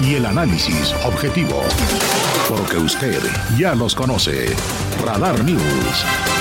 Y 0.00 0.14
el 0.16 0.26
análisis 0.26 0.94
objetivo. 1.04 1.62
Porque 2.48 2.76
usted 2.76 3.20
ya 3.56 3.74
los 3.74 3.94
conoce. 3.94 4.54
Radar 5.04 5.42
News. 5.44 6.33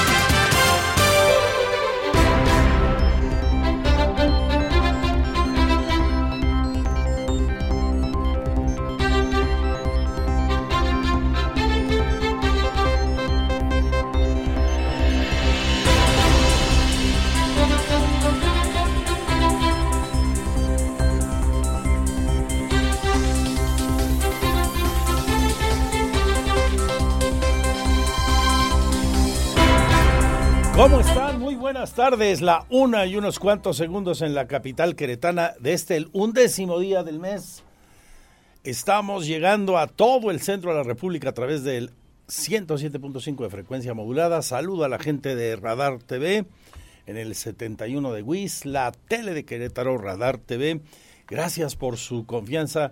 Tardes. 32.03 32.41
La 32.41 32.65
una 32.69 33.05
y 33.05 33.15
unos 33.15 33.39
cuantos 33.39 33.77
segundos 33.77 34.21
en 34.21 34.35
la 34.35 34.45
capital 34.45 34.93
queretana 34.93 35.53
de 35.61 35.71
este 35.71 35.95
el 35.95 36.09
undécimo 36.11 36.77
día 36.77 37.01
del 37.01 37.17
mes. 37.17 37.63
Estamos 38.65 39.25
llegando 39.25 39.77
a 39.77 39.87
todo 39.87 40.29
el 40.29 40.41
centro 40.41 40.71
de 40.71 40.79
la 40.79 40.83
República 40.83 41.29
a 41.29 41.33
través 41.33 41.63
del 41.63 41.91
107.5 42.27 43.43
de 43.43 43.49
frecuencia 43.49 43.93
modulada. 43.93 44.41
Saludo 44.41 44.83
a 44.83 44.89
la 44.89 44.99
gente 44.99 45.33
de 45.33 45.55
Radar 45.55 45.99
TV 45.99 46.43
en 47.05 47.15
el 47.15 47.35
71 47.35 48.11
de 48.11 48.21
WIS, 48.21 48.65
la 48.65 48.91
tele 48.91 49.33
de 49.33 49.45
Querétaro 49.45 49.97
Radar 49.97 50.39
TV. 50.39 50.81
Gracias 51.29 51.77
por 51.77 51.95
su 51.95 52.25
confianza 52.25 52.91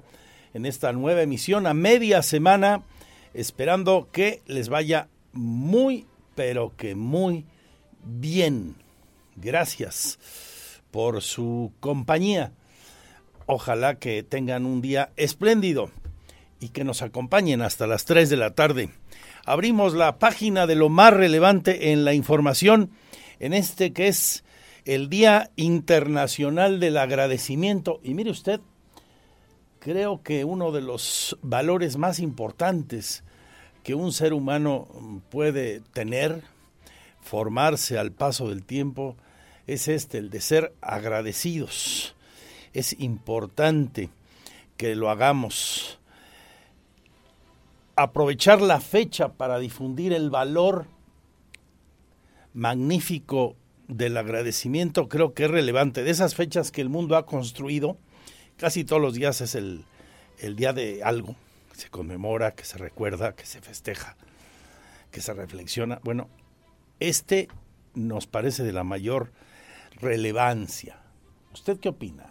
en 0.53 0.65
esta 0.65 0.93
nueva 0.93 1.21
emisión 1.21 1.67
a 1.67 1.73
media 1.73 2.21
semana, 2.21 2.83
esperando 3.33 4.07
que 4.13 4.41
les 4.45 4.69
vaya 4.69 5.09
muy, 5.33 6.05
pero 6.33 6.71
que 6.77 6.95
muy 6.95 7.43
bien. 8.05 8.80
Gracias 9.41 10.19
por 10.91 11.23
su 11.23 11.73
compañía. 11.79 12.51
Ojalá 13.47 13.95
que 13.95 14.21
tengan 14.21 14.67
un 14.67 14.81
día 14.81 15.11
espléndido 15.17 15.89
y 16.59 16.69
que 16.69 16.83
nos 16.83 17.01
acompañen 17.01 17.63
hasta 17.63 17.87
las 17.87 18.05
3 18.05 18.29
de 18.29 18.37
la 18.37 18.51
tarde. 18.51 18.89
Abrimos 19.43 19.95
la 19.95 20.19
página 20.19 20.67
de 20.67 20.75
lo 20.75 20.89
más 20.89 21.11
relevante 21.13 21.91
en 21.91 22.05
la 22.05 22.13
información 22.13 22.91
en 23.39 23.53
este 23.53 23.93
que 23.93 24.07
es 24.07 24.43
el 24.85 25.09
Día 25.09 25.49
Internacional 25.55 26.79
del 26.79 26.97
Agradecimiento. 26.97 27.99
Y 28.03 28.13
mire 28.13 28.29
usted, 28.29 28.61
creo 29.79 30.21
que 30.21 30.45
uno 30.45 30.71
de 30.71 30.81
los 30.81 31.35
valores 31.41 31.97
más 31.97 32.19
importantes 32.19 33.23
que 33.81 33.95
un 33.95 34.13
ser 34.13 34.33
humano 34.33 34.87
puede 35.31 35.79
tener, 35.93 36.43
formarse 37.21 37.97
al 37.97 38.11
paso 38.11 38.49
del 38.49 38.63
tiempo, 38.63 39.17
es 39.73 39.87
este, 39.87 40.17
el 40.17 40.29
de 40.29 40.41
ser 40.41 40.73
agradecidos. 40.81 42.13
Es 42.73 42.99
importante 42.99 44.09
que 44.75 44.95
lo 44.95 45.09
hagamos. 45.09 45.99
Aprovechar 47.95 48.61
la 48.61 48.81
fecha 48.81 49.29
para 49.33 49.59
difundir 49.59 50.11
el 50.11 50.29
valor 50.29 50.87
magnífico 52.53 53.55
del 53.87 54.17
agradecimiento 54.17 55.07
creo 55.07 55.33
que 55.33 55.45
es 55.45 55.51
relevante. 55.51 56.03
De 56.03 56.11
esas 56.11 56.35
fechas 56.35 56.71
que 56.71 56.81
el 56.81 56.89
mundo 56.89 57.15
ha 57.15 57.25
construido, 57.25 57.97
casi 58.57 58.83
todos 58.83 59.01
los 59.01 59.13
días 59.13 59.39
es 59.39 59.55
el, 59.55 59.85
el 60.39 60.57
día 60.57 60.73
de 60.73 61.01
algo, 61.03 61.35
que 61.71 61.79
se 61.79 61.89
conmemora, 61.89 62.51
que 62.51 62.65
se 62.65 62.77
recuerda, 62.77 63.35
que 63.35 63.45
se 63.45 63.61
festeja, 63.61 64.17
que 65.11 65.21
se 65.21 65.33
reflexiona. 65.33 65.99
Bueno, 66.03 66.29
este 66.99 67.47
nos 67.93 68.27
parece 68.27 68.63
de 68.63 68.73
la 68.73 68.83
mayor 68.83 69.31
relevancia. 70.01 70.97
¿Usted 71.53 71.79
qué 71.79 71.89
opina? 71.89 72.25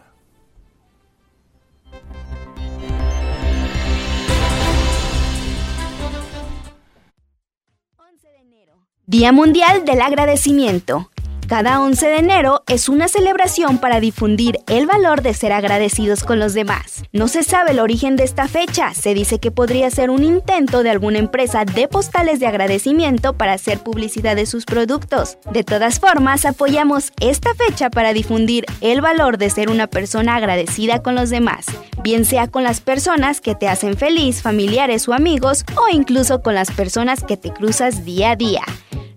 Día 9.05 9.31
Mundial 9.33 9.83
del 9.83 10.01
Agradecimiento. 10.01 11.10
Cada 11.51 11.81
11 11.81 12.07
de 12.07 12.17
enero 12.19 12.63
es 12.69 12.87
una 12.87 13.09
celebración 13.09 13.77
para 13.77 13.99
difundir 13.99 14.59
el 14.67 14.85
valor 14.85 15.21
de 15.21 15.33
ser 15.33 15.51
agradecidos 15.51 16.23
con 16.23 16.39
los 16.39 16.53
demás. 16.53 17.03
No 17.11 17.27
se 17.27 17.43
sabe 17.43 17.71
el 17.71 17.81
origen 17.81 18.15
de 18.15 18.23
esta 18.23 18.47
fecha, 18.47 18.93
se 18.93 19.13
dice 19.13 19.39
que 19.39 19.51
podría 19.51 19.89
ser 19.89 20.11
un 20.11 20.23
intento 20.23 20.81
de 20.81 20.91
alguna 20.91 21.19
empresa 21.19 21.65
de 21.65 21.89
postales 21.89 22.39
de 22.39 22.47
agradecimiento 22.47 23.33
para 23.33 23.51
hacer 23.51 23.79
publicidad 23.79 24.37
de 24.37 24.45
sus 24.45 24.63
productos. 24.63 25.39
De 25.51 25.65
todas 25.65 25.99
formas, 25.99 26.45
apoyamos 26.45 27.11
esta 27.19 27.53
fecha 27.53 27.89
para 27.89 28.13
difundir 28.13 28.63
el 28.79 29.01
valor 29.01 29.37
de 29.37 29.49
ser 29.49 29.69
una 29.69 29.87
persona 29.87 30.37
agradecida 30.37 31.03
con 31.03 31.15
los 31.15 31.29
demás, 31.29 31.65
bien 32.01 32.23
sea 32.23 32.47
con 32.47 32.63
las 32.63 32.79
personas 32.79 33.41
que 33.41 33.55
te 33.55 33.67
hacen 33.67 33.97
feliz, 33.97 34.41
familiares 34.41 35.05
o 35.09 35.13
amigos, 35.13 35.65
o 35.75 35.93
incluso 35.93 36.41
con 36.41 36.55
las 36.55 36.71
personas 36.71 37.25
que 37.25 37.35
te 37.35 37.51
cruzas 37.51 38.05
día 38.05 38.31
a 38.31 38.35
día. 38.37 38.63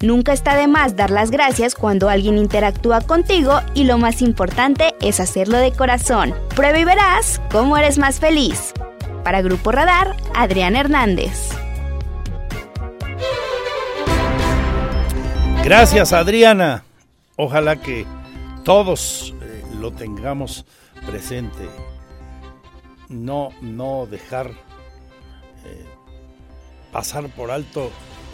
Nunca 0.05 0.35
está 0.35 0.55
de 0.55 0.67
más 0.67 0.97
dar 0.97 1.11
las 1.11 1.31
gracias 1.31 1.75
cuando 1.75 2.11
alguien 2.11 2.37
interactúa 2.37 3.01
contigo 3.01 3.63
y 3.73 3.85
lo 3.85 3.97
más 3.97 4.21
importante 4.21 4.95
es 5.01 5.19
hacerlo 5.19 5.57
de 5.57 5.73
corazón. 5.73 6.35
Prueba 6.55 6.79
y 6.79 6.85
verás 6.85 7.41
cómo 7.51 7.79
eres 7.79 7.97
más 7.97 8.21
feliz. 8.21 8.75
Para 9.25 9.41
Grupo 9.41 9.73
Radar, 9.73 10.15
Adrián 10.35 10.77
Hernández. 10.77 11.53
Gracias 15.65 16.13
Adriana. 16.13 16.85
Ojalá 17.37 17.77
que 17.77 18.05
todos 18.63 19.33
eh, 19.41 19.63
lo 19.81 19.91
tengamos 19.91 20.67
presente. 21.07 21.67
No, 23.09 23.53
no 23.63 24.05
dejar 24.05 24.49
eh, 25.65 25.87
pasar 26.93 27.31
por 27.31 27.51
alto 27.51 27.91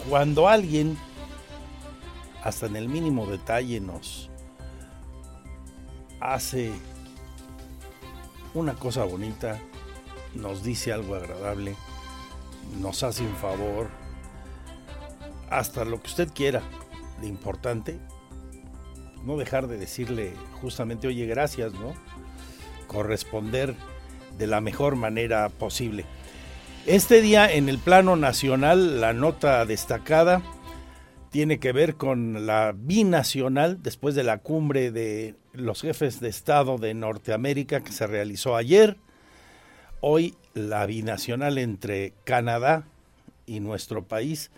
cuando 0.09 0.49
alguien 0.49 0.97
hasta 2.43 2.65
en 2.65 2.75
el 2.75 2.89
mínimo 2.89 3.25
detalle 3.25 3.79
nos 3.79 4.29
hace 6.19 6.71
una 8.53 8.73
cosa 8.73 9.03
bonita, 9.03 9.59
nos 10.35 10.63
dice 10.63 10.91
algo 10.91 11.15
agradable, 11.15 11.75
nos 12.79 13.03
hace 13.03 13.23
un 13.23 13.35
favor, 13.35 13.89
hasta 15.49 15.85
lo 15.85 16.01
que 16.01 16.07
usted 16.07 16.29
quiera, 16.33 16.61
lo 17.19 17.27
importante, 17.27 17.99
no 19.25 19.37
dejar 19.37 19.67
de 19.67 19.77
decirle 19.77 20.33
justamente, 20.61 21.07
oye, 21.07 21.25
gracias, 21.25 21.73
¿no? 21.73 21.93
Corresponder 22.87 23.75
de 24.37 24.47
la 24.47 24.61
mejor 24.61 24.95
manera 24.95 25.49
posible. 25.49 26.05
Este 26.85 27.21
día 27.21 27.51
en 27.51 27.69
el 27.69 27.77
plano 27.77 28.15
nacional, 28.15 28.99
la 28.99 29.13
nota 29.13 29.65
destacada, 29.65 30.41
tiene 31.31 31.59
que 31.59 31.71
ver 31.71 31.95
con 31.95 32.45
la 32.45 32.73
binacional 32.75 33.81
después 33.81 34.15
de 34.15 34.23
la 34.23 34.39
cumbre 34.39 34.91
de 34.91 35.35
los 35.53 35.81
jefes 35.81 36.19
de 36.19 36.27
Estado 36.27 36.77
de 36.77 36.93
Norteamérica 36.93 37.81
que 37.81 37.93
se 37.93 38.05
realizó 38.05 38.57
ayer. 38.57 38.97
Hoy 40.01 40.35
la 40.53 40.85
binacional 40.85 41.57
entre 41.57 42.13
Canadá 42.25 42.83
y 43.45 43.61
nuestro 43.61 44.03
país 44.03 44.51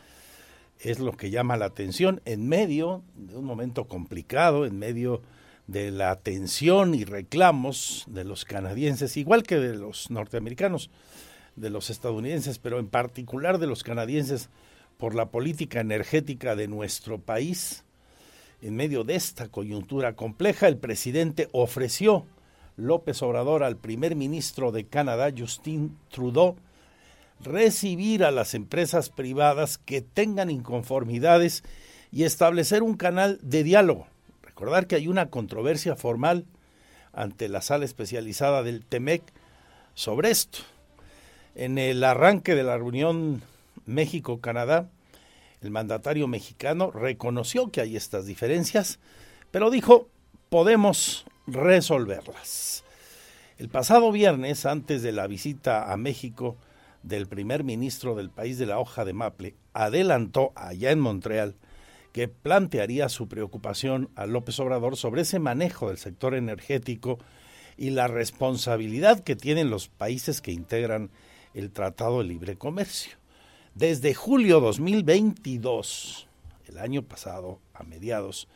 es 0.79 0.97
lo 0.97 1.11
que 1.11 1.29
llama 1.29 1.57
la 1.57 1.65
atención 1.65 2.21
en 2.25 2.49
medio 2.49 3.03
de 3.15 3.37
un 3.37 3.45
momento 3.45 3.85
complicado, 3.85 4.65
en 4.65 4.79
medio 4.79 5.21
de 5.67 5.91
la 5.91 6.15
tensión 6.15 6.95
y 6.95 7.05
reclamos 7.05 8.05
de 8.07 8.23
los 8.23 8.45
canadienses, 8.45 9.15
igual 9.15 9.43
que 9.43 9.57
de 9.57 9.75
los 9.75 10.09
norteamericanos, 10.09 10.89
de 11.55 11.69
los 11.69 11.91
estadounidenses, 11.91 12.57
pero 12.57 12.79
en 12.79 12.87
particular 12.87 13.59
de 13.59 13.67
los 13.67 13.83
canadienses 13.83 14.49
por 14.98 15.16
la 15.16 15.30
política 15.30 15.80
energética 15.80 16.56
de 16.56 16.68
nuestro 16.68 17.19
país. 17.19 17.84
En 18.62 18.75
medio 18.75 19.04
de 19.04 19.16
esta 19.16 19.50
coyuntura 19.50 20.16
compleja, 20.16 20.68
el 20.68 20.78
presidente 20.78 21.50
ofreció 21.51 22.25
López 22.75 23.22
Obrador 23.22 23.63
al 23.63 23.78
primer 23.78 24.16
ministro 24.16 24.72
de 24.72 24.86
Canadá, 24.86 25.31
Justin 25.36 25.98
Trudeau, 26.10 26.56
recibir 27.42 28.24
a 28.24 28.31
las 28.31 28.54
empresas 28.54 29.10
privadas 29.10 29.78
que 29.78 30.01
tengan 30.01 30.50
inconformidades 30.50 31.63
y 32.12 32.24
establecer 32.24 32.84
un 32.84 32.95
canal 32.95 33.40
de 33.42 33.63
diálogo. 33.63 34.07
Recordar 34.42 34.88
que 34.88 34.95
hay 34.95 35.07
una 35.07 35.30
controversia 35.30 35.95
formal 35.95 36.45
ante 37.12 37.50
la 37.50 37.62
sala 37.62 37.86
especializada 37.86 38.63
del 38.63 38.86
TEMEC 38.86 39.24
sobre 39.94 40.31
esto. 40.31 40.60
En 41.56 41.78
el 41.78 42.04
arranque 42.04 42.56
de 42.56 42.63
la 42.63 42.78
reunión 42.78 43.42
México-Canadá, 43.85 44.89
el 45.62 45.71
mandatario 45.71 46.27
mexicano 46.27 46.91
reconoció 46.91 47.71
que 47.71 47.81
hay 47.81 47.95
estas 47.95 48.25
diferencias, 48.25 49.00
pero 49.51 49.69
dijo, 49.69 50.09
podemos 50.50 51.25
resolverlas. 51.47 52.83
El 53.57 53.69
pasado 53.69 54.12
viernes, 54.12 54.65
antes 54.65 55.01
de 55.03 55.12
la 55.12 55.27
visita 55.27 55.91
a 55.91 55.97
México 55.97 56.57
del 57.01 57.27
primer 57.27 57.63
ministro 57.63 58.15
del 58.15 58.30
país 58.30 58.57
de 58.57 58.65
la 58.65 58.80
hoja 58.80 59.06
de 59.06 59.13
Maple, 59.13 59.56
adelantó 59.74 60.51
allá 60.56 60.91
en 60.91 61.00
Montreal 61.00 61.56
que 62.12 62.27
plantearía 62.27 63.09
su 63.09 63.27
preocupación 63.27 64.09
a 64.15 64.25
López 64.25 64.59
Obrador 64.59 64.97
sobre 64.97 65.21
ese 65.21 65.39
manejo 65.39 65.89
del 65.89 65.97
sector 65.97 66.35
energético 66.35 67.19
y 67.77 67.89
la 67.89 68.07
responsabilidad 68.07 69.21
que 69.21 69.35
tienen 69.35 69.69
los 69.69 69.88
países 69.88 70.41
que 70.41 70.51
integran 70.51 71.09
el 71.53 71.71
Tratado 71.71 72.19
de 72.19 72.25
Libre 72.25 72.56
Comercio. 72.56 73.22
Desde 73.75 74.13
julio 74.13 74.59
2022, 74.59 76.27
el 76.67 76.77
año 76.77 77.01
pasado, 77.01 77.59
a 77.73 77.81
mediados, 77.81 78.47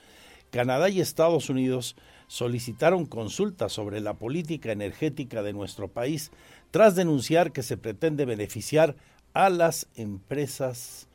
Canadá 0.51 0.89
y 0.89 1.01
Estados 1.01 1.49
Unidos 1.49 1.95
solicitaron 2.27 3.07
consultas 3.07 3.73
sobre 3.73 3.99
la 3.99 4.13
política 4.13 4.71
energética 4.71 5.41
de 5.41 5.53
nuestro 5.53 5.87
país 5.87 6.29
tras 6.69 6.95
denunciar 6.95 7.51
que 7.51 7.63
se 7.63 7.77
pretende 7.77 8.25
beneficiar 8.25 8.95
a 9.33 9.49
las 9.49 9.87
empresas 9.95 11.07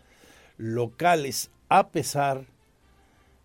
locales 0.57 1.53
a 1.69 1.91
pesar 1.91 2.47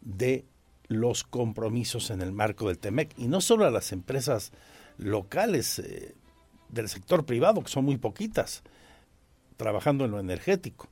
de 0.02 0.44
los 0.88 1.24
compromisos 1.24 2.10
en 2.10 2.20
el 2.20 2.32
marco 2.32 2.68
del 2.68 2.80
TEMEC 2.80 3.14
y 3.16 3.28
no 3.28 3.42
solo 3.42 3.66
a 3.66 3.72
las 3.72 3.92
empresas 3.92 4.52
locales 4.98 5.78
eh, 5.78 6.16
del 6.70 6.90
sector 6.90 7.28
privado, 7.28 7.62
que 7.62 7.70
son 7.70 7.86
muy 7.86 7.98
poquitas, 7.98 8.64
trabajando 9.58 10.06
en 10.06 10.12
lo 10.12 10.20
energético, 10.20 10.88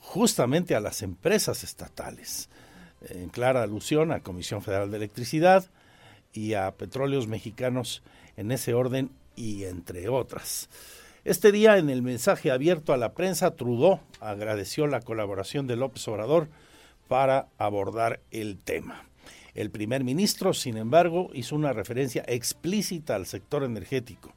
justamente 0.00 0.74
a 0.74 0.80
las 0.80 1.02
empresas 1.02 1.64
estatales, 1.64 2.48
en 3.08 3.28
clara 3.28 3.62
alusión 3.62 4.12
a 4.12 4.20
Comisión 4.20 4.62
Federal 4.62 4.90
de 4.90 4.98
Electricidad 4.98 5.66
y 6.32 6.54
a 6.54 6.70
Petróleos 6.72 7.26
Mexicanos 7.26 8.02
en 8.36 8.50
ese 8.52 8.74
orden 8.74 9.10
y 9.36 9.64
entre 9.64 10.08
otras. 10.08 10.68
Este 11.24 11.52
día, 11.52 11.78
en 11.78 11.88
el 11.88 12.02
mensaje 12.02 12.50
abierto 12.50 12.92
a 12.92 12.98
la 12.98 13.14
prensa, 13.14 13.52
Trudeau 13.52 14.00
agradeció 14.20 14.86
la 14.86 15.00
colaboración 15.00 15.66
de 15.66 15.76
López 15.76 16.06
Obrador 16.08 16.48
para 17.08 17.48
abordar 17.56 18.20
el 18.30 18.58
tema. 18.58 19.06
El 19.54 19.70
primer 19.70 20.04
ministro, 20.04 20.52
sin 20.52 20.76
embargo, 20.76 21.30
hizo 21.32 21.54
una 21.54 21.72
referencia 21.72 22.24
explícita 22.26 23.14
al 23.14 23.26
sector 23.26 23.62
energético. 23.62 24.34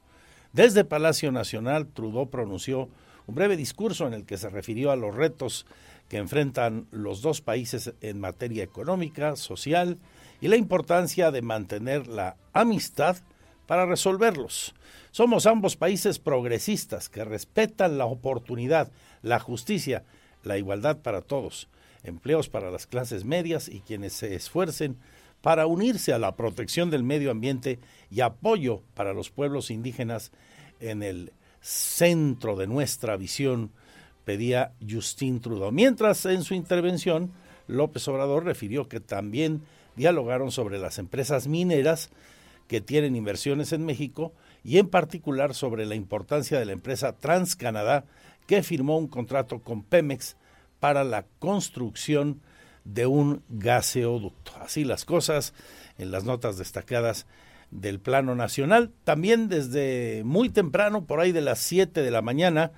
Desde 0.52 0.84
Palacio 0.84 1.30
Nacional, 1.32 1.88
Trudeau 1.88 2.30
pronunció 2.30 2.88
un 3.28 3.36
breve 3.36 3.56
discurso 3.56 4.08
en 4.08 4.14
el 4.14 4.24
que 4.24 4.36
se 4.36 4.48
refirió 4.48 4.90
a 4.90 4.96
los 4.96 5.14
retos 5.14 5.66
que 6.08 6.16
enfrentan 6.16 6.88
los 6.90 7.22
dos 7.22 7.40
países 7.40 7.92
en 8.00 8.18
materia 8.18 8.64
económica, 8.64 9.36
social 9.36 9.98
y 10.40 10.48
la 10.48 10.56
importancia 10.56 11.30
de 11.30 11.42
mantener 11.42 12.08
la 12.08 12.36
amistad 12.52 13.18
para 13.66 13.86
resolverlos. 13.86 14.74
Somos 15.12 15.46
ambos 15.46 15.76
países 15.76 16.18
progresistas 16.18 17.08
que 17.08 17.24
respetan 17.24 17.98
la 17.98 18.06
oportunidad, 18.06 18.90
la 19.22 19.38
justicia, 19.38 20.02
la 20.42 20.58
igualdad 20.58 20.96
para 20.98 21.20
todos 21.20 21.68
empleos 22.02 22.48
para 22.48 22.70
las 22.70 22.86
clases 22.86 23.24
medias 23.24 23.68
y 23.68 23.80
quienes 23.80 24.12
se 24.12 24.34
esfuercen 24.34 24.96
para 25.40 25.66
unirse 25.66 26.12
a 26.12 26.18
la 26.18 26.34
protección 26.34 26.90
del 26.90 27.04
medio 27.04 27.30
ambiente 27.30 27.78
y 28.10 28.20
apoyo 28.20 28.82
para 28.94 29.12
los 29.12 29.30
pueblos 29.30 29.70
indígenas 29.70 30.32
en 30.80 31.02
el 31.02 31.32
centro 31.60 32.56
de 32.56 32.66
nuestra 32.66 33.16
visión, 33.16 33.70
pedía 34.24 34.72
Justin 34.88 35.40
Trudeau. 35.40 35.72
Mientras 35.72 36.24
en 36.26 36.42
su 36.42 36.54
intervención, 36.54 37.32
López 37.66 38.06
Obrador 38.08 38.44
refirió 38.44 38.88
que 38.88 39.00
también 39.00 39.62
dialogaron 39.96 40.50
sobre 40.50 40.78
las 40.78 40.98
empresas 40.98 41.48
mineras 41.48 42.10
que 42.66 42.80
tienen 42.80 43.16
inversiones 43.16 43.72
en 43.72 43.84
México 43.84 44.32
y 44.62 44.78
en 44.78 44.88
particular 44.88 45.54
sobre 45.54 45.86
la 45.86 45.94
importancia 45.94 46.58
de 46.58 46.66
la 46.66 46.72
empresa 46.72 47.16
TransCanadá 47.16 48.04
que 48.46 48.62
firmó 48.62 48.98
un 48.98 49.08
contrato 49.08 49.60
con 49.60 49.82
Pemex 49.82 50.36
para 50.80 51.04
la 51.04 51.24
construcción 51.38 52.40
de 52.84 53.06
un 53.06 53.42
gaseoducto. 53.48 54.52
Así 54.60 54.84
las 54.84 55.04
cosas 55.04 55.52
en 55.98 56.10
las 56.10 56.24
notas 56.24 56.56
destacadas 56.56 57.26
del 57.70 58.00
plano 58.00 58.34
nacional. 58.34 58.90
También 59.04 59.48
desde 59.48 60.22
muy 60.24 60.48
temprano, 60.48 61.04
por 61.04 61.20
ahí 61.20 61.32
de 61.32 61.40
las 61.40 61.58
7 61.60 62.02
de 62.02 62.10
la 62.10 62.22
mañana, 62.22 62.72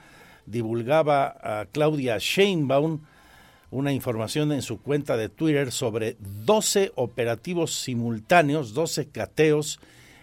divulgaba 0.46 1.36
a 1.42 1.66
Claudia 1.66 2.16
Sheinbaum 2.18 3.00
una 3.70 3.92
información 3.92 4.50
en 4.52 4.62
su 4.62 4.80
cuenta 4.80 5.16
de 5.16 5.28
Twitter 5.28 5.70
sobre 5.70 6.16
12 6.18 6.92
operativos 6.96 7.74
simultáneos, 7.74 8.74
12 8.74 9.08
cateos 9.10 9.78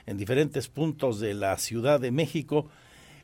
en 0.06 0.18
diferentes 0.18 0.68
puntos 0.68 1.19
de 1.19 1.34
la 1.34 1.58
Ciudad 1.58 2.00
de 2.00 2.12
México 2.12 2.68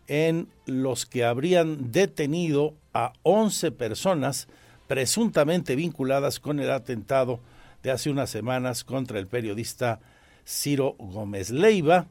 en 0.07 0.48
los 0.66 1.06
que 1.06 1.25
habrían 1.25 1.92
detenido 1.92 2.75
a 2.94 3.13
11 3.24 3.72
personas 3.72 4.48
presuntamente 4.88 5.75
vinculadas 5.75 6.40
con 6.40 6.60
el 6.60 6.72
atentado 6.72 7.40
de 7.81 7.92
hace 7.92 8.10
unas 8.10 8.30
semanas 8.30 8.84
contra 8.84 9.19
el 9.19 9.28
periodista 9.28 10.00
Ciro 10.45 10.95
Gómez 10.98 11.50
Leiva. 11.50 12.07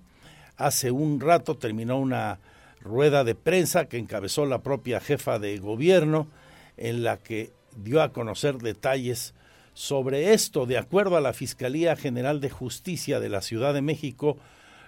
Hace 0.57 0.91
un 0.91 1.21
rato 1.21 1.57
terminó 1.57 1.99
una 1.99 2.39
rueda 2.81 3.25
de 3.25 3.35
prensa 3.35 3.87
que 3.87 3.99
encabezó 3.99 4.47
la 4.47 4.63
propia 4.63 5.01
jefa 5.01 5.39
de 5.39 5.59
gobierno 5.59 6.29
en 6.77 7.03
la 7.03 7.17
que 7.17 7.53
dio 7.77 8.03
a 8.03 8.13
conocer 8.13 8.59
detalles 8.59 9.35
sobre 9.75 10.33
esto. 10.33 10.67
De 10.67 10.79
acuerdo 10.79 11.17
a 11.17 11.21
la 11.21 11.33
Fiscalía 11.33 11.97
General 11.97 12.41
de 12.41 12.51
Justicia 12.51 13.21
de 13.21 13.29
la 13.29 13.43
Ciudad 13.43 13.75
de 13.75 13.83
México, 13.83 14.37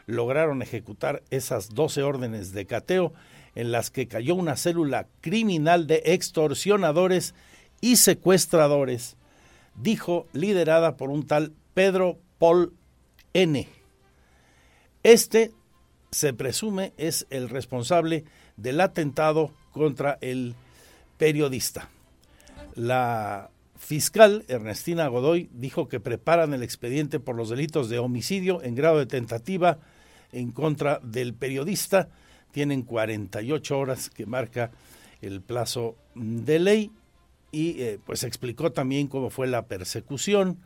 lograron 0.06 0.62
ejecutar 0.62 1.23
esas 1.31 1.70
12 1.70 2.02
órdenes 2.02 2.52
de 2.52 2.67
cateo 2.67 3.12
en 3.55 3.73
las 3.73 3.91
que 3.91 4.08
cayó 4.08 4.35
una 4.35 4.56
célula 4.56 5.06
criminal 5.20 5.87
de 5.87 6.02
extorsionadores 6.06 7.35
y 7.81 7.96
secuestradores, 7.96 9.17
dijo 9.76 10.27
liderada 10.32 10.96
por 10.96 11.10
un 11.10 11.27
tal 11.27 11.53
Pedro 11.74 12.19
Paul 12.39 12.72
N. 13.34 13.69
Este 15.03 15.50
se 16.10 16.32
presume 16.32 16.93
es 16.96 17.26
el 17.31 17.48
responsable 17.48 18.24
del 18.56 18.81
atentado 18.81 19.53
contra 19.72 20.19
el 20.20 20.55
periodista. 21.19 21.91
La 22.76 23.50
fiscal 23.76 24.44
Ernestina 24.46 25.08
Godoy 25.08 25.50
dijo 25.53 25.88
que 25.88 26.00
preparan 26.00 26.55
el 26.55 26.62
expediente 26.62 27.19
por 27.19 27.34
los 27.34 27.50
delitos 27.50 27.88
de 27.88 27.98
homicidio 27.98 28.62
en 28.62 28.76
grado 28.76 28.98
de 28.98 29.06
tentativa 29.06 29.79
en 30.32 30.53
contra 30.53 31.00
del 31.03 31.34
periodista. 31.34 32.08
Tienen 32.53 32.82
48 32.82 33.79
horas 33.79 34.10
que 34.10 34.26
marca 34.26 34.70
el 35.20 35.43
plazo 35.43 35.96
de 36.14 36.58
ley 36.60 36.91
y 37.50 37.82
eh, 37.82 37.98
pues 38.06 38.22
explicó 38.22 38.70
también 38.70 39.08
cómo 39.08 39.31
fue 39.31 39.48
la 39.48 39.67
persecución 39.67 40.58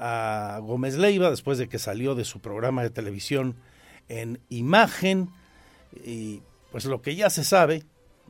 a 0.00 0.58
Gómez 0.62 0.96
Leiva 0.96 1.30
después 1.30 1.58
de 1.58 1.68
que 1.68 1.78
salió 1.78 2.14
de 2.14 2.24
su 2.24 2.40
programa 2.40 2.82
de 2.82 2.90
televisión 2.90 3.56
en 4.08 4.40
imagen 4.48 5.30
y 6.04 6.42
pues 6.72 6.84
lo 6.84 7.02
que 7.02 7.16
ya 7.16 7.30
se 7.30 7.44
sabe, 7.44 7.84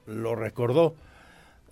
lo 0.07 0.35
recordó, 0.35 0.95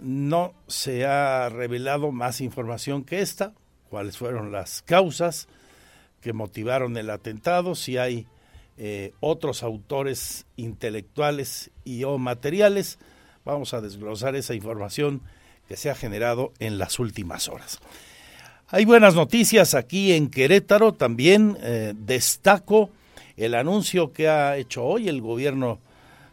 no 0.00 0.54
se 0.66 1.06
ha 1.06 1.48
revelado 1.48 2.12
más 2.12 2.40
información 2.40 3.04
que 3.04 3.20
esta, 3.20 3.52
cuáles 3.90 4.16
fueron 4.18 4.52
las 4.52 4.82
causas 4.82 5.48
que 6.20 6.32
motivaron 6.32 6.96
el 6.96 7.10
atentado, 7.10 7.74
si 7.74 7.96
hay 7.96 8.26
eh, 8.76 9.12
otros 9.20 9.62
autores 9.62 10.46
intelectuales 10.56 11.70
y 11.84 12.04
o 12.04 12.18
materiales. 12.18 12.98
Vamos 13.44 13.74
a 13.74 13.80
desglosar 13.80 14.36
esa 14.36 14.54
información 14.54 15.22
que 15.68 15.76
se 15.76 15.90
ha 15.90 15.94
generado 15.94 16.52
en 16.58 16.78
las 16.78 16.98
últimas 16.98 17.48
horas. 17.48 17.80
Hay 18.70 18.84
buenas 18.84 19.14
noticias 19.14 19.72
aquí 19.72 20.12
en 20.12 20.28
Querétaro. 20.28 20.92
También 20.92 21.56
eh, 21.62 21.94
destaco 21.96 22.90
el 23.38 23.54
anuncio 23.54 24.12
que 24.12 24.28
ha 24.28 24.58
hecho 24.58 24.84
hoy 24.84 25.08
el 25.08 25.22
gobierno 25.22 25.78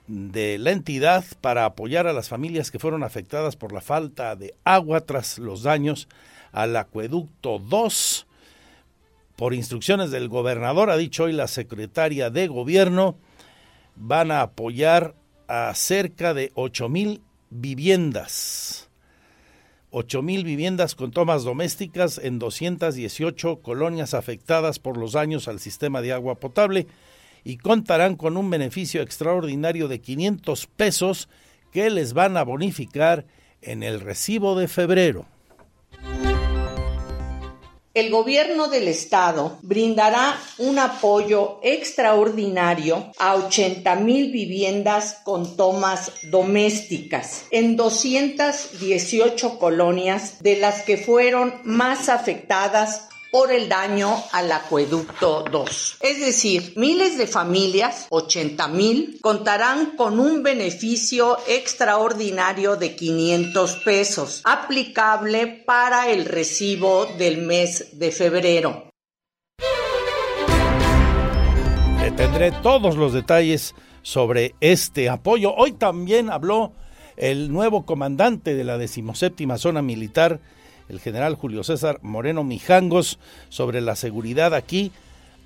de 0.08 0.58
la 0.58 0.72
entidad 0.72 1.24
para 1.40 1.64
apoyar 1.64 2.08
a 2.08 2.14
las 2.14 2.28
familias 2.28 2.72
que 2.72 2.80
fueron 2.80 3.04
afectadas 3.04 3.56
por 3.56 3.72
la 3.72 3.80
falta 3.80 4.36
de 4.36 4.54
agua 4.66 5.00
tras 5.00 5.40
los 5.40 5.64
daños 5.64 6.10
al 6.52 6.76
acueducto 6.76 7.58
2 7.58 8.28
por 9.38 9.54
instrucciones 9.54 10.12
del 10.12 10.28
gobernador, 10.28 10.90
ha 10.90 10.98
dicho 10.98 11.24
hoy 11.24 11.32
la 11.32 11.48
secretaria 11.48 12.30
de 12.30 12.48
gobierno, 12.48 13.16
van 13.96 14.32
a 14.32 14.42
apoyar 14.42 15.16
a 15.48 15.74
cerca 15.74 16.34
de 16.34 16.52
8 16.56 16.90
mil 16.90 17.22
viviendas. 17.50 18.90
8 19.92 20.22
mil 20.22 20.44
viviendas 20.44 20.96
con 20.96 21.12
tomas 21.12 21.44
domésticas 21.44 22.18
en 22.18 22.40
218 22.40 23.62
colonias 23.62 24.14
afectadas 24.14 24.80
por 24.80 24.98
los 24.98 25.14
daños 25.14 25.48
al 25.48 25.60
sistema 25.60 26.02
de 26.02 26.14
agua 26.14 26.36
potable 26.36 26.88
y 27.44 27.58
contarán 27.58 28.16
con 28.16 28.38
un 28.38 28.50
beneficio 28.50 29.02
extraordinario 29.02 29.88
de 29.88 30.02
500 30.02 30.68
pesos 30.68 31.30
que 31.72 31.90
les 31.90 32.14
van 32.14 32.38
a 32.38 32.44
bonificar 32.44 33.26
en 33.62 33.84
el 33.84 34.02
recibo 34.02 34.58
de 34.58 34.68
febrero 34.68 35.28
el 37.96 38.12
gobierno 38.12 38.68
del 38.68 38.90
estado 38.90 39.58
brindará 39.62 40.38
un 40.58 40.78
apoyo 40.80 41.60
extraordinario 41.64 43.12
a 43.18 43.36
80 43.36 43.96
mil 43.96 44.32
viviendas 44.32 45.20
con 45.24 45.56
tomas 45.56 46.12
domésticas 46.24 47.46
en 47.52 47.78
218 47.78 49.58
colonias 49.58 50.44
de 50.44 50.58
las 50.58 50.84
que 50.84 50.98
fueron 50.98 51.56
más 51.64 52.10
afectadas 52.10 53.08
por 53.36 53.52
el 53.52 53.68
daño 53.68 54.16
al 54.32 54.50
acueducto 54.50 55.44
2. 55.52 55.98
Es 56.00 56.22
decir, 56.22 56.72
miles 56.78 57.18
de 57.18 57.28
familias, 57.28 58.08
80 58.10 58.70
mil, 58.70 59.20
contarán 59.22 59.98
con 59.98 60.22
un 60.22 60.42
beneficio 60.42 61.40
extraordinario 61.46 62.78
de 62.78 62.96
500 62.96 63.76
pesos, 63.84 64.42
aplicable 64.46 65.48
para 65.48 66.10
el 66.10 66.24
recibo 66.24 67.08
del 67.18 67.40
mes 67.40 68.00
de 68.00 68.12
febrero. 68.12 68.90
Le 72.00 72.12
tendré 72.12 72.54
todos 72.64 72.96
los 72.96 73.12
detalles 73.12 73.76
sobre 74.02 74.56
este 74.62 75.10
apoyo. 75.10 75.54
Hoy 75.54 75.74
también 75.74 76.30
habló 76.30 76.72
el 77.18 77.52
nuevo 77.52 77.86
comandante 77.86 78.56
de 78.56 78.64
la 78.64 78.78
decimoséptima 78.78 79.58
zona 79.58 79.82
militar, 79.82 80.40
el 80.90 81.00
general 81.00 81.36
Julio 81.36 81.64
César 81.64 82.00
Moreno 82.02 82.44
Mijangos 82.44 83.20
sobre 83.50 83.82
la 83.82 83.96
seguridad 83.96 84.54
aquí. 84.54 84.92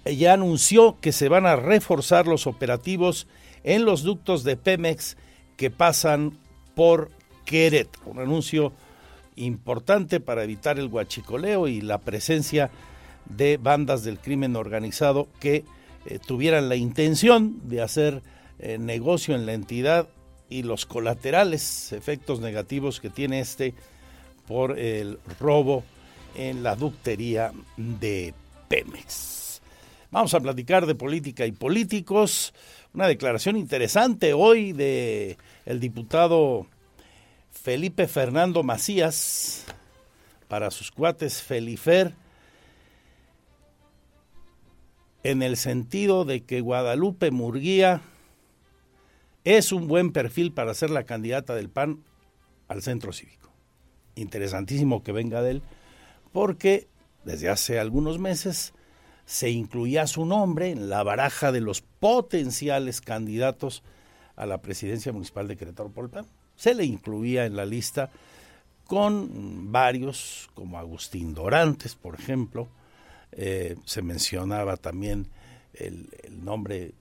Ya 0.05 0.33
anunció 0.33 0.97
que 1.01 1.11
se 1.11 1.29
van 1.29 1.45
a 1.45 1.55
reforzar 1.55 2.27
los 2.27 2.47
operativos 2.47 3.27
en 3.63 3.85
los 3.85 4.03
ductos 4.03 4.43
de 4.43 4.57
Pemex 4.57 5.17
que 5.57 5.69
pasan 5.69 6.37
por 6.75 7.11
Querétaro. 7.45 8.11
Un 8.11 8.19
anuncio 8.19 8.73
importante 9.35 10.19
para 10.19 10.43
evitar 10.43 10.79
el 10.79 10.89
guachicoleo 10.89 11.67
y 11.67 11.81
la 11.81 11.99
presencia 11.99 12.69
de 13.29 13.57
bandas 13.57 14.03
del 14.03 14.19
crimen 14.19 14.55
organizado 14.55 15.27
que 15.39 15.63
eh, 16.05 16.19
tuvieran 16.25 16.69
la 16.69 16.75
intención 16.75 17.67
de 17.67 17.81
hacer 17.81 18.23
eh, 18.59 18.77
negocio 18.77 19.35
en 19.35 19.45
la 19.45 19.53
entidad 19.53 20.07
y 20.49 20.63
los 20.63 20.85
colaterales, 20.85 21.93
efectos 21.93 22.39
negativos 22.39 22.99
que 22.99 23.09
tiene 23.09 23.39
este 23.39 23.75
por 24.49 24.79
el 24.79 25.19
robo 25.39 25.83
en 26.35 26.63
la 26.63 26.75
ductería 26.75 27.53
de 27.77 28.33
Pemex. 28.67 29.61
Vamos 30.09 30.33
a 30.33 30.39
platicar 30.39 30.87
de 30.87 30.95
política 30.95 31.45
y 31.45 31.51
políticos. 31.51 32.51
Una 32.91 33.07
declaración 33.07 33.57
interesante 33.57 34.33
hoy 34.33 34.73
de 34.73 35.37
el 35.67 35.79
diputado 35.79 36.65
Felipe 37.51 38.07
Fernando 38.07 38.63
Macías 38.63 39.65
para 40.47 40.71
sus 40.71 40.89
cuates 40.89 41.43
Felifer 41.43 42.15
en 45.21 45.43
el 45.43 45.57
sentido 45.57 46.25
de 46.25 46.41
que 46.41 46.61
Guadalupe 46.61 47.29
Murguía 47.29 48.01
es 49.43 49.71
un 49.71 49.87
buen 49.87 50.11
perfil 50.11 50.51
para 50.53 50.73
ser 50.73 50.89
la 50.89 51.03
candidata 51.03 51.53
del 51.53 51.69
PAN 51.69 52.03
al 52.67 52.81
centro 52.81 53.13
cívico 53.13 53.48
interesantísimo 54.21 55.03
que 55.03 55.11
venga 55.11 55.41
de 55.41 55.51
él, 55.51 55.61
porque 56.31 56.87
desde 57.23 57.49
hace 57.49 57.79
algunos 57.79 58.19
meses 58.19 58.73
se 59.25 59.49
incluía 59.49 60.07
su 60.07 60.25
nombre 60.25 60.71
en 60.71 60.89
la 60.89 61.03
baraja 61.03 61.51
de 61.51 61.61
los 61.61 61.81
potenciales 61.81 63.01
candidatos 63.01 63.83
a 64.35 64.45
la 64.45 64.61
presidencia 64.61 65.11
municipal 65.11 65.47
de 65.47 65.57
Querétaro 65.57 65.89
por 65.89 66.09
Se 66.55 66.73
le 66.73 66.85
incluía 66.85 67.45
en 67.45 67.55
la 67.55 67.65
lista 67.65 68.09
con 68.85 69.71
varios, 69.71 70.49
como 70.55 70.79
Agustín 70.79 71.35
Dorantes, 71.35 71.93
por 71.93 72.15
ejemplo. 72.15 72.67
Eh, 73.31 73.75
se 73.85 74.01
mencionaba 74.01 74.77
también 74.77 75.27
el, 75.73 76.09
el 76.23 76.43
nombre 76.43 76.93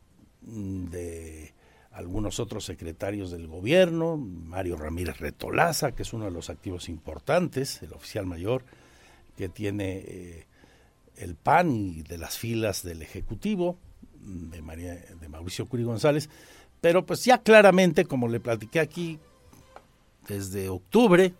de 0.42 1.54
algunos 1.98 2.38
otros 2.38 2.64
secretarios 2.64 3.32
del 3.32 3.48
gobierno, 3.48 4.16
Mario 4.16 4.76
Ramírez 4.76 5.18
Retolaza, 5.18 5.96
que 5.96 6.04
es 6.04 6.12
uno 6.12 6.26
de 6.26 6.30
los 6.30 6.48
activos 6.48 6.88
importantes, 6.88 7.82
el 7.82 7.92
oficial 7.92 8.24
mayor 8.24 8.62
que 9.36 9.48
tiene 9.48 10.04
eh, 10.06 10.46
el 11.16 11.34
PAN 11.34 11.72
y 11.72 12.02
de 12.02 12.16
las 12.16 12.38
filas 12.38 12.84
del 12.84 13.02
Ejecutivo, 13.02 13.76
de, 14.14 14.62
María, 14.62 14.94
de 14.94 15.28
Mauricio 15.28 15.66
Curi 15.66 15.82
González, 15.82 16.30
pero 16.80 17.04
pues 17.04 17.24
ya 17.24 17.38
claramente, 17.38 18.04
como 18.04 18.28
le 18.28 18.38
platiqué 18.38 18.78
aquí, 18.78 19.18
desde 20.28 20.68
octubre 20.68 21.34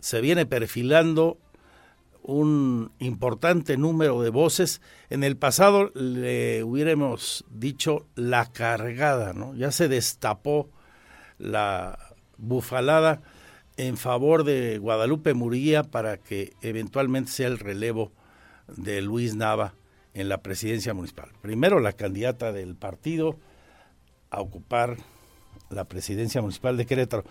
se 0.00 0.22
viene 0.22 0.46
perfilando 0.46 1.36
un 2.26 2.90
importante 2.98 3.76
número 3.76 4.20
de 4.20 4.30
voces. 4.30 4.80
En 5.10 5.22
el 5.22 5.36
pasado 5.36 5.92
le 5.94 6.64
hubiéramos 6.64 7.44
dicho 7.48 8.06
la 8.16 8.46
cargada, 8.52 9.32
¿no? 9.32 9.54
Ya 9.54 9.70
se 9.70 9.86
destapó 9.86 10.68
la 11.38 11.98
bufalada 12.36 13.22
en 13.76 13.96
favor 13.96 14.42
de 14.42 14.78
Guadalupe 14.78 15.34
Murguía 15.34 15.84
para 15.84 16.16
que 16.16 16.54
eventualmente 16.62 17.30
sea 17.30 17.46
el 17.46 17.60
relevo 17.60 18.10
de 18.76 19.02
Luis 19.02 19.36
Nava 19.36 19.74
en 20.12 20.28
la 20.28 20.42
presidencia 20.42 20.94
municipal. 20.94 21.30
Primero 21.42 21.78
la 21.78 21.92
candidata 21.92 22.50
del 22.50 22.74
partido 22.74 23.38
a 24.30 24.40
ocupar 24.40 24.96
la 25.70 25.84
presidencia 25.84 26.40
municipal 26.40 26.76
de 26.76 26.86
Querétaro. 26.86 27.22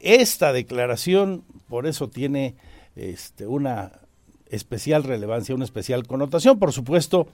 Esta 0.00 0.54
declaración, 0.54 1.44
por 1.68 1.86
eso 1.86 2.08
tiene 2.08 2.56
este, 2.96 3.46
una 3.46 4.03
especial 4.48 5.04
relevancia, 5.04 5.54
una 5.54 5.64
especial 5.64 6.06
connotación. 6.06 6.58
Por 6.58 6.72
supuesto, 6.72 7.28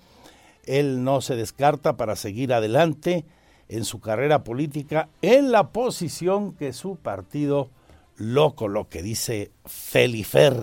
él 0.65 1.05
no 1.05 1.21
se 1.21 1.37
descarta 1.37 1.97
para 1.97 2.17
seguir 2.17 2.53
adelante 2.53 3.25
en 3.69 3.85
su 3.85 4.01
carrera 4.01 4.43
política 4.43 5.09
en 5.23 5.53
la 5.53 5.71
posición 5.71 6.55
que 6.55 6.73
su 6.73 6.97
partido 6.97 7.71
lo 8.17 8.55
coloque, 8.55 9.03
dice 9.03 9.51
Felifer. 9.65 10.61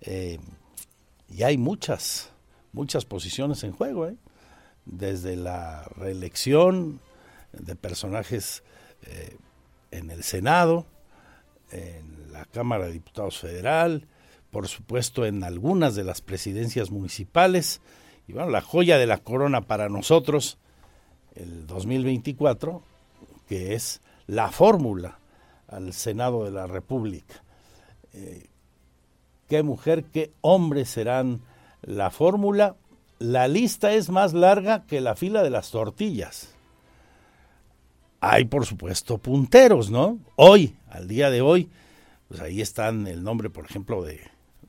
Eh, 0.00 0.38
y 1.28 1.42
hay 1.42 1.58
muchas, 1.58 2.30
muchas 2.72 3.04
posiciones 3.04 3.62
en 3.64 3.72
juego, 3.72 4.06
¿eh? 4.06 4.16
desde 4.84 5.36
la 5.36 5.84
reelección 5.96 7.00
de 7.52 7.76
personajes 7.76 8.62
eh, 9.02 9.36
en 9.90 10.10
el 10.10 10.22
Senado, 10.22 10.86
en 11.70 12.32
la 12.32 12.44
Cámara 12.46 12.86
de 12.86 12.92
Diputados 12.92 13.38
Federal, 13.38 14.06
por 14.50 14.68
supuesto 14.68 15.26
en 15.26 15.44
algunas 15.44 15.94
de 15.94 16.04
las 16.04 16.20
presidencias 16.20 16.90
municipales. 16.90 17.80
Y 18.28 18.32
bueno, 18.32 18.50
la 18.50 18.60
joya 18.60 18.98
de 18.98 19.06
la 19.06 19.18
corona 19.18 19.62
para 19.62 19.88
nosotros, 19.88 20.58
el 21.34 21.66
2024, 21.66 22.82
que 23.48 23.74
es 23.74 24.00
la 24.26 24.50
fórmula 24.50 25.18
al 25.68 25.92
Senado 25.92 26.44
de 26.44 26.50
la 26.50 26.66
República. 26.66 27.42
Eh, 28.12 28.48
¿Qué 29.48 29.62
mujer, 29.62 30.04
qué 30.04 30.32
hombre 30.40 30.84
serán 30.84 31.40
la 31.82 32.10
fórmula? 32.10 32.76
La 33.18 33.48
lista 33.48 33.92
es 33.92 34.10
más 34.10 34.32
larga 34.32 34.84
que 34.86 35.00
la 35.00 35.14
fila 35.14 35.42
de 35.42 35.50
las 35.50 35.70
tortillas. 35.70 36.54
Hay, 38.20 38.46
por 38.46 38.66
supuesto, 38.66 39.18
punteros, 39.18 39.90
¿no? 39.90 40.18
Hoy, 40.34 40.76
al 40.88 41.06
día 41.06 41.30
de 41.30 41.42
hoy, 41.42 41.70
pues 42.28 42.40
ahí 42.40 42.60
están 42.60 43.06
el 43.06 43.22
nombre, 43.22 43.50
por 43.50 43.64
ejemplo, 43.64 44.02
de 44.02 44.20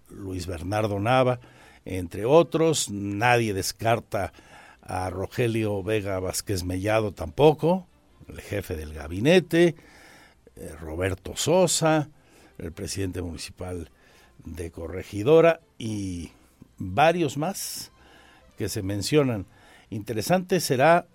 Luis 0.09 0.47
Bernardo 0.47 0.99
Nava, 0.99 1.39
entre 1.85 2.25
otros. 2.25 2.89
Nadie 2.89 3.53
descarta 3.53 4.33
a 4.81 5.09
Rogelio 5.09 5.83
Vega 5.83 6.19
Vázquez 6.19 6.63
Mellado 6.63 7.13
tampoco, 7.13 7.87
el 8.27 8.39
jefe 8.41 8.75
del 8.75 8.93
gabinete, 8.93 9.75
eh, 10.55 10.71
Roberto 10.79 11.35
Sosa, 11.35 12.09
el 12.57 12.71
presidente 12.71 13.21
municipal 13.21 13.89
de 14.43 14.71
Corregidora 14.71 15.59
y 15.77 16.31
varios 16.77 17.37
más 17.37 17.91
que 18.57 18.69
se 18.69 18.81
mencionan. 18.81 19.45
Interesante 19.89 20.59
será 20.59 21.07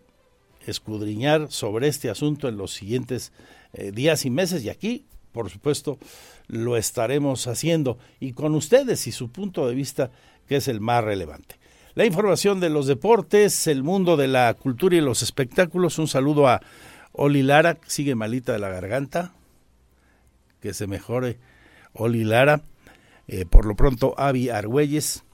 escudriñar 0.67 1.51
sobre 1.51 1.89
este 1.89 2.11
asunto 2.11 2.49
en 2.49 2.57
los 2.57 2.73
siguientes 2.73 3.33
eh, 3.73 3.91
días 3.91 4.25
y 4.25 4.31
meses 4.31 4.63
y 4.65 4.69
aquí, 4.69 5.07
por 5.33 5.51
supuesto, 5.51 5.99
lo 6.53 6.77
estaremos 6.77 7.47
haciendo 7.47 7.97
y 8.21 8.35
con 8.35 8.55
ustedes 8.55 9.07
y 9.07 9.13
su 9.13 9.33
punto 9.33 9.67
de 9.67 9.75
vista 9.75 10.11
que 10.47 10.57
es 10.57 10.69
el 10.69 10.83
más 10.83 11.03
relevante. 11.03 11.59
La 11.95 12.05
información 12.05 12.61
de 12.61 12.69
los 12.69 12.87
deportes, 12.87 13.67
el 13.67 13.83
mundo 13.83 14.19
de 14.19 14.29
la 14.29 14.53
cultura 14.53 14.95
y 14.95 15.01
los 15.01 15.23
espectáculos. 15.23 15.99
Un 15.99 16.09
saludo 16.09 16.47
a 16.49 16.61
Oli 17.13 17.43
Lara 17.43 17.79
sigue 17.87 18.15
malita 18.15 18.53
de 18.53 18.59
la 18.59 18.69
garganta, 18.69 19.33
que 20.61 20.75
se 20.75 20.87
mejore 20.87 21.39
Oli 21.95 22.23
Lara. 22.23 22.61
Eh, 23.29 23.47
por 23.47 23.65
lo 23.65 23.75
pronto, 23.75 24.15
Avi 24.19 24.51
Argüelles 24.51 25.25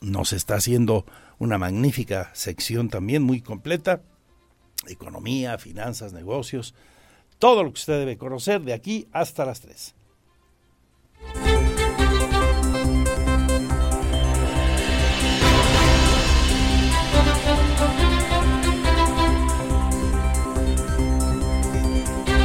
nos 0.00 0.32
está 0.32 0.54
haciendo 0.54 1.06
una 1.38 1.58
magnífica 1.58 2.30
sección 2.34 2.88
también 2.88 3.24
muy 3.24 3.40
completa. 3.40 4.02
Economía, 4.86 5.58
finanzas, 5.58 6.12
negocios, 6.12 6.72
todo 7.40 7.64
lo 7.64 7.72
que 7.72 7.80
usted 7.80 7.98
debe 7.98 8.16
conocer 8.16 8.60
de 8.60 8.74
aquí 8.74 9.08
hasta 9.10 9.44
las 9.44 9.60
3. 9.60 9.96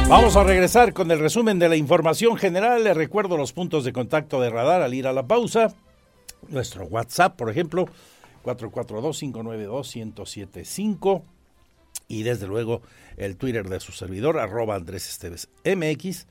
Vamos 0.08 0.36
a 0.36 0.44
regresar 0.44 0.92
con 0.92 1.10
el 1.10 1.18
resumen 1.18 1.58
de 1.58 1.68
la 1.68 1.74
información 1.74 2.36
general. 2.36 2.84
Les 2.84 2.96
recuerdo 2.96 3.36
los 3.36 3.52
puntos 3.52 3.84
de 3.84 3.92
contacto 3.92 4.40
de 4.40 4.50
radar 4.50 4.82
al 4.82 4.94
ir 4.94 5.08
a 5.08 5.12
la 5.12 5.26
pausa. 5.26 5.74
Nuestro 6.48 6.84
WhatsApp, 6.84 7.36
por 7.36 7.50
ejemplo, 7.50 7.86
442-592-1075. 8.44 11.24
Y 12.06 12.22
desde 12.22 12.46
luego 12.46 12.82
el 13.16 13.36
Twitter 13.36 13.68
de 13.68 13.80
su 13.80 13.90
servidor, 13.90 14.38
arroba 14.38 14.76
Andrés 14.76 15.08
Esteves 15.08 15.48
MX. 15.64 16.28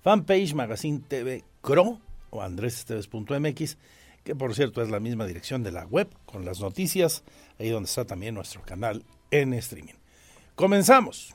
Fanpage 0.00 0.54
Magazine 0.54 1.02
TV 1.06 1.44
Cro 1.60 2.00
o 2.30 2.40
andresesteves.mx, 2.40 3.76
que 4.24 4.34
por 4.34 4.54
cierto 4.54 4.80
es 4.80 4.88
la 4.88 5.00
misma 5.00 5.26
dirección 5.26 5.62
de 5.62 5.72
la 5.72 5.84
web 5.84 6.08
con 6.24 6.46
las 6.46 6.60
noticias, 6.60 7.24
ahí 7.58 7.68
donde 7.68 7.88
está 7.88 8.06
también 8.06 8.34
nuestro 8.34 8.62
canal 8.62 9.04
en 9.30 9.52
streaming. 9.52 9.96
Comenzamos. 10.54 11.34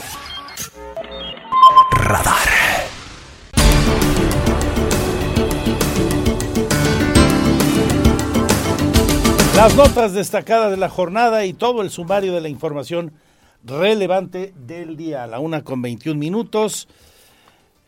Las 9.61 9.75
notas 9.75 10.13
destacadas 10.13 10.71
de 10.71 10.77
la 10.77 10.89
jornada 10.89 11.45
y 11.45 11.53
todo 11.53 11.83
el 11.83 11.91
sumario 11.91 12.33
de 12.33 12.41
la 12.41 12.49
información 12.49 13.13
relevante 13.63 14.55
del 14.57 14.97
día. 14.97 15.23
A 15.23 15.27
la 15.27 15.37
una 15.37 15.63
con 15.63 15.83
21 15.83 16.19
minutos 16.19 16.87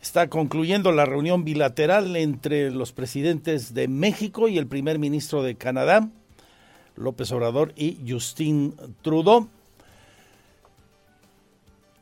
está 0.00 0.28
concluyendo 0.28 0.92
la 0.92 1.04
reunión 1.04 1.42
bilateral 1.42 2.14
entre 2.14 2.70
los 2.70 2.92
presidentes 2.92 3.74
de 3.74 3.88
México 3.88 4.46
y 4.46 4.56
el 4.56 4.68
primer 4.68 5.00
ministro 5.00 5.42
de 5.42 5.56
Canadá, 5.56 6.08
López 6.94 7.32
Obrador 7.32 7.72
y 7.74 7.98
Justin 8.08 8.76
Trudeau. 9.02 9.48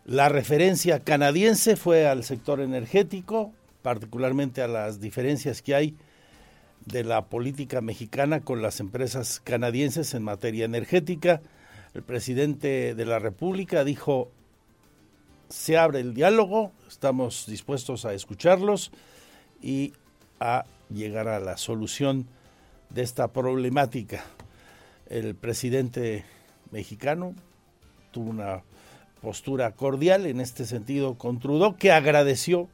La 0.04 0.28
referencia 0.28 1.00
canadiense 1.00 1.76
fue 1.76 2.06
al 2.06 2.24
sector 2.24 2.60
energético, 2.60 3.52
particularmente 3.80 4.60
a 4.60 4.68
las 4.68 5.00
diferencias 5.00 5.62
que 5.62 5.74
hay 5.74 5.96
de 6.86 7.04
la 7.04 7.26
política 7.26 7.80
mexicana 7.80 8.40
con 8.40 8.62
las 8.62 8.80
empresas 8.80 9.40
canadienses 9.40 10.14
en 10.14 10.22
materia 10.22 10.64
energética. 10.64 11.40
El 11.94 12.02
presidente 12.02 12.94
de 12.94 13.04
la 13.04 13.18
República 13.18 13.84
dijo, 13.84 14.30
se 15.48 15.76
abre 15.76 16.00
el 16.00 16.14
diálogo, 16.14 16.72
estamos 16.88 17.46
dispuestos 17.46 18.04
a 18.04 18.14
escucharlos 18.14 18.90
y 19.60 19.92
a 20.40 20.64
llegar 20.90 21.28
a 21.28 21.40
la 21.40 21.56
solución 21.56 22.26
de 22.90 23.02
esta 23.02 23.28
problemática. 23.28 24.24
El 25.08 25.34
presidente 25.34 26.24
mexicano 26.70 27.34
tuvo 28.10 28.30
una 28.30 28.62
postura 29.20 29.72
cordial 29.72 30.26
en 30.26 30.40
este 30.40 30.64
sentido 30.64 31.14
con 31.14 31.38
Trudeau, 31.38 31.76
que 31.76 31.92
agradeció 31.92 32.68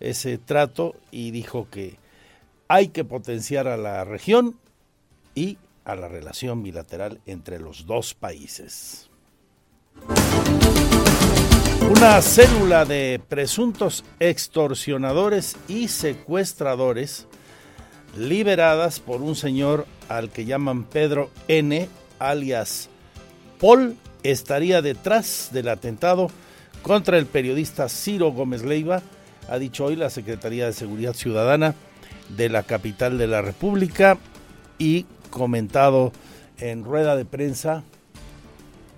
ese 0.00 0.38
trato 0.38 0.94
y 1.10 1.32
dijo 1.32 1.68
que 1.70 1.98
hay 2.68 2.88
que 2.88 3.04
potenciar 3.04 3.68
a 3.68 3.76
la 3.76 4.04
región 4.04 4.58
y 5.34 5.58
a 5.84 5.94
la 5.94 6.08
relación 6.08 6.62
bilateral 6.62 7.20
entre 7.26 7.60
los 7.60 7.86
dos 7.86 8.14
países. 8.14 9.08
Una 11.88 12.20
célula 12.20 12.84
de 12.84 13.20
presuntos 13.28 14.04
extorsionadores 14.18 15.56
y 15.68 15.88
secuestradores 15.88 17.26
liberadas 18.16 18.98
por 18.98 19.22
un 19.22 19.36
señor 19.36 19.86
al 20.08 20.30
que 20.30 20.44
llaman 20.44 20.84
Pedro 20.84 21.30
N, 21.48 21.88
alias 22.18 22.88
Paul, 23.60 23.96
estaría 24.22 24.82
detrás 24.82 25.50
del 25.52 25.68
atentado 25.68 26.30
contra 26.82 27.18
el 27.18 27.26
periodista 27.26 27.88
Ciro 27.88 28.32
Gómez 28.32 28.64
Leiva, 28.64 29.02
ha 29.48 29.58
dicho 29.58 29.84
hoy 29.84 29.96
la 29.96 30.10
Secretaría 30.10 30.66
de 30.66 30.72
Seguridad 30.72 31.14
Ciudadana 31.14 31.74
de 32.30 32.48
la 32.48 32.62
capital 32.62 33.18
de 33.18 33.26
la 33.26 33.42
República 33.42 34.18
y 34.78 35.06
comentado 35.30 36.12
en 36.58 36.84
rueda 36.84 37.16
de 37.16 37.24
prensa 37.24 37.82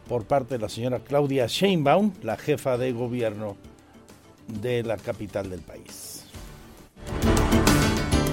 por 0.09 0.25
parte 0.25 0.55
de 0.55 0.61
la 0.61 0.69
señora 0.69 1.01
Claudia 1.01 1.47
Sheinbaum, 1.47 2.13
la 2.23 2.37
jefa 2.37 2.79
de 2.79 2.93
gobierno 2.93 3.57
de 4.47 4.83
la 4.83 4.97
capital 4.97 5.51
del 5.51 5.61
país. 5.61 6.08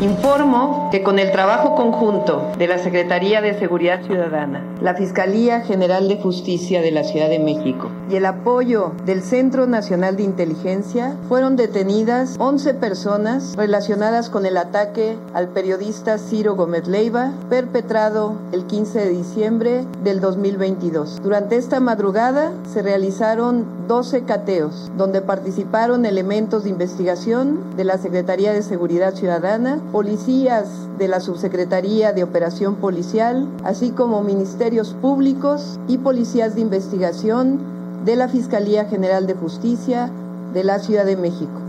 Informo 0.01 0.89
que 0.91 1.03
con 1.03 1.19
el 1.19 1.31
trabajo 1.31 1.73
conjunto 1.73 2.51
de 2.57 2.67
la 2.67 2.79
Secretaría 2.79 3.39
de 3.39 3.57
Seguridad 3.57 4.03
Ciudadana, 4.03 4.61
la 4.81 4.93
Fiscalía 4.93 5.61
General 5.61 6.09
de 6.09 6.17
Justicia 6.17 6.81
de 6.81 6.91
la 6.91 7.05
Ciudad 7.05 7.29
de 7.29 7.39
México 7.39 7.89
y 8.09 8.17
el 8.17 8.25
apoyo 8.25 8.91
del 9.05 9.23
Centro 9.23 9.67
Nacional 9.67 10.17
de 10.17 10.23
Inteligencia, 10.23 11.15
fueron 11.29 11.55
detenidas 11.55 12.35
11 12.39 12.73
personas 12.73 13.55
relacionadas 13.55 14.29
con 14.29 14.45
el 14.45 14.57
ataque 14.57 15.15
al 15.33 15.47
periodista 15.47 16.17
Ciro 16.17 16.55
Gómez 16.55 16.89
Leiva, 16.89 17.31
perpetrado 17.49 18.35
el 18.51 18.65
15 18.65 18.99
de 18.99 19.09
diciembre 19.11 19.85
del 20.03 20.19
2022. 20.19 21.21
Durante 21.23 21.55
esta 21.55 21.79
madrugada 21.79 22.51
se 22.71 22.81
realizaron 22.81 23.84
12 23.87 24.23
cateos, 24.23 24.91
donde 24.97 25.21
participaron 25.21 26.05
elementos 26.05 26.63
de 26.63 26.69
investigación 26.69 27.59
de 27.77 27.83
la 27.83 27.97
Secretaría 27.97 28.53
de 28.53 28.63
Seguridad 28.63 29.13
Ciudadana, 29.13 29.79
policías 29.91 30.67
de 30.97 31.07
la 31.07 31.19
Subsecretaría 31.19 32.13
de 32.13 32.23
Operación 32.23 32.75
Policial, 32.75 33.47
así 33.63 33.91
como 33.91 34.23
ministerios 34.23 34.95
públicos 35.01 35.79
y 35.87 35.97
policías 35.97 36.55
de 36.55 36.61
investigación 36.61 37.59
de 38.05 38.15
la 38.15 38.27
Fiscalía 38.27 38.85
General 38.85 39.27
de 39.27 39.33
Justicia 39.33 40.09
de 40.53 40.63
la 40.63 40.79
Ciudad 40.79 41.05
de 41.05 41.17
México. 41.17 41.61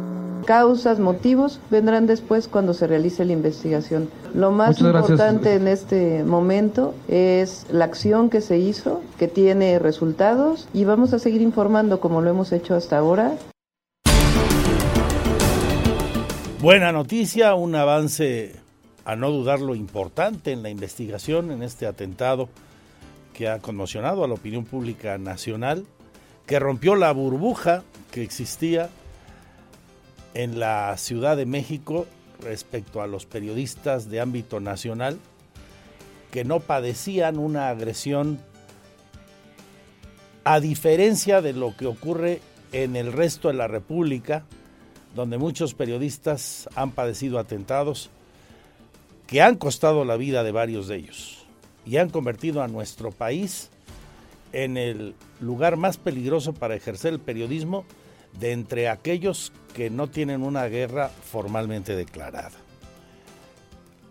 Causas, 0.47 1.01
motivos 1.01 1.59
vendrán 1.71 2.07
después 2.07 2.47
cuando 2.47 2.73
se 2.73 2.87
realice 2.87 3.25
la 3.25 3.33
investigación. 3.33 4.09
Lo 4.33 4.53
más 4.53 4.81
importante 4.81 5.55
en 5.55 5.67
este 5.67 6.23
momento 6.23 6.95
es 7.09 7.67
la 7.71 7.85
acción 7.87 8.31
que 8.31 8.41
se 8.41 8.59
hizo, 8.59 9.01
que 9.19 9.29
tiene 9.29 9.79
resultados 9.79 10.69
y 10.73 10.85
vamos 10.85 11.13
a 11.13 11.19
seguir 11.19 11.43
informando 11.43 12.01
como 12.01 12.21
lo 12.21 12.31
hemos 12.31 12.53
hecho 12.53 12.75
hasta 12.75 12.99
ahora. 12.99 13.37
Buena 16.61 16.91
noticia, 16.93 17.55
un 17.55 17.75
avance 17.75 18.57
a 19.05 19.15
no 19.15 19.31
dudarlo 19.31 19.75
importante 19.75 20.53
en 20.53 20.63
la 20.63 20.71
investigación 20.71 21.53
en 21.53 21.63
este 21.63 21.87
atentado 21.87 22.49
que 23.33 23.49
ha 23.49 23.61
conmocionado 23.61 24.25
a 24.25 24.29
la 24.29 24.35
opinión 24.35 24.65
pública 24.65 25.19
nacional, 25.19 25.87
que 26.47 26.59
rompió 26.59 26.97
la 26.97 27.13
burbuja 27.13 27.85
que 28.11 28.23
existía 28.23 28.89
en 30.35 30.59
la 30.59 30.97
Ciudad 30.97 31.37
de 31.37 31.47
México 31.47 32.07
respecto 32.41 33.01
a 33.01 33.07
los 33.07 33.27
periodistas 33.27 34.11
de 34.11 34.21
ámbito 34.21 34.61
nacional 34.61 35.19
que 36.31 36.45
no 36.45 36.61
padecían 36.61 37.39
una 37.39 37.69
agresión 37.69 38.39
a 40.47 40.61
diferencia 40.61 41.43
de 41.43 41.53
lo 41.53 41.77
que 41.77 41.87
ocurre 41.87 42.41
en 42.71 42.95
el 42.95 43.13
resto 43.13 43.49
de 43.49 43.55
la 43.55 43.67
República, 43.67 44.45
donde 45.17 45.39
muchos 45.39 45.75
periodistas 45.75 46.69
han 46.77 46.93
padecido 46.93 47.41
atentados 47.41 48.11
que 49.27 49.43
han 49.43 49.57
costado 49.57 50.05
la 50.05 50.17
vida 50.17 50.45
de 50.45 50.53
varios 50.53 50.87
de 50.87 50.99
ellos 50.99 51.45
y 51.85 51.97
han 51.97 52.11
convertido 52.11 52.63
a 52.63 52.69
nuestro 52.69 53.11
país 53.11 53.71
en 54.53 54.77
el 54.77 55.17
lugar 55.41 55.77
más 55.77 55.97
peligroso 55.97 56.55
para 56.55 56.77
ejercer 56.77 57.15
el 57.15 57.19
periodismo 57.19 57.85
de 58.39 58.53
entre 58.53 58.89
aquellos 58.89 59.53
que 59.75 59.91
no 59.91 60.07
tienen 60.07 60.45
una 60.45 60.67
guerra 60.67 61.09
formalmente 61.09 61.97
declarada. 61.97 62.53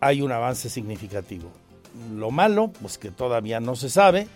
Hay 0.02 0.22
un 0.22 0.34
avance 0.34 0.68
significativo. 0.68 1.50
Lo 2.14 2.30
malo, 2.30 2.74
pues 2.82 2.98
que 2.98 3.10
todavía 3.10 3.62
no 3.62 3.78
se 3.78 3.90
sabe 3.90 4.28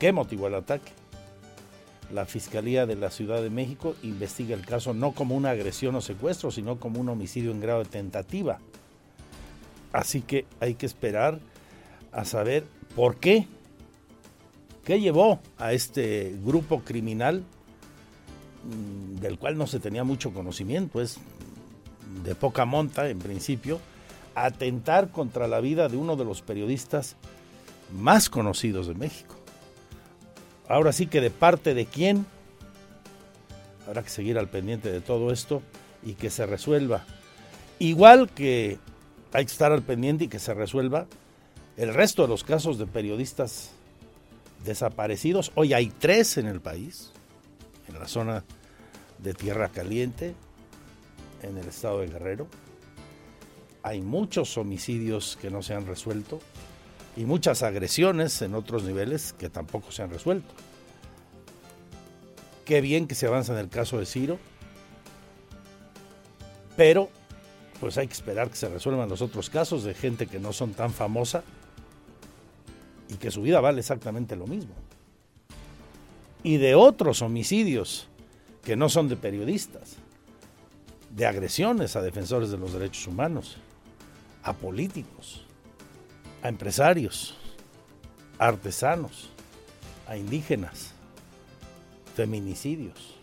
qué 0.00 0.12
motivó 0.12 0.48
el 0.48 0.56
ataque. 0.56 0.90
La 2.12 2.26
Fiscalía 2.26 2.86
de 2.86 2.96
la 2.96 3.10
Ciudad 3.10 3.40
de 3.40 3.50
México 3.50 3.94
investiga 4.02 4.56
el 4.56 4.66
caso 4.66 4.94
no 4.94 5.12
como 5.12 5.36
una 5.36 5.50
agresión 5.50 5.94
o 5.94 6.00
secuestro, 6.00 6.50
sino 6.50 6.80
como 6.80 6.98
un 7.00 7.08
homicidio 7.08 7.52
en 7.52 7.60
grado 7.60 7.84
de 7.84 7.84
tentativa. 7.84 8.58
Así 9.92 10.22
que 10.22 10.46
hay 10.58 10.74
que 10.74 10.86
esperar 10.86 11.38
a 12.10 12.24
saber 12.24 12.64
por 12.96 13.16
qué, 13.16 13.46
qué 14.84 15.00
llevó 15.00 15.38
a 15.58 15.72
este 15.72 16.34
grupo 16.44 16.80
criminal 16.80 17.44
mm, 18.64 19.20
del 19.20 19.38
cual 19.38 19.56
no 19.56 19.68
se 19.68 19.78
tenía 19.78 20.02
mucho 20.02 20.32
conocimiento, 20.32 21.00
es 21.00 21.18
de 22.24 22.34
poca 22.34 22.64
monta 22.64 23.08
en 23.08 23.20
principio, 23.20 23.78
a 24.34 24.46
atentar 24.46 25.10
contra 25.10 25.46
la 25.46 25.60
vida 25.60 25.88
de 25.88 25.96
uno 25.96 26.16
de 26.16 26.24
los 26.24 26.42
periodistas 26.42 27.16
más 27.92 28.30
conocidos 28.30 28.88
de 28.88 28.94
México. 28.94 29.39
Ahora 30.70 30.92
sí 30.92 31.08
que 31.08 31.20
de 31.20 31.30
parte 31.30 31.74
de 31.74 31.84
quién, 31.84 32.24
habrá 33.88 34.04
que 34.04 34.08
seguir 34.08 34.38
al 34.38 34.48
pendiente 34.48 34.92
de 34.92 35.00
todo 35.00 35.32
esto 35.32 35.62
y 36.04 36.14
que 36.14 36.30
se 36.30 36.46
resuelva. 36.46 37.04
Igual 37.80 38.30
que 38.30 38.78
hay 39.32 39.44
que 39.44 39.50
estar 39.50 39.72
al 39.72 39.82
pendiente 39.82 40.24
y 40.24 40.28
que 40.28 40.38
se 40.38 40.54
resuelva 40.54 41.08
el 41.76 41.92
resto 41.92 42.22
de 42.22 42.28
los 42.28 42.44
casos 42.44 42.78
de 42.78 42.86
periodistas 42.86 43.72
desaparecidos. 44.64 45.50
Hoy 45.56 45.72
hay 45.72 45.88
tres 45.88 46.38
en 46.38 46.46
el 46.46 46.60
país, 46.60 47.10
en 47.88 47.98
la 47.98 48.06
zona 48.06 48.44
de 49.18 49.34
Tierra 49.34 49.70
Caliente, 49.70 50.36
en 51.42 51.58
el 51.58 51.66
estado 51.66 51.98
de 51.98 52.06
Guerrero. 52.06 52.46
Hay 53.82 54.02
muchos 54.02 54.56
homicidios 54.56 55.36
que 55.42 55.50
no 55.50 55.62
se 55.64 55.74
han 55.74 55.88
resuelto 55.88 56.38
y 57.20 57.26
muchas 57.26 57.62
agresiones 57.62 58.40
en 58.40 58.54
otros 58.54 58.82
niveles 58.82 59.34
que 59.34 59.50
tampoco 59.50 59.92
se 59.92 60.02
han 60.02 60.08
resuelto. 60.08 60.54
Qué 62.64 62.80
bien 62.80 63.06
que 63.06 63.14
se 63.14 63.26
avanza 63.26 63.52
en 63.52 63.58
el 63.58 63.68
caso 63.68 63.98
de 63.98 64.06
Ciro, 64.06 64.38
pero 66.78 67.10
pues 67.78 67.98
hay 67.98 68.06
que 68.06 68.14
esperar 68.14 68.48
que 68.48 68.56
se 68.56 68.70
resuelvan 68.70 69.10
los 69.10 69.20
otros 69.20 69.50
casos 69.50 69.84
de 69.84 69.92
gente 69.92 70.28
que 70.28 70.38
no 70.38 70.54
son 70.54 70.72
tan 70.72 70.94
famosa 70.94 71.44
y 73.10 73.16
que 73.16 73.30
su 73.30 73.42
vida 73.42 73.60
vale 73.60 73.80
exactamente 73.80 74.34
lo 74.34 74.46
mismo. 74.46 74.72
Y 76.42 76.56
de 76.56 76.74
otros 76.74 77.20
homicidios 77.20 78.08
que 78.64 78.76
no 78.76 78.88
son 78.88 79.10
de 79.10 79.16
periodistas, 79.16 79.96
de 81.14 81.26
agresiones 81.26 81.96
a 81.96 82.00
defensores 82.00 82.50
de 82.50 82.56
los 82.56 82.72
derechos 82.72 83.06
humanos, 83.06 83.58
a 84.42 84.54
políticos, 84.54 85.44
a 86.42 86.48
empresarios, 86.48 87.36
a 88.38 88.48
artesanos, 88.48 89.30
a 90.06 90.16
indígenas, 90.16 90.92
feminicidios, 92.14 93.16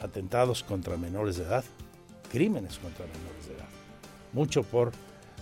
atentados 0.00 0.62
contra 0.62 0.96
menores 0.96 1.36
de 1.36 1.44
edad, 1.44 1.64
crímenes 2.30 2.78
contra 2.78 3.06
menores 3.06 3.46
de 3.48 3.54
edad. 3.54 3.68
Mucho 4.32 4.62
por 4.62 4.92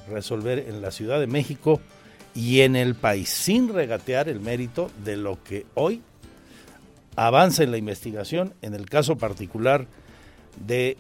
resolver 0.09 0.59
en 0.59 0.81
la 0.81 0.91
Ciudad 0.91 1.21
de 1.21 1.27
México 1.27 1.81
y 2.35 2.61
en 2.61 2.77
el 2.77 2.95
país, 2.95 3.29
sin 3.29 3.73
regatear 3.73 4.29
el 4.29 4.41
mérito 4.41 4.91
de 5.05 5.17
lo 5.17 5.43
que 5.43 5.67
hoy 5.75 6.03
avanza 7.17 7.65
en 7.65 7.73
la 7.73 7.79
investigación 7.79 8.55
en 8.63 8.75
el 8.75 8.89
caso 8.89 9.19
particular 9.19 9.87
de 10.65 10.97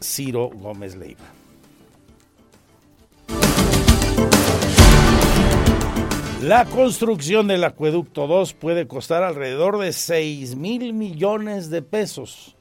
Ciro 0.00 0.48
Gómez 0.48 0.96
Leiva. 0.96 1.39
La 6.42 6.64
construcción 6.64 7.48
del 7.48 7.64
acueducto 7.64 8.26
2 8.26 8.54
puede 8.54 8.88
costar 8.88 9.22
alrededor 9.22 9.76
de 9.78 9.92
6 9.92 10.56
mil 10.56 10.94
millones 10.94 11.68
de 11.68 11.82
pesos, 11.82 12.56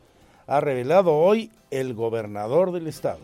ha 0.47 0.59
revelado 0.59 1.13
hoy 1.15 1.49
el 1.71 1.93
gobernador 1.93 2.73
del 2.73 2.87
estado. 2.87 3.19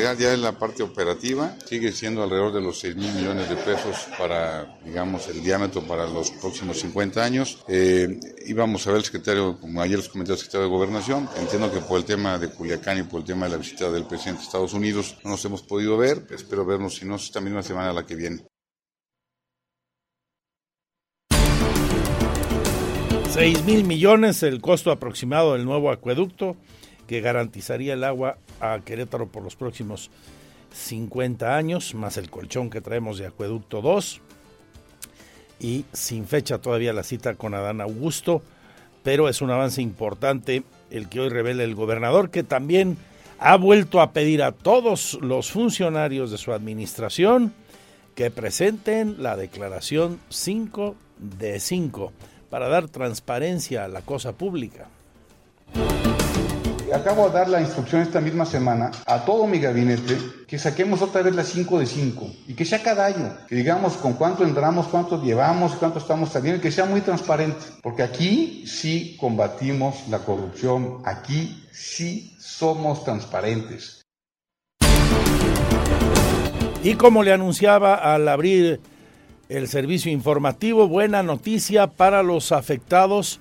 Ya 0.00 0.34
en 0.34 0.42
la 0.42 0.52
parte 0.58 0.82
operativa, 0.82 1.56
sigue 1.66 1.92
siendo 1.92 2.22
alrededor 2.22 2.52
de 2.52 2.60
los 2.60 2.78
6 2.80 2.96
mil 2.96 3.12
millones 3.14 3.48
de 3.48 3.56
pesos 3.56 4.06
para, 4.18 4.78
digamos, 4.84 5.28
el 5.28 5.42
diámetro 5.42 5.82
para 5.82 6.06
los 6.06 6.30
próximos 6.30 6.78
50 6.80 7.22
años. 7.22 7.58
Eh, 7.68 8.18
íbamos 8.46 8.86
a 8.86 8.90
ver 8.90 8.98
el 8.98 9.04
secretario, 9.04 9.58
como 9.60 9.80
ayer 9.80 9.98
les 9.98 10.08
comenté 10.08 10.32
al 10.32 10.38
secretario 10.38 10.66
de 10.66 10.72
Gobernación, 10.72 11.28
entiendo 11.38 11.72
que 11.72 11.80
por 11.80 11.98
el 11.98 12.04
tema 12.04 12.38
de 12.38 12.50
Culiacán 12.50 12.98
y 12.98 13.02
por 13.02 13.20
el 13.20 13.26
tema 13.26 13.46
de 13.46 13.52
la 13.52 13.58
visita 13.58 13.90
del 13.90 14.04
presidente 14.04 14.40
de 14.40 14.46
Estados 14.46 14.74
Unidos 14.74 15.16
no 15.24 15.30
nos 15.30 15.44
hemos 15.44 15.62
podido 15.62 15.96
ver, 15.96 16.26
espero 16.30 16.64
vernos 16.64 16.96
si 16.96 17.04
no 17.04 17.16
esta 17.16 17.40
misma 17.40 17.62
semana 17.62 17.92
la 17.92 18.04
que 18.04 18.14
viene. 18.14 18.46
6 23.36 23.64
mil 23.64 23.84
millones 23.84 24.42
el 24.42 24.62
costo 24.62 24.90
aproximado 24.90 25.52
del 25.52 25.66
nuevo 25.66 25.90
acueducto 25.90 26.56
que 27.06 27.20
garantizaría 27.20 27.94
el 27.94 28.04
agua 28.04 28.38
a 28.60 28.80
Querétaro 28.84 29.28
por 29.28 29.42
los 29.42 29.56
próximos 29.56 30.10
50 30.72 31.56
años, 31.56 31.94
más 31.94 32.16
el 32.16 32.30
colchón 32.30 32.70
que 32.70 32.80
traemos 32.80 33.18
de 33.18 33.26
Acueducto 33.26 33.80
2. 33.80 34.20
Y 35.58 35.84
sin 35.92 36.26
fecha 36.26 36.58
todavía 36.58 36.92
la 36.92 37.02
cita 37.02 37.34
con 37.34 37.54
Adán 37.54 37.80
Augusto, 37.80 38.42
pero 39.02 39.28
es 39.28 39.40
un 39.40 39.50
avance 39.50 39.80
importante 39.80 40.64
el 40.90 41.08
que 41.08 41.20
hoy 41.20 41.28
revela 41.28 41.64
el 41.64 41.74
gobernador, 41.74 42.30
que 42.30 42.42
también 42.42 42.98
ha 43.38 43.56
vuelto 43.56 44.00
a 44.00 44.12
pedir 44.12 44.42
a 44.42 44.52
todos 44.52 45.18
los 45.22 45.50
funcionarios 45.50 46.30
de 46.30 46.38
su 46.38 46.52
administración 46.52 47.54
que 48.14 48.30
presenten 48.30 49.22
la 49.22 49.36
declaración 49.36 50.18
5 50.30 50.94
de 51.18 51.60
5 51.60 52.12
para 52.50 52.68
dar 52.68 52.88
transparencia 52.88 53.84
a 53.84 53.88
la 53.88 54.02
cosa 54.02 54.32
pública 54.32 54.88
acabo 56.92 57.28
de 57.28 57.34
dar 57.34 57.48
la 57.48 57.60
instrucción 57.60 58.02
esta 58.02 58.20
misma 58.20 58.46
semana 58.46 58.90
a 59.06 59.24
todo 59.24 59.46
mi 59.46 59.58
gabinete 59.58 60.18
que 60.46 60.58
saquemos 60.58 61.02
otra 61.02 61.22
vez 61.22 61.34
las 61.34 61.48
5 61.48 61.80
de 61.80 61.86
5 61.86 62.30
y 62.48 62.54
que 62.54 62.64
sea 62.64 62.82
cada 62.82 63.06
año, 63.06 63.36
que 63.48 63.54
digamos 63.56 63.94
con 63.94 64.14
cuánto 64.14 64.44
entramos, 64.44 64.86
cuánto 64.86 65.22
llevamos, 65.22 65.74
cuánto 65.74 65.98
estamos 65.98 66.30
saliendo 66.30 66.60
que 66.60 66.70
sea 66.70 66.84
muy 66.84 67.00
transparente, 67.00 67.64
porque 67.82 68.02
aquí 68.02 68.64
sí 68.66 69.16
combatimos 69.18 70.06
la 70.08 70.18
corrupción, 70.20 71.02
aquí 71.04 71.64
sí 71.72 72.36
somos 72.38 73.04
transparentes. 73.04 74.02
Y 76.82 76.94
como 76.94 77.24
le 77.24 77.32
anunciaba 77.32 77.94
al 77.94 78.28
abrir 78.28 78.80
el 79.48 79.66
servicio 79.66 80.12
informativo, 80.12 80.86
buena 80.88 81.22
noticia 81.22 81.88
para 81.88 82.22
los 82.22 82.52
afectados 82.52 83.40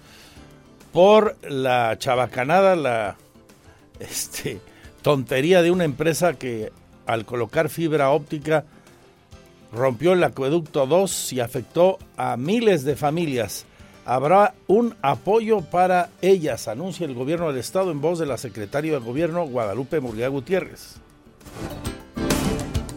por 0.91 1.37
la 1.47 1.95
chabacanada, 1.99 2.75
la 2.75 3.17
este, 3.99 4.59
tontería 5.01 5.61
de 5.61 5.71
una 5.71 5.83
empresa 5.83 6.33
que 6.33 6.71
al 7.05 7.25
colocar 7.25 7.69
fibra 7.69 8.11
óptica 8.11 8.65
rompió 9.71 10.13
el 10.13 10.23
acueducto 10.23 10.87
2 10.87 11.33
y 11.33 11.39
afectó 11.39 11.99
a 12.17 12.37
miles 12.37 12.83
de 12.83 12.95
familias. 12.95 13.65
Habrá 14.05 14.53
un 14.67 14.95
apoyo 15.01 15.61
para 15.61 16.09
ellas, 16.21 16.67
anuncia 16.67 17.05
el 17.05 17.15
gobierno 17.15 17.47
del 17.47 17.57
estado 17.57 17.91
en 17.91 18.01
voz 18.01 18.19
de 18.19 18.25
la 18.27 18.37
secretaria 18.37 18.93
de 18.93 18.99
gobierno 18.99 19.45
Guadalupe 19.47 19.99
Murguía 19.99 20.27
Gutiérrez 20.27 20.97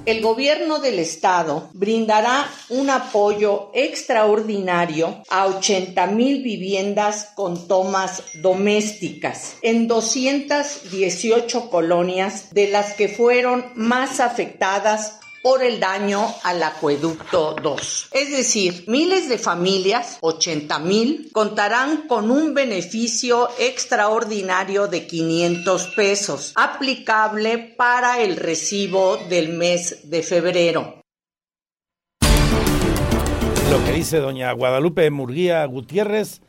el 0.08 0.22
gobierno 0.22 0.78
del 0.78 0.98
estado 1.00 1.68
brindará 1.74 2.50
un 2.70 2.88
apoyo 2.88 3.70
extraordinario 3.74 5.22
a 5.28 5.46
80 5.46 6.06
mil 6.06 6.42
viviendas 6.42 7.28
con 7.34 7.68
tomas 7.68 8.22
domésticas 8.40 9.56
en 9.60 9.86
218 9.86 11.68
colonias 11.68 12.54
de 12.54 12.68
las 12.68 12.94
que 12.94 13.08
fueron 13.08 13.66
más 13.74 14.20
afectadas 14.20 15.20
por 15.48 15.62
el 15.62 15.80
daño 15.80 16.26
al 16.44 16.62
acueducto 16.62 17.56
2. 17.62 18.10
Es 18.12 18.30
decir, 18.30 18.84
miles 18.86 19.30
de 19.30 19.38
familias, 19.38 20.18
80 20.20 20.78
mil, 20.80 21.30
contarán 21.32 22.06
con 22.06 22.30
un 22.30 22.52
beneficio 22.52 23.48
extraordinario 23.58 24.88
de 24.88 25.06
500 25.06 25.86
pesos, 25.96 26.52
aplicable 26.54 27.74
para 27.78 28.20
el 28.20 28.36
recibo 28.36 29.16
del 29.30 29.54
mes 29.54 30.10
de 30.10 30.22
febrero. 30.22 31.00
Lo 33.70 33.84
que 33.86 33.92
dice 33.92 34.18
doña 34.18 34.52
Guadalupe 34.52 35.10
Murguía 35.10 35.64
Gutiérrez, 35.64 36.42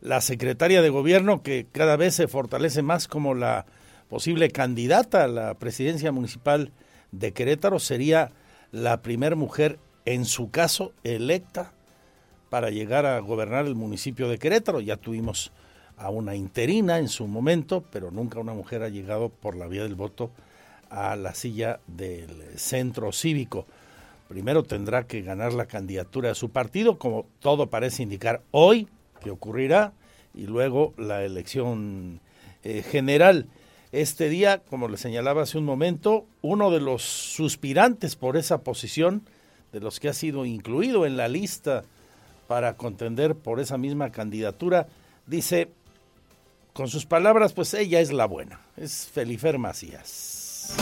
la 0.00 0.22
secretaria 0.22 0.80
de 0.80 0.88
gobierno 0.88 1.42
que 1.42 1.66
cada 1.70 1.98
vez 1.98 2.14
se 2.14 2.26
fortalece 2.26 2.80
más 2.80 3.06
como 3.06 3.34
la 3.34 3.66
posible 4.08 4.50
candidata 4.50 5.24
a 5.24 5.28
la 5.28 5.52
presidencia 5.58 6.10
municipal 6.10 6.72
de 7.12 7.34
Querétaro 7.34 7.78
sería 7.78 8.32
la 8.76 9.00
primer 9.00 9.36
mujer 9.36 9.78
en 10.04 10.26
su 10.26 10.50
caso, 10.50 10.92
electa 11.02 11.72
para 12.50 12.70
llegar 12.70 13.06
a 13.06 13.18
gobernar 13.20 13.66
el 13.66 13.74
municipio 13.74 14.28
de 14.28 14.38
Querétaro. 14.38 14.80
Ya 14.80 14.98
tuvimos 14.98 15.50
a 15.96 16.10
una 16.10 16.36
interina 16.36 16.98
en 16.98 17.08
su 17.08 17.26
momento, 17.26 17.84
pero 17.90 18.10
nunca 18.10 18.38
una 18.38 18.52
mujer 18.52 18.82
ha 18.82 18.90
llegado 18.90 19.30
por 19.30 19.56
la 19.56 19.66
vía 19.66 19.82
del 19.82 19.94
voto 19.94 20.30
a 20.90 21.16
la 21.16 21.34
silla 21.34 21.80
del 21.86 22.28
centro 22.56 23.12
cívico. 23.12 23.66
Primero 24.28 24.62
tendrá 24.62 25.06
que 25.06 25.22
ganar 25.22 25.54
la 25.54 25.66
candidatura 25.66 26.28
de 26.28 26.34
su 26.34 26.50
partido, 26.50 26.98
como 26.98 27.26
todo 27.40 27.68
parece 27.68 28.02
indicar 28.02 28.42
hoy 28.50 28.88
que 29.22 29.30
ocurrirá, 29.30 29.94
y 30.34 30.46
luego 30.46 30.92
la 30.98 31.24
elección 31.24 32.20
eh, 32.62 32.82
general. 32.82 33.46
Este 33.92 34.28
día, 34.28 34.62
como 34.68 34.88
le 34.88 34.96
señalaba 34.96 35.42
hace 35.42 35.58
un 35.58 35.64
momento, 35.64 36.26
uno 36.42 36.70
de 36.70 36.80
los 36.80 37.02
suspirantes 37.02 38.16
por 38.16 38.36
esa 38.36 38.58
posición, 38.58 39.22
de 39.72 39.80
los 39.80 40.00
que 40.00 40.08
ha 40.08 40.12
sido 40.12 40.44
incluido 40.44 41.06
en 41.06 41.16
la 41.16 41.28
lista 41.28 41.84
para 42.48 42.76
contender 42.76 43.34
por 43.34 43.60
esa 43.60 43.78
misma 43.78 44.10
candidatura, 44.10 44.88
dice, 45.26 45.68
con 46.72 46.88
sus 46.88 47.06
palabras, 47.06 47.52
pues 47.52 47.74
ella 47.74 48.00
es 48.00 48.12
la 48.12 48.26
buena, 48.26 48.60
es 48.76 49.06
Felifer 49.06 49.58
Macías. 49.58 50.74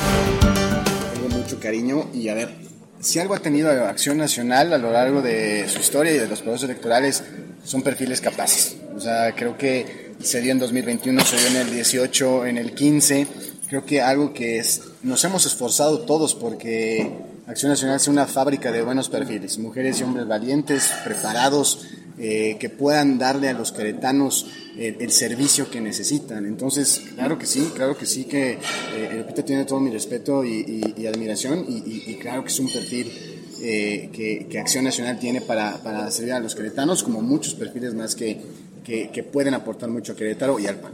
Tengo 1.14 1.28
mucho 1.28 1.60
cariño 1.60 2.08
y 2.12 2.28
a 2.28 2.34
ver, 2.34 2.54
si 3.00 3.18
algo 3.18 3.34
ha 3.34 3.40
tenido 3.40 3.70
Acción 3.86 4.16
Nacional 4.16 4.72
a 4.72 4.78
lo 4.78 4.90
largo 4.90 5.20
de 5.20 5.68
su 5.68 5.78
historia 5.78 6.12
y 6.12 6.18
de 6.18 6.26
los 6.26 6.40
procesos 6.40 6.70
electorales, 6.70 7.22
son 7.64 7.82
perfiles 7.82 8.20
capaces. 8.20 8.78
O 8.96 9.00
sea, 9.00 9.34
creo 9.34 9.58
que 9.58 10.03
se 10.24 10.40
dio 10.40 10.52
en 10.52 10.58
2021, 10.58 11.24
se 11.24 11.37
dio 11.37 11.46
en 11.48 11.56
el 11.56 11.70
18, 11.70 12.46
en 12.46 12.58
el 12.58 12.74
15. 12.74 13.26
Creo 13.68 13.84
que 13.84 14.00
algo 14.00 14.32
que 14.32 14.58
es, 14.58 14.80
nos 15.02 15.22
hemos 15.24 15.46
esforzado 15.46 16.00
todos 16.00 16.34
porque 16.34 17.10
Acción 17.46 17.70
Nacional 17.70 18.00
sea 18.00 18.12
una 18.12 18.26
fábrica 18.26 18.72
de 18.72 18.82
buenos 18.82 19.08
perfiles, 19.08 19.58
mujeres 19.58 20.00
y 20.00 20.02
hombres 20.02 20.26
valientes, 20.26 20.90
preparados, 21.04 21.87
eh, 22.16 22.56
que 22.58 22.70
puedan 22.70 23.18
darle 23.18 23.48
a 23.48 23.52
los 23.52 23.72
queretanos 23.72 24.46
el, 24.78 25.10
servicio 25.10 25.70
que 25.70 25.80
necesitan. 25.80 26.46
Entonces, 26.46 27.02
claro 27.14 27.38
que 27.38 27.46
sí, 27.46 27.70
claro 27.74 27.96
que 27.96 28.06
sí, 28.06 28.24
que 28.24 28.58
eh, 28.94 29.26
tiene 29.44 29.64
todo 29.64 29.80
mi 29.80 29.90
respeto 29.90 30.44
y, 30.44 31.06
admiración 31.06 31.66
y, 31.68 32.14
claro 32.16 32.42
que 32.42 32.48
es 32.48 32.58
un 32.58 32.72
perfil 32.72 33.12
eh, 33.60 34.10
que, 34.12 34.58
Acción 34.58 34.84
Nacional 34.84 35.18
tiene 35.18 35.40
para, 35.40 35.82
para, 35.82 36.10
servir 36.10 36.32
a 36.32 36.40
los 36.40 36.54
queretanos, 36.54 37.02
como 37.02 37.20
muchos 37.20 37.54
perfiles 37.54 37.94
más 37.94 38.14
que, 38.14 38.40
que, 38.84 39.22
pueden 39.32 39.54
aportar 39.54 39.88
mucho 39.88 40.12
a 40.12 40.16
Querétaro 40.16 40.58
y 40.58 40.66
al 40.66 40.76
PAN. 40.76 40.92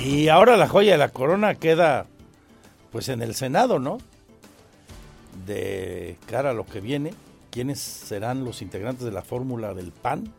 Y 0.00 0.28
ahora 0.28 0.56
la 0.56 0.68
joya 0.68 0.92
de 0.92 0.98
la 0.98 1.10
corona 1.10 1.54
queda 1.54 2.06
pues 2.90 3.08
en 3.08 3.22
el 3.22 3.34
Senado, 3.34 3.78
¿no? 3.78 3.98
De 5.46 6.16
cara 6.26 6.50
a 6.50 6.54
lo 6.54 6.64
que 6.64 6.80
viene 6.80 7.12
quiénes 7.56 7.80
serán 7.80 8.44
los 8.44 8.60
integrantes 8.60 9.06
de 9.06 9.12
la 9.12 9.22
fórmula 9.22 9.72
del 9.72 9.90
PAN, 9.90 10.30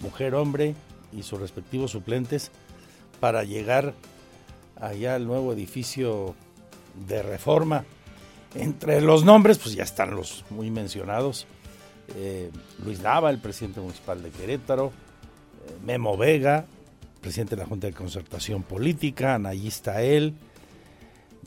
mujer, 0.00 0.34
hombre 0.34 0.74
y 1.12 1.24
sus 1.24 1.38
respectivos 1.38 1.90
suplentes, 1.90 2.50
para 3.20 3.44
llegar 3.44 3.92
allá 4.80 5.14
al 5.14 5.26
nuevo 5.26 5.52
edificio 5.52 6.34
de 7.06 7.22
reforma. 7.22 7.84
Entre 8.54 9.02
los 9.02 9.24
nombres, 9.24 9.58
pues 9.58 9.74
ya 9.74 9.84
están 9.84 10.16
los 10.16 10.44
muy 10.48 10.70
mencionados. 10.70 11.46
Eh, 12.16 12.50
Luis 12.84 13.00
Lava, 13.00 13.30
el 13.30 13.38
presidente 13.38 13.80
municipal 13.80 14.22
de 14.22 14.30
Querétaro, 14.30 14.86
eh, 15.66 15.72
Memo 15.84 16.16
Vega, 16.16 16.66
presidente 17.20 17.56
de 17.56 17.62
la 17.62 17.68
Junta 17.68 17.86
de 17.86 17.92
Concertación 17.92 18.62
Política, 18.62 19.34
Anayista 19.34 20.02
él, 20.02 20.34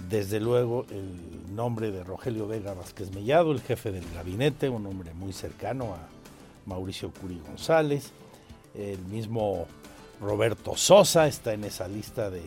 desde 0.10 0.39
luego 0.39 0.86
el 0.89 1.56
nombre 1.56 1.91
de 1.91 2.04
Rogelio 2.04 2.47
Vega 2.47 2.73
Vázquez 2.73 3.12
Mellado, 3.13 3.51
el 3.51 3.62
jefe 3.62 3.91
del 3.91 4.06
gabinete, 4.13 4.69
un 4.69 4.86
hombre 4.88 5.13
muy 5.13 5.34
cercano 5.34 5.93
a 5.93 5.99
Mauricio 6.65 7.12
Curi 7.12 7.39
González, 7.47 8.12
el 8.73 8.99
mismo 9.06 9.67
Roberto 10.21 10.75
Sosa 10.75 11.28
está 11.28 11.54
en 11.54 11.63
esa 11.63 11.88
lista 11.88 12.30
de 12.30 12.43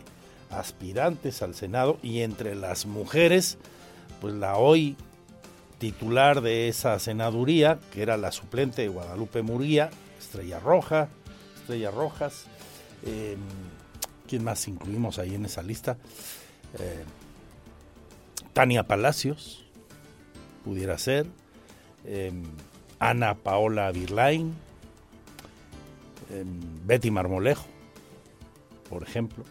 aspirantes 0.49 1.41
al 1.41 1.55
Senado. 1.55 1.97
Y 2.01 2.21
entre 2.21 2.55
las 2.55 2.85
mujeres, 2.85 3.57
pues 4.21 4.33
la 4.33 4.57
hoy 4.57 4.95
titular 5.79 6.41
de 6.41 6.67
esa 6.67 6.99
senaduría, 6.99 7.79
que 7.91 8.01
era 8.01 8.17
la 8.17 8.31
suplente 8.31 8.83
de 8.83 8.89
Guadalupe 8.89 9.41
Muría, 9.41 9.89
Estrella 10.19 10.59
Roja, 10.59 11.07
Estrella 11.61 11.89
Rojas, 11.89 12.45
em, 13.05 13.39
¿quién 14.27 14.43
más 14.43 14.67
incluimos 14.67 15.17
ahí 15.17 15.33
en 15.35 15.45
esa 15.45 15.63
lista? 15.63 15.97
Eh, 16.77 17.03
Tania 18.53 18.83
Palacios, 18.83 19.63
pudiera 20.65 20.97
ser, 20.97 21.25
em, 22.05 22.43
Ana 22.99 23.35
Paola 23.35 23.91
Virlain, 23.91 24.53
em, 26.29 26.85
Betty 26.85 27.09
Marmolejo, 27.09 27.65
por 28.89 29.03
ejemplo, 29.03 29.45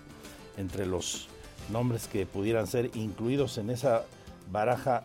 entre 0.58 0.84
los 0.84 1.28
nombres 1.70 2.06
que 2.06 2.26
pudieran 2.26 2.66
ser 2.66 2.90
incluidos 2.94 3.56
en 3.56 3.70
esa 3.70 4.04
baraja 4.50 5.04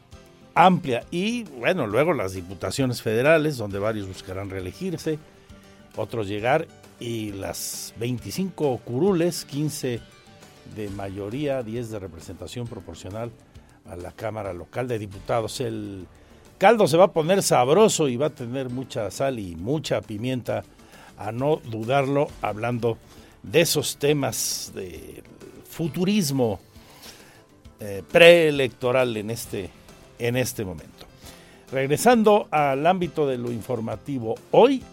amplia. 0.55 1.03
Y 1.11 1.43
bueno, 1.43 1.87
luego 1.87 2.13
las 2.13 2.33
diputaciones 2.33 3.01
federales, 3.01 3.57
donde 3.57 3.79
varios 3.79 4.07
buscarán 4.07 4.49
reelegirse, 4.49 5.19
otros 5.95 6.27
llegar, 6.27 6.67
y 6.99 7.31
las 7.33 7.93
25 7.97 8.77
curules, 8.85 9.45
15 9.45 9.99
de 10.75 10.89
mayoría, 10.89 11.63
10 11.63 11.89
de 11.91 11.99
representación 11.99 12.67
proporcional 12.67 13.31
a 13.85 13.95
la 13.95 14.11
Cámara 14.11 14.53
Local 14.53 14.87
de 14.87 14.99
Diputados. 14.99 15.59
El 15.59 16.07
caldo 16.57 16.87
se 16.87 16.97
va 16.97 17.05
a 17.05 17.11
poner 17.11 17.43
sabroso 17.43 18.07
y 18.07 18.15
va 18.15 18.27
a 18.27 18.29
tener 18.29 18.69
mucha 18.69 19.11
sal 19.11 19.39
y 19.39 19.55
mucha 19.55 20.01
pimienta, 20.01 20.63
a 21.17 21.31
no 21.31 21.57
dudarlo, 21.57 22.27
hablando 22.41 22.97
de 23.43 23.61
esos 23.61 23.97
temas 23.97 24.71
de 24.73 25.23
futurismo 25.69 26.59
eh, 27.79 28.01
preelectoral 28.09 29.17
en 29.17 29.29
este, 29.29 29.69
en 30.19 30.37
este 30.37 30.65
momento. 30.65 31.05
Regresando 31.71 32.47
al 32.51 32.85
ámbito 32.85 33.27
de 33.27 33.37
lo 33.37 33.51
informativo, 33.51 34.35
hoy 34.51 34.83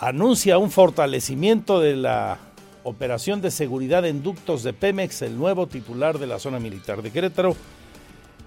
anuncia 0.00 0.58
un 0.58 0.70
fortalecimiento 0.70 1.80
de 1.80 1.96
la 1.96 2.38
operación 2.82 3.40
de 3.40 3.50
seguridad 3.50 4.06
en 4.06 4.22
ductos 4.22 4.62
de 4.62 4.72
Pemex, 4.72 5.22
el 5.22 5.36
nuevo 5.36 5.66
titular 5.66 6.18
de 6.18 6.26
la 6.26 6.38
zona 6.38 6.58
militar 6.58 7.02
de 7.02 7.10
Querétaro, 7.10 7.56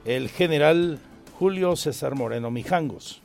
el 0.06 0.30
general 0.30 1.00
Julio 1.38 1.76
César 1.76 2.16
Moreno 2.16 2.52
Mijangos. 2.52 3.22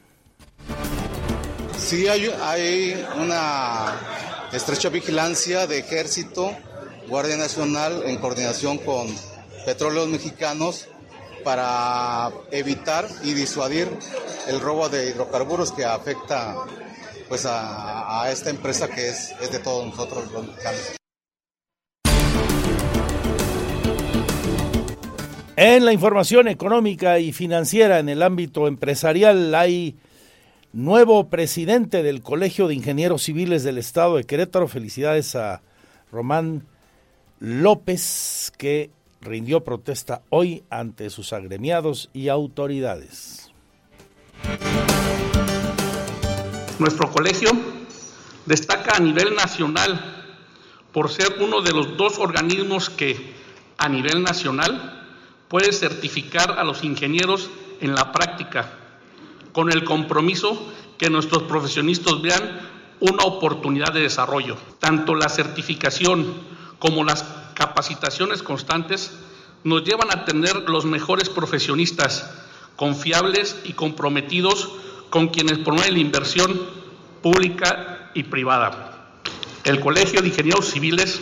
Sí, 1.77 2.09
hay, 2.09 3.05
una 3.17 4.01
estrecha 4.53 4.89
vigilancia 4.89 5.67
de 5.67 5.81
ejército, 5.81 6.51
Guardia 7.09 7.37
Nacional, 7.37 8.03
en 8.07 8.17
coordinación 8.17 8.79
con 8.79 9.07
petróleos 9.67 10.09
mexicanos 10.09 10.89
para 11.45 12.31
evitar 12.51 13.07
y 13.23 13.35
disuadir 13.35 13.89
el 14.49 14.61
robo 14.61 14.89
de 14.89 15.11
hidrocarburos 15.11 15.73
que 15.73 15.85
afecta 15.85 16.57
pues 17.29 17.47
a, 17.47 18.31
esta 18.31 18.51
empresa 18.51 18.89
que 18.89 19.09
es, 19.09 19.35
de 19.53 19.59
todos 19.59 19.87
nosotros 19.87 20.31
los. 20.33 20.47
En 25.57 25.85
la 25.85 25.93
información 25.93 26.49
económica 26.49 27.21
y 27.21 27.33
financiera 27.33 28.01
en 28.01 28.09
el 28.09 28.23
ámbito 28.23 28.67
empresarial 28.67 29.55
hay 29.55 29.97
nuevo 30.73 31.29
presidente 31.29 32.03
del 32.03 32.23
Colegio 32.23 32.67
de 32.67 32.75
Ingenieros 32.75 33.23
Civiles 33.23 33.63
del 33.63 33.79
Estado 33.79 34.17
de 34.17 34.25
Querétaro. 34.25 34.67
Felicidades 34.67 35.37
a 35.37 35.63
Román 36.11 36.67
López 37.39 38.53
que 38.59 38.91
rindió 39.25 39.65
protesta 39.65 40.23
hoy 40.31 40.65
ante 40.71 41.11
sus 41.11 41.33
agremiados 41.33 42.11
y 42.13 42.29
autoridades. 42.29 43.51
Nuestro 46.79 47.11
colegio 47.11 47.51
destaca 48.47 48.97
a 48.97 49.01
nivel 49.01 49.35
nacional 49.35 50.15
por 50.93 51.11
ser 51.11 51.37
uno 51.41 51.63
de 51.63 51.73
los 51.73 51.97
dos 51.97 52.19
organismos 52.19 52.91
que 52.91 53.35
a 53.79 53.89
nivel 53.89 54.23
nacional 54.23 55.07
puede 55.49 55.73
certificar 55.73 56.59
a 56.59 56.65
los 56.65 56.85
ingenieros 56.85 57.51
en 57.81 57.95
la 57.95 58.13
práctica, 58.13 58.73
con 59.53 59.73
el 59.73 59.85
compromiso 59.85 60.73
que 60.99 61.11
nuestros 61.11 61.45
profesionistas 61.45 62.21
vean 62.23 62.61
una 63.01 63.25
oportunidad 63.25 63.93
de 63.93 64.01
desarrollo. 64.01 64.57
Tanto 64.79 65.15
la 65.15 65.29
certificación 65.29 66.35
como 66.79 67.05
las 67.05 67.23
capacitaciones 67.55 68.43
constantes 68.43 69.13
nos 69.65 69.85
llevan 69.85 70.11
a 70.11 70.25
tener 70.25 70.69
los 70.69 70.85
mejores 70.85 71.29
profesionistas, 71.29 72.31
confiables 72.77 73.57
y 73.65 73.73
comprometidos 73.73 74.71
con 75.11 75.29
quienes 75.29 75.59
promueven 75.59 75.95
la 75.95 76.01
inversión 76.01 76.61
pública 77.23 78.11
y 78.15 78.25
privada. 78.25 79.13
El 79.65 79.81
Colegio 79.81 80.21
de 80.21 80.29
Ingenieros 80.29 80.67
Civiles 80.67 81.21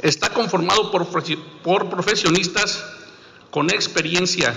está 0.00 0.30
conformado 0.30 0.90
por, 0.90 1.88
profesionistas 1.88 2.84
con 3.50 3.70
experiencia, 3.70 4.54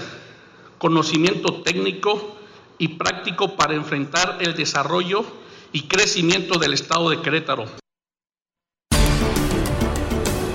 conocimiento 0.79 1.61
técnico 1.61 2.37
y 2.79 2.89
práctico 2.89 3.55
para 3.55 3.75
enfrentar 3.75 4.39
el 4.41 4.55
desarrollo 4.55 5.23
y 5.71 5.83
crecimiento 5.83 6.57
del 6.57 6.73
Estado 6.73 7.11
de 7.11 7.21
Querétaro. 7.21 7.84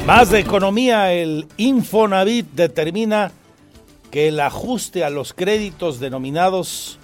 Más 0.06 0.30
de 0.30 0.40
economía, 0.40 1.12
el 1.12 1.46
Infonavit 1.56 2.46
determina 2.52 3.32
que 4.10 4.28
el 4.28 4.40
ajuste 4.40 5.04
a 5.04 5.10
los 5.10 5.32
créditos 5.32 6.00
denominados 6.00 6.98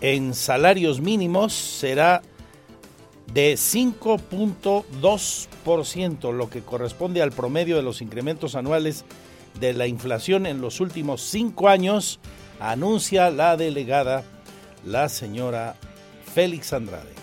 en 0.00 0.32
salarios 0.34 1.00
mínimos 1.00 1.52
será 1.52 2.22
de 3.32 3.54
5.2%, 3.54 6.32
lo 6.32 6.48
que 6.48 6.62
corresponde 6.62 7.20
al 7.20 7.32
promedio 7.32 7.76
de 7.76 7.82
los 7.82 8.00
incrementos 8.00 8.54
anuales 8.54 9.04
de 9.60 9.74
la 9.74 9.86
inflación 9.86 10.46
en 10.46 10.62
los 10.62 10.80
últimos 10.80 11.20
cinco 11.22 11.68
años, 11.68 12.20
anuncia 12.60 13.30
la 13.30 13.56
delegada, 13.56 14.24
la 14.84 15.08
señora 15.08 15.76
Félix 16.34 16.72
Andrade. 16.72 17.14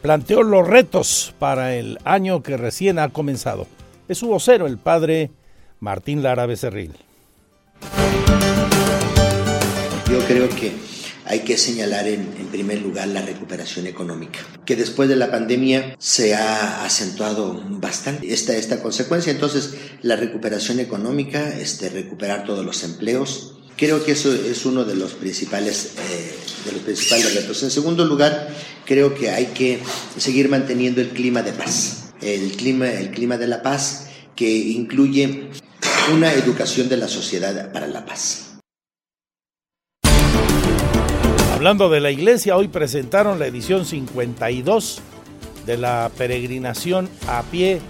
planteó 0.02 0.42
los 0.42 0.66
retos 0.66 1.34
para 1.38 1.76
el 1.76 1.98
año 2.04 2.42
que 2.42 2.58
recién 2.58 2.98
ha 2.98 3.08
comenzado. 3.08 3.66
Es 4.06 4.18
su 4.18 4.26
vocero, 4.26 4.66
el 4.66 4.76
padre 4.76 5.30
Martín 5.80 6.22
Lara 6.22 6.44
Becerril. 6.44 6.92
Yo 10.10 10.18
creo 10.26 10.48
que 10.50 10.72
hay 11.24 11.40
que 11.40 11.56
señalar 11.56 12.06
en, 12.06 12.26
primer 12.52 12.82
lugar 12.82 13.08
la 13.08 13.22
recuperación 13.22 13.86
económica, 13.86 14.40
que 14.66 14.76
después 14.76 15.08
de 15.08 15.16
la 15.16 15.30
pandemia 15.30 15.96
se 15.98 16.34
ha 16.34 16.84
acentuado 16.84 17.62
bastante 17.66 18.30
esta, 18.30 18.54
esta 18.54 18.82
consecuencia. 18.82 19.32
Entonces, 19.32 19.74
la 20.02 20.16
recuperación 20.16 20.80
económica, 20.80 21.58
este, 21.58 21.88
recuperar 21.88 22.44
todos 22.44 22.64
los 22.64 22.84
empleos, 22.84 23.54
creo 23.76 24.04
que 24.04 24.12
eso 24.12 24.34
es 24.34 24.66
uno 24.66 24.84
de 24.84 24.96
los 24.96 25.14
principales, 25.14 25.94
eh, 25.96 26.34
de 26.66 26.72
los 26.72 26.82
principales 26.82 27.34
retos. 27.34 27.62
En 27.62 27.70
segundo 27.70 28.04
lugar, 28.04 28.50
creo 28.84 29.14
que 29.14 29.30
hay 29.30 29.46
que 29.46 29.80
seguir 30.18 30.50
manteniendo 30.50 31.00
el 31.00 31.08
clima 31.08 31.42
de 31.42 31.52
paz 31.52 32.03
el 32.24 32.52
clima, 32.52 32.88
el 32.90 33.10
clima 33.10 33.36
de 33.36 33.46
la 33.46 33.62
paz, 33.62 34.08
que 34.34 34.50
incluye 34.50 35.50
una 36.12 36.32
educación 36.32 36.88
de 36.88 36.96
la 36.96 37.08
sociedad 37.08 37.72
para 37.72 37.86
la 37.86 38.04
paz. 38.04 38.58
Hablando 41.54 41.88
de 41.88 42.00
la 42.00 42.10
iglesia, 42.10 42.56
hoy 42.56 42.68
presentaron 42.68 43.38
la 43.38 43.46
edición 43.46 43.84
52 43.84 45.00
de 45.66 45.78
la 45.78 46.10
peregrinación 46.16 47.08
a 47.26 47.42
pie 47.42 47.80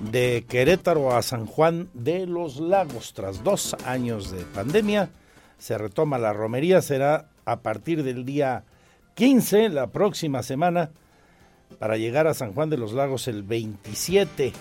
de 0.00 0.44
Querétaro 0.48 1.14
a 1.14 1.22
San 1.22 1.46
Juan 1.46 1.88
de 1.94 2.26
los 2.26 2.58
Lagos. 2.58 3.12
Tras 3.14 3.44
dos 3.44 3.76
años 3.84 4.32
de 4.32 4.42
pandemia, 4.44 5.10
se 5.58 5.76
retoma 5.78 6.18
la 6.18 6.32
romería, 6.32 6.80
será 6.82 7.28
a 7.44 7.60
partir 7.60 8.02
del 8.02 8.24
día 8.24 8.64
15, 9.14 9.68
la 9.68 9.88
próxima 9.88 10.42
semana, 10.42 10.90
para 11.80 11.96
llegar 11.96 12.26
a 12.26 12.34
San 12.34 12.52
Juan 12.52 12.68
de 12.68 12.76
los 12.76 12.92
Lagos 12.92 13.26
el 13.26 13.42
27. 13.42 14.52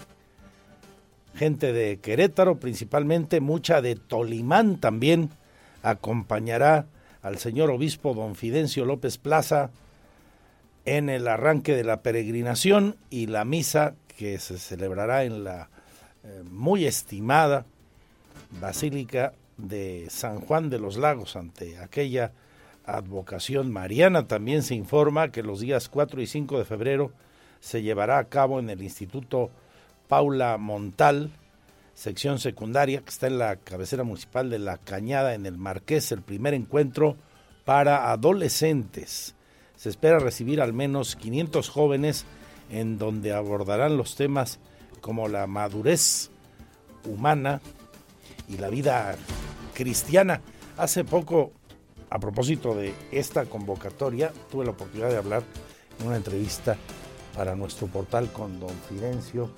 Gente 1.35 1.73
de 1.73 1.99
Querétaro, 1.99 2.61
principalmente 2.61 3.41
mucha 3.41 3.81
de 3.81 3.97
Tolimán 3.97 4.77
también, 4.77 5.29
acompañará 5.83 6.85
al 7.21 7.37
señor 7.37 7.71
obispo 7.71 8.13
don 8.13 8.35
Fidencio 8.35 8.85
López 8.85 9.17
Plaza 9.17 9.69
en 10.85 11.09
el 11.09 11.27
arranque 11.27 11.75
de 11.75 11.83
la 11.83 12.01
peregrinación 12.03 12.95
y 13.09 13.27
la 13.27 13.43
misa 13.43 13.95
que 14.17 14.39
se 14.39 14.57
celebrará 14.57 15.25
en 15.25 15.43
la 15.43 15.69
eh, 16.23 16.43
muy 16.49 16.85
estimada 16.85 17.65
Basílica 18.61 19.33
de 19.57 20.07
San 20.09 20.39
Juan 20.39 20.69
de 20.69 20.79
los 20.79 20.95
Lagos 20.95 21.35
ante 21.35 21.79
aquella 21.79 22.31
advocación 22.95 23.71
mariana. 23.71 24.27
También 24.27 24.63
se 24.63 24.75
informa 24.75 25.31
que 25.31 25.43
los 25.43 25.59
días 25.59 25.89
4 25.89 26.21
y 26.21 26.27
5 26.27 26.57
de 26.57 26.65
febrero 26.65 27.11
se 27.59 27.81
llevará 27.81 28.17
a 28.17 28.25
cabo 28.25 28.59
en 28.59 28.69
el 28.69 28.81
Instituto 28.81 29.51
Paula 30.07 30.57
Montal, 30.57 31.31
sección 31.93 32.39
secundaria, 32.39 33.01
que 33.01 33.09
está 33.09 33.27
en 33.27 33.37
la 33.37 33.57
cabecera 33.57 34.03
municipal 34.03 34.49
de 34.49 34.59
La 34.59 34.77
Cañada, 34.77 35.33
en 35.33 35.45
el 35.45 35.57
Marqués, 35.57 36.11
el 36.11 36.21
primer 36.21 36.53
encuentro 36.53 37.15
para 37.65 38.11
adolescentes. 38.11 39.35
Se 39.75 39.89
espera 39.89 40.19
recibir 40.19 40.61
al 40.61 40.73
menos 40.73 41.15
500 41.15 41.69
jóvenes 41.69 42.25
en 42.71 42.97
donde 42.97 43.33
abordarán 43.33 43.97
los 43.97 44.15
temas 44.15 44.59
como 45.01 45.27
la 45.27 45.47
madurez 45.47 46.31
humana 47.05 47.61
y 48.47 48.57
la 48.57 48.69
vida 48.69 49.15
cristiana. 49.73 50.41
Hace 50.77 51.03
poco 51.03 51.51
a 52.09 52.19
propósito 52.19 52.75
de 52.75 52.93
esta 53.11 53.45
convocatoria, 53.45 54.31
tuve 54.49 54.65
la 54.65 54.71
oportunidad 54.71 55.09
de 55.09 55.17
hablar 55.17 55.43
en 55.99 56.07
una 56.07 56.17
entrevista 56.17 56.75
para 57.35 57.55
nuestro 57.55 57.87
portal 57.87 58.31
con 58.31 58.59
don 58.59 58.75
Fidencio, 58.89 59.51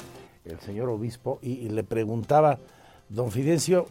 el 0.45 0.59
señor 0.59 0.89
obispo, 0.89 1.39
y, 1.41 1.69
le 1.69 1.83
preguntaba, 1.83 2.59
don 3.09 3.31
Fidencio, 3.31 3.87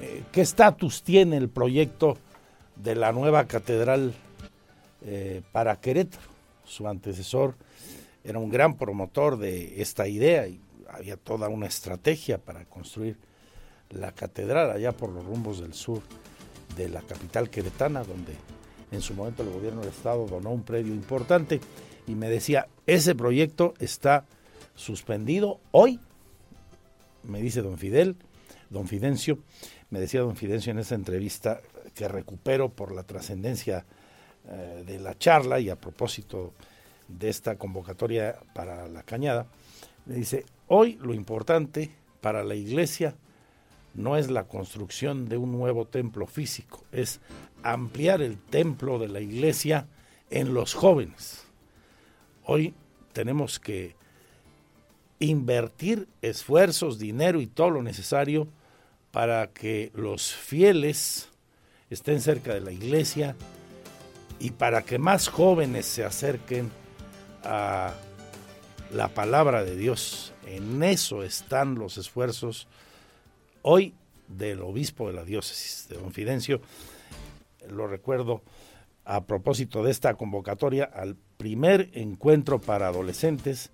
eh, 0.00 0.22
¿qué 0.32 0.42
estatus 0.42 1.02
tiene 1.02 1.36
el 1.36 1.48
proyecto 1.48 2.16
de 2.76 2.94
la 2.94 3.12
nueva 3.12 3.46
catedral 3.46 4.14
eh, 5.02 5.42
para 5.52 5.80
Querétaro? 5.80 6.22
Su 6.64 6.86
antecesor 6.86 7.56
era 8.22 8.38
un 8.38 8.48
gran 8.48 8.76
promotor 8.76 9.38
de 9.38 9.82
esta 9.82 10.06
idea 10.06 10.46
y 10.46 10.60
había 10.88 11.16
toda 11.16 11.48
una 11.48 11.66
estrategia 11.66 12.38
para 12.38 12.64
construir 12.64 13.16
la 13.88 14.12
catedral 14.12 14.70
allá 14.70 14.92
por 14.92 15.10
los 15.10 15.24
rumbos 15.24 15.60
del 15.60 15.74
sur 15.74 16.00
de 16.76 16.88
la 16.88 17.02
capital 17.02 17.50
queretana, 17.50 18.04
donde 18.04 18.34
en 18.90 19.00
su 19.00 19.14
momento 19.14 19.42
el 19.42 19.50
gobierno 19.50 19.80
del 19.80 19.90
estado 19.90 20.26
donó 20.26 20.50
un 20.50 20.62
predio 20.62 20.94
importante 20.94 21.60
y 22.06 22.14
me 22.14 22.28
decía, 22.28 22.68
ese 22.86 23.14
proyecto 23.14 23.74
está 23.78 24.24
suspendido 24.74 25.60
hoy, 25.70 26.00
me 27.22 27.40
dice 27.40 27.62
don 27.62 27.78
Fidel, 27.78 28.16
don 28.70 28.88
Fidencio, 28.88 29.38
me 29.90 30.00
decía 30.00 30.20
don 30.20 30.36
Fidencio 30.36 30.72
en 30.72 30.78
esa 30.78 30.94
entrevista 30.94 31.60
que 31.94 32.08
recupero 32.08 32.70
por 32.70 32.92
la 32.92 33.02
trascendencia 33.02 33.84
eh, 34.48 34.84
de 34.86 34.98
la 34.98 35.16
charla 35.18 35.60
y 35.60 35.68
a 35.68 35.76
propósito 35.76 36.54
de 37.08 37.28
esta 37.28 37.56
convocatoria 37.56 38.38
para 38.54 38.88
la 38.88 39.02
cañada, 39.02 39.46
me 40.06 40.14
dice, 40.14 40.46
hoy 40.68 40.98
lo 41.00 41.14
importante 41.14 41.90
para 42.20 42.44
la 42.44 42.54
iglesia 42.54 43.14
no 43.94 44.16
es 44.16 44.30
la 44.30 44.44
construcción 44.44 45.28
de 45.28 45.36
un 45.36 45.52
nuevo 45.52 45.86
templo 45.86 46.26
físico, 46.26 46.84
es 46.92 47.20
ampliar 47.62 48.22
el 48.22 48.38
templo 48.38 48.98
de 48.98 49.08
la 49.08 49.20
iglesia 49.20 49.86
en 50.30 50.54
los 50.54 50.74
jóvenes. 50.74 51.44
Hoy 52.44 52.74
tenemos 53.12 53.58
que 53.58 53.96
invertir 55.18 56.08
esfuerzos, 56.22 56.98
dinero 56.98 57.40
y 57.40 57.46
todo 57.46 57.70
lo 57.70 57.82
necesario 57.82 58.48
para 59.10 59.48
que 59.48 59.90
los 59.94 60.32
fieles 60.32 61.28
estén 61.90 62.20
cerca 62.20 62.54
de 62.54 62.60
la 62.60 62.72
iglesia 62.72 63.36
y 64.38 64.52
para 64.52 64.82
que 64.82 64.98
más 64.98 65.28
jóvenes 65.28 65.84
se 65.86 66.04
acerquen 66.04 66.70
a 67.44 67.92
la 68.92 69.08
palabra 69.08 69.64
de 69.64 69.76
Dios. 69.76 70.32
En 70.46 70.82
eso 70.82 71.22
están 71.22 71.74
los 71.74 71.98
esfuerzos 71.98 72.66
hoy 73.62 73.94
del 74.28 74.62
obispo 74.62 75.08
de 75.08 75.14
la 75.14 75.24
diócesis 75.24 75.88
de 75.88 75.96
Don 75.96 76.12
Fidencio. 76.12 76.60
Lo 77.68 77.86
recuerdo 77.86 78.42
a 79.04 79.24
propósito 79.24 79.82
de 79.82 79.90
esta 79.90 80.14
convocatoria 80.14 80.84
al 80.84 81.16
primer 81.36 81.90
encuentro 81.94 82.60
para 82.60 82.88
adolescentes, 82.88 83.70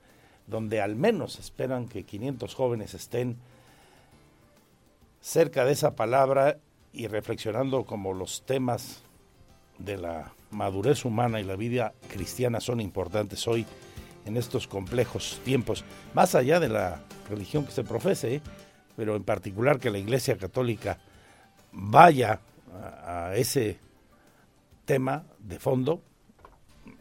donde 0.46 0.80
al 0.80 0.96
menos 0.96 1.38
esperan 1.38 1.88
que 1.88 2.04
500 2.04 2.54
jóvenes 2.54 2.94
estén 2.94 3.36
cerca 5.20 5.64
de 5.64 5.72
esa 5.72 5.94
palabra 5.94 6.58
y 6.92 7.08
reflexionando 7.08 7.84
como 7.84 8.14
los 8.14 8.46
temas 8.46 9.02
de 9.78 9.98
la 9.98 10.32
madurez 10.50 11.04
humana 11.04 11.40
y 11.40 11.44
la 11.44 11.56
vida 11.56 11.92
cristiana 12.08 12.60
son 12.60 12.80
importantes 12.80 13.46
hoy 13.46 13.66
en 14.24 14.36
estos 14.36 14.66
complejos 14.66 15.40
tiempos, 15.44 15.84
más 16.14 16.34
allá 16.34 16.60
de 16.60 16.68
la 16.68 17.02
religión 17.28 17.64
que 17.64 17.72
se 17.72 17.84
profese, 17.84 18.36
¿eh? 18.36 18.42
Pero 18.96 19.14
en 19.14 19.24
particular 19.24 19.78
que 19.78 19.90
la 19.90 19.98
Iglesia 19.98 20.36
Católica 20.38 20.98
vaya 21.72 22.40
a, 23.04 23.34
ese 23.36 23.78
tema 24.84 25.24
de 25.38 25.58
fondo, 25.58 26.00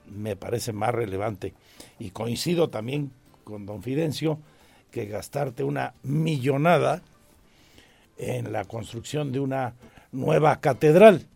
me 0.07 0.35
parece 0.35 0.73
más 0.73 0.93
relevante. 0.93 1.53
Y 1.99 2.11
coincido 2.11 2.69
también 2.69 3.11
con 3.43 3.65
don 3.65 3.81
Fidencio 3.81 4.39
que 4.91 5.05
gastarte 5.05 5.63
una 5.63 5.93
millonada 6.03 7.01
en 8.17 8.51
la 8.51 8.65
construcción 8.65 9.31
de 9.31 9.39
una 9.39 9.73
nueva 10.11 10.59
catedral. 10.59 11.27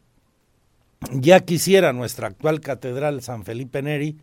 Ya 1.11 1.39
quisiera 1.41 1.93
nuestra 1.93 2.27
actual 2.27 2.59
catedral 2.59 3.21
San 3.21 3.45
Felipe 3.45 3.81
Neri 3.81 4.17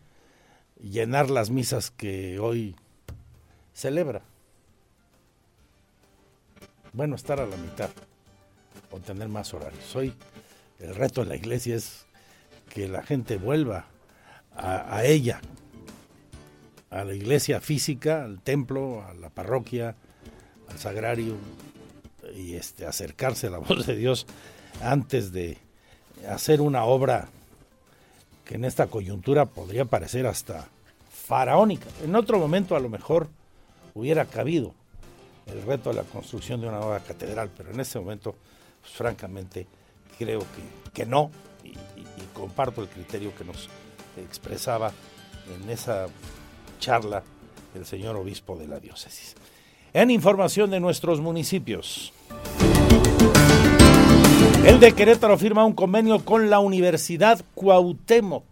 llenar 0.81 1.31
las 1.31 1.51
misas 1.51 1.91
que 1.91 2.39
hoy 2.39 2.77
celebra. 3.73 4.23
Bueno, 6.97 7.15
estar 7.15 7.39
a 7.41 7.47
la 7.47 7.59
mitad 7.59 7.91
o 8.91 8.99
tener 9.01 9.29
más 9.29 9.53
horarios. 9.53 9.95
Hoy 9.95 10.15
el 10.79 10.95
reto 10.95 11.23
de 11.23 11.29
la 11.29 11.37
iglesia 11.37 11.77
es 11.77 12.07
que 12.71 12.89
la 12.89 13.03
gente 13.03 13.37
vuelva 13.37 13.85
a, 14.57 14.97
a 14.97 15.05
ella, 15.05 15.43
a 16.89 17.05
la 17.05 17.13
iglesia 17.13 17.61
física, 17.61 18.25
al 18.25 18.41
templo, 18.41 19.05
a 19.07 19.13
la 19.13 19.29
parroquia, 19.29 19.95
al 20.71 20.79
sagrario, 20.79 21.35
y 22.35 22.55
este, 22.55 22.87
acercarse 22.87 23.49
a 23.49 23.51
la 23.51 23.59
voz 23.59 23.87
de 23.87 23.95
Dios 23.95 24.27
antes 24.81 25.33
de 25.33 25.59
hacer 26.27 26.63
una 26.63 26.85
obra 26.85 27.29
que 28.47 28.55
en 28.55 28.65
esta 28.65 28.87
coyuntura 28.87 29.45
podría 29.45 29.85
parecer 29.85 30.27
hasta 30.27 30.67
faraónica. 31.11 31.89
En 32.03 32.17
otro 32.17 32.39
momento 32.39 32.75
a 32.75 32.81
lo 32.81 32.89
mejor 32.89 33.29
hubiera 33.93 34.25
cabido 34.25 34.73
el 35.47 35.63
reto 35.63 35.91
de 35.91 35.97
la 35.97 36.03
construcción 36.03 36.61
de 36.61 36.69
una 36.69 36.79
nueva 36.79 37.01
catedral, 37.01 37.51
pero 37.57 37.71
en 37.71 37.81
ese 37.81 37.99
momento, 37.99 38.35
pues, 38.81 38.93
francamente, 38.93 39.67
creo 40.19 40.41
que, 40.41 40.91
que 40.93 41.07
no, 41.07 41.31
y, 41.65 41.71
y 41.71 42.27
comparto 42.35 42.83
el 42.83 42.89
criterio 42.89 43.35
que 43.35 43.45
nos 43.45 43.69
expresaba 44.17 44.93
en 45.55 45.71
esa 45.71 46.07
charla 46.79 47.23
el 47.75 47.87
señor 47.87 48.17
obispo 48.17 48.57
de 48.57 48.67
la 48.67 48.81
diócesis. 48.81 49.35
En 49.93 50.11
información 50.11 50.71
de 50.71 50.81
nuestros 50.81 51.21
municipios. 51.21 52.13
El 54.65 54.81
de 54.81 54.93
Querétaro 54.93 55.39
firma 55.39 55.65
un 55.65 55.75
convenio 55.75 56.25
con 56.25 56.51
la 56.51 56.59
Universidad 56.59 57.41
Cuauhtémoc. 57.55 58.45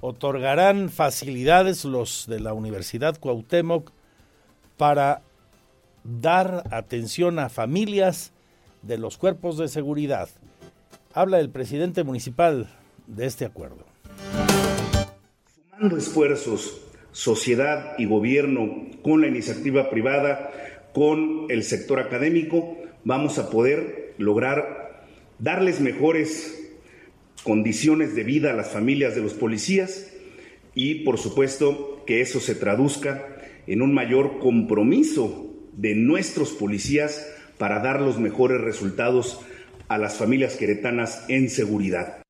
Otorgarán 0.00 0.88
facilidades 0.88 1.84
los 1.84 2.26
de 2.26 2.40
la 2.40 2.54
Universidad 2.54 3.18
Cuauhtémoc 3.18 3.90
para 4.78 5.22
dar 6.04 6.64
atención 6.70 7.38
a 7.38 7.48
familias 7.48 8.32
de 8.82 8.98
los 8.98 9.18
cuerpos 9.18 9.58
de 9.58 9.68
seguridad. 9.68 10.28
Habla 11.12 11.40
el 11.40 11.50
presidente 11.50 12.04
municipal 12.04 12.68
de 13.06 13.26
este 13.26 13.44
acuerdo. 13.44 13.84
Sumando 15.54 15.96
esfuerzos, 15.96 16.80
sociedad 17.12 17.94
y 17.98 18.06
gobierno 18.06 18.86
con 19.02 19.20
la 19.20 19.26
iniciativa 19.26 19.90
privada, 19.90 20.50
con 20.92 21.46
el 21.48 21.62
sector 21.64 22.00
académico, 22.00 22.76
vamos 23.04 23.38
a 23.38 23.50
poder 23.50 24.14
lograr 24.18 25.06
darles 25.38 25.80
mejores 25.80 26.56
condiciones 27.42 28.14
de 28.14 28.24
vida 28.24 28.50
a 28.50 28.54
las 28.54 28.70
familias 28.70 29.14
de 29.14 29.22
los 29.22 29.34
policías 29.34 30.12
y, 30.74 30.96
por 31.04 31.18
supuesto, 31.18 32.02
que 32.06 32.20
eso 32.20 32.40
se 32.40 32.54
traduzca 32.54 33.26
en 33.66 33.82
un 33.82 33.94
mayor 33.94 34.38
compromiso 34.38 35.49
de 35.80 35.94
nuestros 35.94 36.50
policías 36.50 37.26
para 37.56 37.80
dar 37.80 38.02
los 38.02 38.18
mejores 38.18 38.60
resultados 38.60 39.40
a 39.88 39.96
las 39.96 40.14
familias 40.14 40.56
queretanas 40.56 41.24
en 41.28 41.48
seguridad. 41.48 42.22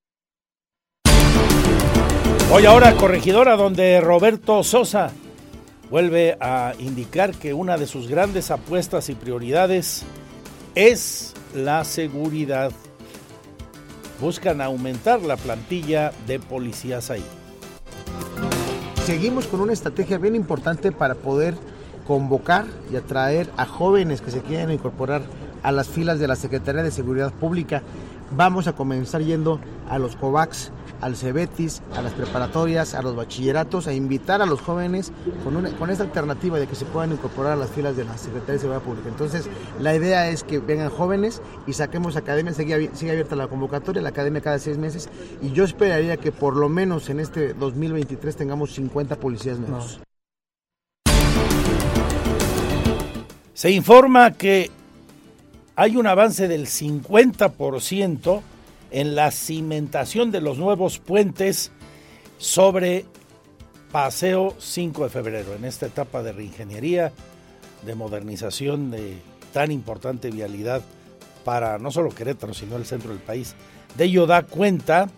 Hoy 2.52 2.64
ahora 2.66 2.94
corregidora 2.96 3.56
donde 3.56 4.00
Roberto 4.00 4.62
Sosa 4.62 5.12
vuelve 5.90 6.36
a 6.40 6.74
indicar 6.78 7.34
que 7.34 7.52
una 7.52 7.76
de 7.76 7.88
sus 7.88 8.08
grandes 8.08 8.52
apuestas 8.52 9.08
y 9.08 9.14
prioridades 9.14 10.04
es 10.76 11.34
la 11.54 11.84
seguridad. 11.84 12.70
Buscan 14.20 14.60
aumentar 14.60 15.22
la 15.22 15.36
plantilla 15.36 16.12
de 16.28 16.38
policías 16.38 17.10
ahí. 17.10 17.24
Seguimos 19.04 19.46
con 19.46 19.60
una 19.60 19.72
estrategia 19.72 20.18
bien 20.18 20.36
importante 20.36 20.92
para 20.92 21.16
poder 21.16 21.54
convocar 22.10 22.66
y 22.92 22.96
atraer 22.96 23.48
a 23.56 23.66
jóvenes 23.66 24.20
que 24.20 24.32
se 24.32 24.40
quieran 24.40 24.72
incorporar 24.72 25.22
a 25.62 25.70
las 25.70 25.86
filas 25.86 26.18
de 26.18 26.26
la 26.26 26.34
Secretaría 26.34 26.82
de 26.82 26.90
Seguridad 26.90 27.32
Pública. 27.32 27.84
Vamos 28.36 28.66
a 28.66 28.72
comenzar 28.72 29.22
yendo 29.22 29.60
a 29.88 29.96
los 30.00 30.16
COVAX, 30.16 30.72
al 31.00 31.14
CEBETIS, 31.14 31.82
a 31.94 32.02
las 32.02 32.12
preparatorias, 32.12 32.94
a 32.94 33.02
los 33.02 33.14
bachilleratos, 33.14 33.86
a 33.86 33.92
invitar 33.92 34.42
a 34.42 34.46
los 34.46 34.60
jóvenes 34.60 35.12
con, 35.44 35.54
una, 35.54 35.70
con 35.70 35.88
esta 35.88 36.02
alternativa 36.02 36.58
de 36.58 36.66
que 36.66 36.74
se 36.74 36.84
puedan 36.84 37.12
incorporar 37.12 37.52
a 37.52 37.56
las 37.56 37.70
filas 37.70 37.96
de 37.96 38.04
la 38.04 38.18
Secretaría 38.18 38.54
de 38.54 38.58
Seguridad 38.58 38.82
Pública. 38.82 39.08
Entonces, 39.08 39.48
la 39.78 39.94
idea 39.94 40.30
es 40.30 40.42
que 40.42 40.58
vengan 40.58 40.90
jóvenes 40.90 41.40
y 41.68 41.74
saquemos 41.74 42.16
academia, 42.16 42.52
sigue, 42.52 42.90
sigue 42.92 43.12
abierta 43.12 43.36
la 43.36 43.46
convocatoria, 43.46 44.02
la 44.02 44.08
academia 44.08 44.40
cada 44.40 44.58
seis 44.58 44.78
meses, 44.78 45.08
y 45.40 45.52
yo 45.52 45.62
esperaría 45.62 46.16
que 46.16 46.32
por 46.32 46.56
lo 46.56 46.68
menos 46.68 47.08
en 47.08 47.20
este 47.20 47.54
2023 47.54 48.34
tengamos 48.34 48.74
50 48.74 49.14
policías 49.14 49.60
nuevos. 49.60 50.00
Se 53.60 53.70
informa 53.70 54.32
que 54.38 54.70
hay 55.76 55.98
un 55.98 56.06
avance 56.06 56.48
del 56.48 56.66
50% 56.66 58.40
en 58.90 59.14
la 59.14 59.30
cimentación 59.30 60.30
de 60.30 60.40
los 60.40 60.56
nuevos 60.56 60.98
puentes 60.98 61.70
sobre 62.38 63.04
Paseo 63.92 64.54
5 64.58 65.04
de 65.04 65.10
febrero, 65.10 65.54
en 65.54 65.66
esta 65.66 65.84
etapa 65.84 66.22
de 66.22 66.32
reingeniería, 66.32 67.12
de 67.84 67.94
modernización 67.94 68.90
de 68.90 69.18
tan 69.52 69.70
importante 69.70 70.30
vialidad 70.30 70.80
para 71.44 71.78
no 71.78 71.90
solo 71.90 72.08
Querétaro, 72.08 72.54
sino 72.54 72.76
el 72.76 72.86
centro 72.86 73.10
del 73.10 73.20
país. 73.20 73.54
De 73.94 74.04
ello 74.04 74.24
da 74.24 74.44
cuenta 74.44 75.10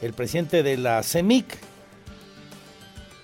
el 0.00 0.12
presidente 0.12 0.62
de 0.62 0.76
la 0.76 1.02
CEMIC, 1.02 1.58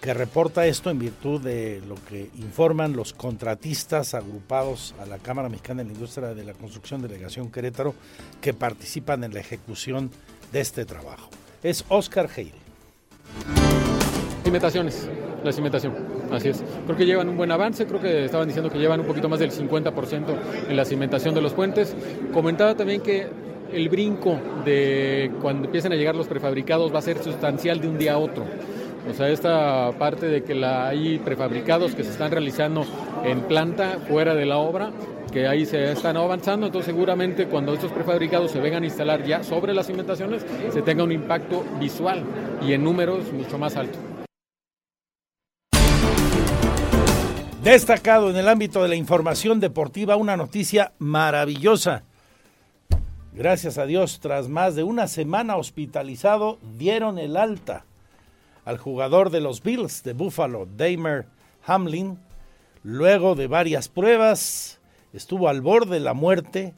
que 0.01 0.15
reporta 0.15 0.67
esto 0.67 0.89
en 0.91 0.99
virtud 0.99 1.43
de 1.43 1.83
lo 1.87 1.95
que 2.09 2.31
informan 2.39 2.95
los 2.97 3.13
contratistas 3.13 4.15
agrupados 4.15 4.95
a 4.99 5.07
la 5.07 5.19
Cámara 5.19 5.49
Mexicana 5.49 5.83
de 5.83 5.89
la 5.89 5.95
Industria 5.95 6.35
de 6.35 6.45
la 6.45 6.55
Construcción 6.55 7.03
Delegación 7.03 7.51
Querétaro 7.51 7.95
que 8.41 8.55
participan 8.55 9.25
en 9.25 9.35
la 9.35 9.41
ejecución 9.41 10.11
de 10.53 10.61
este 10.61 10.87
trabajo. 10.87 11.29
Es 11.63 11.85
Oscar 11.89 12.31
Heide. 12.35 12.55
Cimentaciones, 14.43 15.07
la 15.45 15.53
cimentación, 15.53 15.95
así 16.33 16.49
es. 16.49 16.65
Creo 16.87 16.97
que 16.97 17.05
llevan 17.05 17.29
un 17.29 17.37
buen 17.37 17.53
avance, 17.53 17.87
creo 17.87 18.01
que 18.01 18.25
estaban 18.25 18.49
diciendo 18.49 18.71
que 18.71 18.79
llevan 18.79 19.01
un 19.01 19.07
poquito 19.07 19.29
más 19.29 19.39
del 19.39 19.51
50% 19.51 20.35
en 20.69 20.77
la 20.77 20.85
cimentación 20.87 21.35
de 21.35 21.43
los 21.43 21.53
puentes. 21.53 21.95
Comentaba 22.33 22.75
también 22.75 23.03
que 23.03 23.29
el 23.71 23.89
brinco 23.91 24.41
de 24.65 25.31
cuando 25.43 25.67
empiecen 25.67 25.93
a 25.93 25.97
llegar 25.97 26.15
los 26.15 26.27
prefabricados 26.27 26.93
va 26.93 27.01
a 27.01 27.03
ser 27.03 27.23
sustancial 27.23 27.81
de 27.81 27.89
un 27.89 27.99
día 27.99 28.15
a 28.15 28.19
otro. 28.19 28.47
O 29.09 29.15
sea, 29.15 29.29
esta 29.29 29.93
parte 29.99 30.27
de 30.27 30.43
que 30.43 30.55
la, 30.55 30.89
hay 30.89 31.19
prefabricados 31.19 31.95
que 31.95 32.05
se 32.05 32.11
están 32.11 32.31
realizando 32.31 32.85
en 33.25 33.41
planta 33.43 33.99
fuera 34.07 34.35
de 34.35 34.45
la 34.45 34.59
obra, 34.59 34.91
que 35.33 35.47
ahí 35.47 35.65
se 35.65 35.93
están 35.93 36.17
avanzando, 36.17 36.67
entonces 36.67 36.93
seguramente 36.93 37.47
cuando 37.47 37.73
estos 37.73 37.93
prefabricados 37.93 38.51
se 38.51 38.61
vengan 38.61 38.83
a 38.83 38.87
instalar 38.87 39.25
ya 39.25 39.43
sobre 39.43 39.73
las 39.73 39.87
cimentaciones, 39.87 40.45
se 40.71 40.83
tenga 40.83 41.05
un 41.05 41.13
impacto 41.13 41.65
visual 41.79 42.25
y 42.63 42.73
en 42.73 42.85
números 42.85 43.33
mucho 43.33 43.59
más 43.59 43.77
alto. 43.77 43.99
Destacado 47.63 48.31
en 48.31 48.37
el 48.37 48.49
ámbito 48.49 48.83
de 48.83 48.89
la 48.89 48.97
información 48.97 49.61
deportiva, 49.61 50.17
una 50.17 50.37
noticia 50.37 50.93
maravillosa. 50.99 52.05
Gracias 53.35 53.79
a 53.79 53.87
Dios, 53.87 54.19
tras 54.21 54.49
más 54.49 54.75
de 54.75 54.83
una 54.83 55.07
semana 55.07 55.57
hospitalizado, 55.57 56.59
dieron 56.79 57.19
el 57.19 57.37
alta 57.37 57.85
al 58.71 58.79
jugador 58.79 59.31
de 59.31 59.41
los 59.41 59.65
Bills 59.65 60.05
de 60.05 60.13
Buffalo, 60.13 60.65
Damer 60.77 61.27
Hamlin, 61.67 62.21
luego 62.85 63.35
de 63.35 63.49
varias 63.49 63.89
pruebas, 63.89 64.79
estuvo 65.13 65.49
al 65.49 65.61
borde 65.61 65.95
de 65.95 66.01
la 66.01 66.15
muerte, 66.15 66.73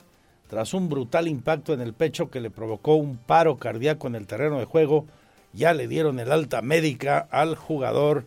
tras 0.48 0.72
un 0.72 0.88
brutal 0.88 1.28
impacto 1.28 1.74
en 1.74 1.82
el 1.82 1.92
pecho 1.92 2.30
que 2.30 2.40
le 2.40 2.48
provocó 2.48 2.94
un 2.94 3.18
paro 3.18 3.58
cardíaco 3.58 4.06
en 4.06 4.14
el 4.14 4.26
terreno 4.26 4.58
de 4.58 4.64
juego. 4.64 5.04
Ya 5.52 5.74
le 5.74 5.86
dieron 5.86 6.18
el 6.18 6.32
alta 6.32 6.62
médica 6.62 7.28
al 7.30 7.56
jugador 7.56 8.24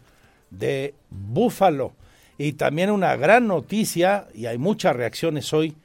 de 0.51 0.93
Búfalo. 1.09 1.93
Y 2.37 2.53
también 2.53 2.91
una 2.91 3.15
gran 3.15 3.47
noticia, 3.47 4.27
y 4.35 4.45
hay 4.45 4.59
muchas 4.59 4.95
reacciones 4.95 5.51
hoy 5.53 5.75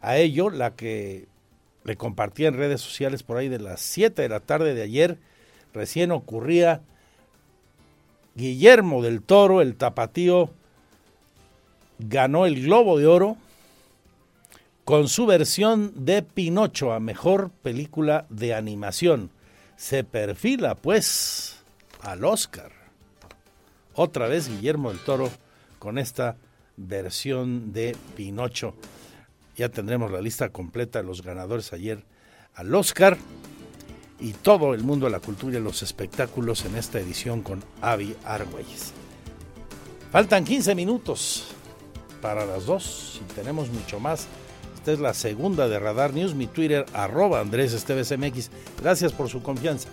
a 0.00 0.16
ello, 0.16 0.48
la 0.48 0.74
que 0.74 1.26
le 1.84 1.96
compartí 1.96 2.46
en 2.46 2.56
redes 2.56 2.80
sociales 2.80 3.22
por 3.22 3.36
ahí 3.36 3.50
de 3.50 3.58
las 3.58 3.82
7 3.82 4.22
de 4.22 4.28
la 4.30 4.40
tarde 4.40 4.74
de 4.74 4.82
ayer, 4.82 5.18
recién 5.74 6.12
ocurría 6.12 6.80
Guillermo 8.36 9.02
del 9.02 9.22
Toro, 9.22 9.62
el 9.62 9.76
tapatío, 9.76 10.50
ganó 11.98 12.44
el 12.46 12.62
Globo 12.62 12.98
de 12.98 13.06
Oro 13.06 13.36
con 14.84 15.08
su 15.08 15.26
versión 15.26 16.04
de 16.04 16.22
Pinocho 16.22 16.92
a 16.92 17.00
mejor 17.00 17.50
película 17.62 18.26
de 18.28 18.54
animación. 18.54 19.30
Se 19.76 20.04
perfila 20.04 20.74
pues 20.74 21.64
al 22.02 22.24
Oscar. 22.24 22.72
Otra 23.94 24.28
vez 24.28 24.48
Guillermo 24.48 24.90
del 24.90 25.00
Toro 25.00 25.30
con 25.78 25.98
esta 25.98 26.36
versión 26.76 27.72
de 27.72 27.96
Pinocho. 28.16 28.74
Ya 29.56 29.70
tendremos 29.70 30.10
la 30.10 30.20
lista 30.20 30.50
completa 30.50 31.00
de 31.00 31.06
los 31.06 31.22
ganadores 31.22 31.72
ayer 31.72 32.04
al 32.54 32.74
Oscar 32.74 33.16
y 34.18 34.32
todo 34.32 34.74
el 34.74 34.82
mundo 34.82 35.06
de 35.06 35.12
la 35.12 35.20
cultura 35.20 35.58
y 35.58 35.62
los 35.62 35.82
espectáculos 35.82 36.64
en 36.64 36.76
esta 36.76 36.98
edición 36.98 37.42
con 37.42 37.62
Avi 37.80 38.16
Argüelles. 38.24 38.92
Faltan 40.10 40.44
15 40.44 40.74
minutos 40.74 41.48
para 42.22 42.46
las 42.46 42.66
dos 42.66 43.20
y 43.22 43.32
tenemos 43.34 43.68
mucho 43.70 44.00
más 44.00 44.26
esta 44.86 44.92
es 44.92 45.00
la 45.00 45.14
segunda 45.14 45.66
de 45.66 45.80
Radar 45.80 46.14
News, 46.14 46.36
mi 46.36 46.46
Twitter, 46.46 46.86
arroba 46.92 47.40
Andrés 47.40 47.72
Esteves 47.72 48.16
MX. 48.16 48.52
Gracias 48.80 49.12
por 49.12 49.28
su 49.28 49.42
confianza. 49.42 49.88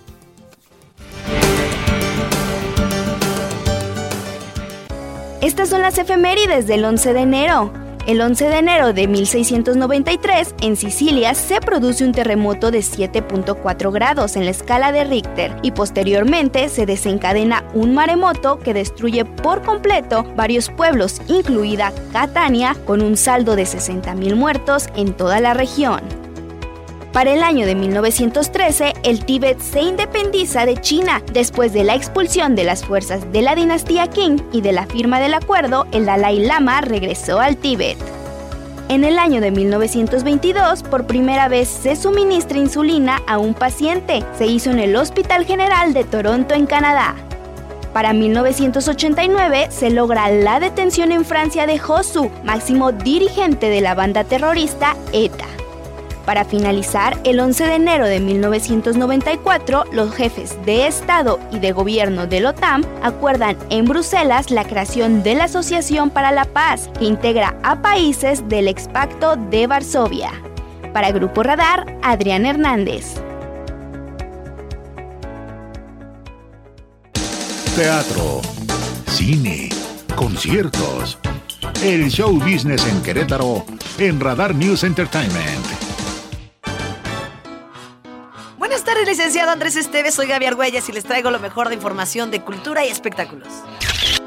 Estas 5.41 5.69
son 5.69 5.81
las 5.81 5.97
efemérides 5.97 6.67
del 6.67 6.85
11 6.85 7.13
de 7.13 7.19
enero. 7.21 7.82
El 8.05 8.19
11 8.19 8.49
de 8.49 8.57
enero 8.57 8.91
de 8.91 9.07
1693, 9.07 10.55
en 10.61 10.75
Sicilia, 10.75 11.33
se 11.35 11.61
produce 11.61 12.03
un 12.03 12.11
terremoto 12.11 12.69
de 12.69 12.79
7.4 12.79 13.93
grados 13.93 14.35
en 14.35 14.43
la 14.43 14.51
escala 14.51 14.91
de 14.91 15.05
Richter 15.05 15.55
y 15.61 15.71
posteriormente 15.71 16.67
se 16.67 16.85
desencadena 16.85 17.63
un 17.73 17.93
maremoto 17.93 18.59
que 18.59 18.73
destruye 18.73 19.23
por 19.23 19.61
completo 19.61 20.25
varios 20.35 20.69
pueblos, 20.69 21.21
incluida 21.29 21.93
Catania, 22.11 22.75
con 22.85 23.01
un 23.01 23.15
saldo 23.15 23.55
de 23.55 23.63
60.000 23.63 24.35
muertos 24.35 24.89
en 24.97 25.13
toda 25.13 25.39
la 25.39 25.53
región. 25.53 26.22
Para 27.13 27.31
el 27.31 27.43
año 27.43 27.67
de 27.67 27.75
1913, 27.75 28.93
el 29.03 29.23
Tíbet 29.23 29.59
se 29.59 29.81
independiza 29.81 30.65
de 30.65 30.77
China 30.77 31.21
después 31.31 31.71
de 31.71 31.83
la 31.83 31.93
expulsión 31.93 32.55
de 32.55 32.63
las 32.63 32.83
fuerzas 32.83 33.31
de 33.31 33.43
la 33.43 33.53
dinastía 33.53 34.07
Qing 34.07 34.43
y 34.51 34.61
de 34.61 34.71
la 34.71 34.87
firma 34.87 35.19
del 35.19 35.35
acuerdo, 35.35 35.85
el 35.91 36.07
Dalai 36.07 36.39
Lama 36.39 36.81
regresó 36.81 37.39
al 37.39 37.57
Tíbet. 37.57 37.99
En 38.89 39.03
el 39.03 39.19
año 39.19 39.41
de 39.41 39.51
1922, 39.51 40.81
por 40.81 41.05
primera 41.05 41.49
vez 41.49 41.67
se 41.67 41.95
suministra 41.95 42.57
insulina 42.57 43.21
a 43.27 43.37
un 43.37 43.53
paciente. 43.53 44.23
Se 44.35 44.47
hizo 44.47 44.71
en 44.71 44.79
el 44.79 44.95
Hospital 44.95 45.45
General 45.45 45.93
de 45.93 46.05
Toronto, 46.05 46.55
en 46.55 46.65
Canadá. 46.65 47.13
Para 47.93 48.13
1989 48.13 49.67
se 49.69 49.91
logra 49.91 50.31
la 50.31 50.59
detención 50.59 51.11
en 51.11 51.25
Francia 51.25 51.67
de 51.67 51.77
Josu, 51.77 52.31
máximo 52.43 52.91
dirigente 52.91 53.69
de 53.69 53.81
la 53.81 53.93
banda 53.93 54.23
terrorista 54.23 54.97
ETA. 55.11 55.45
Para 56.25 56.45
finalizar, 56.45 57.19
el 57.25 57.39
11 57.39 57.65
de 57.65 57.75
enero 57.75 58.05
de 58.05 58.21
1994, 58.21 59.85
los 59.91 60.15
jefes 60.15 60.57
de 60.65 60.87
Estado 60.87 61.37
y 61.51 61.59
de 61.59 61.73
Gobierno 61.73 62.27
de 62.27 62.39
la 62.39 62.51
OTAN 62.51 62.85
acuerdan 63.01 63.57
en 63.69 63.85
Bruselas 63.85 64.49
la 64.49 64.63
creación 64.63 65.21
de 65.21 65.35
la 65.35 65.45
Asociación 65.45 66.09
para 66.09 66.31
la 66.31 66.45
Paz, 66.45 66.89
que 66.97 67.05
integra 67.05 67.57
a 67.61 67.81
países 67.81 68.47
del 68.47 68.69
expacto 68.69 69.35
de 69.35 69.67
Varsovia. 69.67 70.31
Para 70.93 71.11
Grupo 71.11 71.43
Radar, 71.43 71.97
Adrián 72.01 72.45
Hernández. 72.45 73.15
Teatro, 77.75 78.41
cine, 79.07 79.69
conciertos. 80.15 81.17
El 81.83 82.09
show 82.09 82.39
business 82.39 82.87
en 82.87 83.01
Querétaro 83.01 83.65
en 83.97 84.21
Radar 84.21 84.55
News 84.55 84.83
Entertainment. 84.83 85.92
Licenciado 89.05 89.51
Andrés 89.51 89.75
Esteves. 89.75 90.15
Soy 90.15 90.27
Gaby 90.27 90.45
Argüelles 90.45 90.87
y 90.87 90.91
les 90.91 91.03
traigo 91.03 91.29
lo 91.29 91.39
mejor 91.39 91.67
de 91.69 91.75
información 91.75 92.31
de 92.31 92.41
cultura 92.41 92.85
y 92.85 92.89
espectáculos. 92.89 93.49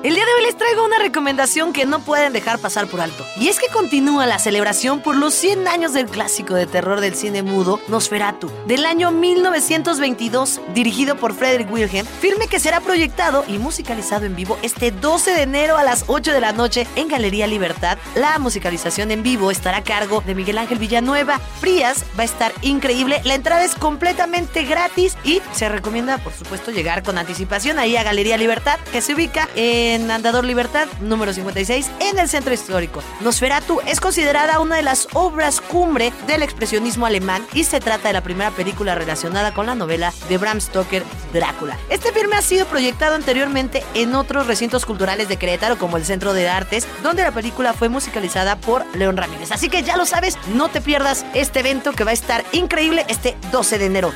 El 0.06 0.14
día 0.14 0.24
de 0.24 0.34
hoy 0.34 0.44
les 0.44 0.56
traigo 0.56 0.84
una 0.84 1.00
recomendación 1.00 1.72
que 1.72 1.84
no 1.84 1.98
pueden 1.98 2.32
dejar 2.32 2.60
pasar 2.60 2.86
por 2.86 3.00
alto. 3.00 3.26
Y 3.40 3.48
es 3.48 3.58
que 3.58 3.66
continúa 3.66 4.24
la 4.24 4.38
celebración 4.38 5.00
por 5.00 5.16
los 5.16 5.34
100 5.34 5.66
años 5.66 5.94
del 5.94 6.06
clásico 6.06 6.54
de 6.54 6.68
terror 6.68 7.00
del 7.00 7.16
cine 7.16 7.42
mudo 7.42 7.80
Nosferatu, 7.88 8.48
del 8.68 8.86
año 8.86 9.10
1922, 9.10 10.60
dirigido 10.72 11.16
por 11.16 11.34
Frederick 11.34 11.72
Wilhelm, 11.72 12.06
filme 12.06 12.46
que 12.46 12.60
será 12.60 12.78
proyectado 12.78 13.44
y 13.48 13.58
musicalizado 13.58 14.26
en 14.26 14.36
vivo 14.36 14.56
este 14.62 14.92
12 14.92 15.32
de 15.32 15.42
enero 15.42 15.76
a 15.76 15.82
las 15.82 16.04
8 16.06 16.32
de 16.32 16.40
la 16.40 16.52
noche 16.52 16.86
en 16.94 17.08
Galería 17.08 17.48
Libertad. 17.48 17.98
La 18.14 18.38
musicalización 18.38 19.10
en 19.10 19.24
vivo 19.24 19.50
estará 19.50 19.78
a 19.78 19.82
cargo 19.82 20.22
de 20.24 20.36
Miguel 20.36 20.58
Ángel 20.58 20.78
Villanueva. 20.78 21.40
Frías 21.60 22.04
va 22.16 22.22
a 22.22 22.26
estar 22.26 22.52
increíble. 22.62 23.22
La 23.24 23.34
entrada 23.34 23.64
es 23.64 23.74
completamente 23.74 24.62
gratis 24.62 25.16
y 25.24 25.42
se 25.50 25.68
recomienda, 25.68 26.18
por 26.18 26.32
supuesto, 26.32 26.70
llegar 26.70 27.02
con 27.02 27.18
anticipación 27.18 27.80
ahí 27.80 27.96
a 27.96 28.04
Galería 28.04 28.36
Libertad, 28.36 28.78
que 28.92 29.00
se 29.00 29.12
ubica 29.12 29.48
en 29.56 29.95
Andador 30.10 30.44
Libertad, 30.44 30.86
número 31.00 31.32
56, 31.32 31.90
en 32.00 32.18
el 32.18 32.28
centro 32.28 32.52
histórico. 32.52 33.02
Nosferatu 33.20 33.80
es 33.86 34.00
considerada 34.00 34.60
una 34.60 34.76
de 34.76 34.82
las 34.82 35.08
obras 35.14 35.60
cumbre 35.60 36.12
del 36.26 36.42
expresionismo 36.42 37.06
alemán 37.06 37.46
y 37.54 37.64
se 37.64 37.80
trata 37.80 38.08
de 38.08 38.14
la 38.14 38.22
primera 38.22 38.50
película 38.50 38.94
relacionada 38.94 39.54
con 39.54 39.66
la 39.66 39.74
novela 39.74 40.12
de 40.28 40.38
Bram 40.38 40.60
Stoker, 40.60 41.02
Drácula. 41.32 41.78
Este 41.88 42.12
filme 42.12 42.36
ha 42.36 42.42
sido 42.42 42.66
proyectado 42.66 43.14
anteriormente 43.14 43.82
en 43.94 44.14
otros 44.14 44.46
recintos 44.46 44.84
culturales 44.84 45.28
de 45.28 45.36
Querétaro, 45.36 45.78
como 45.78 45.96
el 45.96 46.04
Centro 46.04 46.32
de 46.32 46.48
Artes, 46.48 46.86
donde 47.02 47.22
la 47.22 47.32
película 47.32 47.72
fue 47.72 47.88
musicalizada 47.88 48.56
por 48.56 48.84
León 48.94 49.16
Ramírez. 49.16 49.52
Así 49.52 49.68
que 49.68 49.82
ya 49.82 49.96
lo 49.96 50.06
sabes, 50.06 50.36
no 50.54 50.68
te 50.68 50.80
pierdas 50.80 51.24
este 51.34 51.60
evento 51.60 51.92
que 51.92 52.04
va 52.04 52.10
a 52.10 52.14
estar 52.14 52.44
increíble 52.52 53.04
este 53.08 53.36
12 53.50 53.78
de 53.78 53.86
enero. 53.86 54.12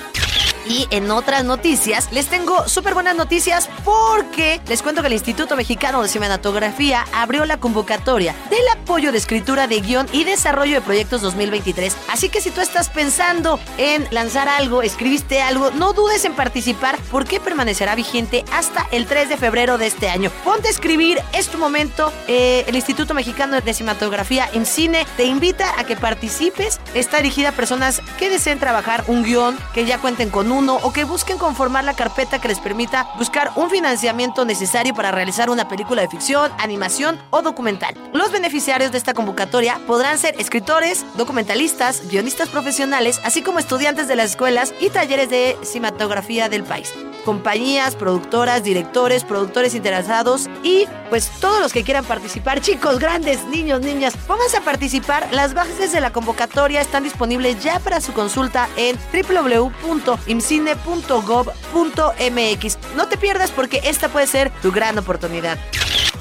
Y 0.71 0.87
en 0.93 1.11
otras 1.11 1.43
noticias, 1.45 2.12
les 2.12 2.29
tengo 2.29 2.68
súper 2.68 2.95
buenas 2.95 3.16
noticias 3.16 3.68
porque 3.85 4.61
les 4.68 4.83
cuento 4.83 5.01
que 5.01 5.09
el 5.09 5.14
Instituto 5.14 5.57
Mexicano 5.57 6.01
de 6.01 6.09
Cinematografía 6.09 7.05
abrió 7.12 7.45
la 7.45 7.57
convocatoria 7.57 8.37
del 8.51 8.68
apoyo 8.68 9.11
de 9.11 9.18
escritura 9.18 9.66
de 9.66 9.81
guion 9.81 10.07
y 10.12 10.23
desarrollo 10.23 10.75
de 10.75 10.81
proyectos 10.81 11.23
2023. 11.23 11.97
Así 12.09 12.29
que 12.29 12.41
si 12.41 12.53
tú 12.53 12.61
estás 12.61 12.89
pensando 12.89 13.59
en 13.79 14.07
lanzar 14.12 14.49
algo, 14.49 14.83
escribiste 14.83 15.43
algo, 15.43 15.73
no 15.73 15.93
dudes 15.93 16.25
en 16.25 16.35
participar 16.35 17.01
porque 17.11 17.41
permanecerá 17.41 17.97
vigente 17.97 18.45
hasta 18.53 18.87
el 18.93 19.07
3 19.07 19.29
de 19.29 19.39
febrero 19.39 19.77
de 19.77 19.89
este 19.89 20.09
año. 20.09 20.31
Ponte 20.45 20.68
a 20.68 20.71
escribir, 20.71 21.18
es 21.33 21.49
tu 21.49 21.59
momento. 21.59 22.12
Eh, 22.29 22.64
el 22.68 22.77
Instituto 22.77 23.12
Mexicano 23.12 23.61
de 23.61 23.75
Cinematografía 23.75 24.49
en 24.53 24.64
Cine 24.64 25.05
te 25.16 25.25
invita 25.25 25.81
a 25.81 25.83
que 25.83 25.97
participes. 25.97 26.79
Está 26.95 27.16
dirigida 27.16 27.49
a 27.49 27.53
personas 27.53 28.01
que 28.21 28.31
deseen 28.31 28.61
trabajar 28.61 29.03
un 29.09 29.25
guion, 29.25 29.59
que 29.75 29.85
ya 29.85 29.99
cuenten 29.99 30.31
con 30.31 30.53
o 30.68 30.92
que 30.92 31.04
busquen 31.04 31.38
conformar 31.38 31.84
la 31.84 31.94
carpeta 31.94 32.38
que 32.38 32.48
les 32.48 32.58
permita 32.58 33.08
buscar 33.16 33.50
un 33.56 33.70
financiamiento 33.70 34.44
necesario 34.44 34.94
para 34.94 35.11
realizar 35.11 35.48
una 35.48 35.68
película 35.68 36.02
de 36.02 36.08
ficción, 36.08 36.52
animación 36.58 37.18
o 37.30 37.40
documental. 37.40 37.94
Los 38.12 38.30
beneficiarios 38.30 38.92
de 38.92 38.98
esta 38.98 39.14
convocatoria 39.14 39.80
podrán 39.86 40.18
ser 40.18 40.38
escritores, 40.38 41.06
documentalistas, 41.16 42.08
guionistas 42.08 42.50
profesionales, 42.50 43.20
así 43.24 43.42
como 43.42 43.58
estudiantes 43.58 44.06
de 44.06 44.16
las 44.16 44.30
escuelas 44.30 44.74
y 44.80 44.90
talleres 44.90 45.30
de 45.30 45.56
cinematografía 45.62 46.48
del 46.48 46.64
país 46.64 46.92
compañías, 47.20 47.96
productoras, 47.96 48.64
directores, 48.64 49.24
productores 49.24 49.74
interesados 49.74 50.48
y 50.62 50.86
pues 51.08 51.30
todos 51.40 51.61
los 51.61 51.72
que 51.72 51.82
quieran 51.82 52.04
participar, 52.04 52.61
chicos, 52.61 52.98
grandes, 52.98 53.44
niños, 53.46 53.80
niñas, 53.80 54.16
pónganse 54.26 54.58
a 54.58 54.61
participar. 54.62 55.28
Las 55.32 55.54
bases 55.54 55.92
de 55.92 56.00
la 56.00 56.12
convocatoria 56.12 56.80
están 56.80 57.04
disponibles 57.04 57.62
ya 57.62 57.78
para 57.80 58.00
su 58.00 58.12
consulta 58.12 58.68
en 58.76 58.96
www.imcine.gov.mx. 60.51 62.78
No 62.96 63.09
te 63.09 63.16
pierdas 63.16 63.51
porque 63.51 63.80
esta 63.84 64.09
puede 64.09 64.26
ser 64.26 64.51
tu 64.62 64.72
gran 64.72 64.98
oportunidad. 64.98 65.59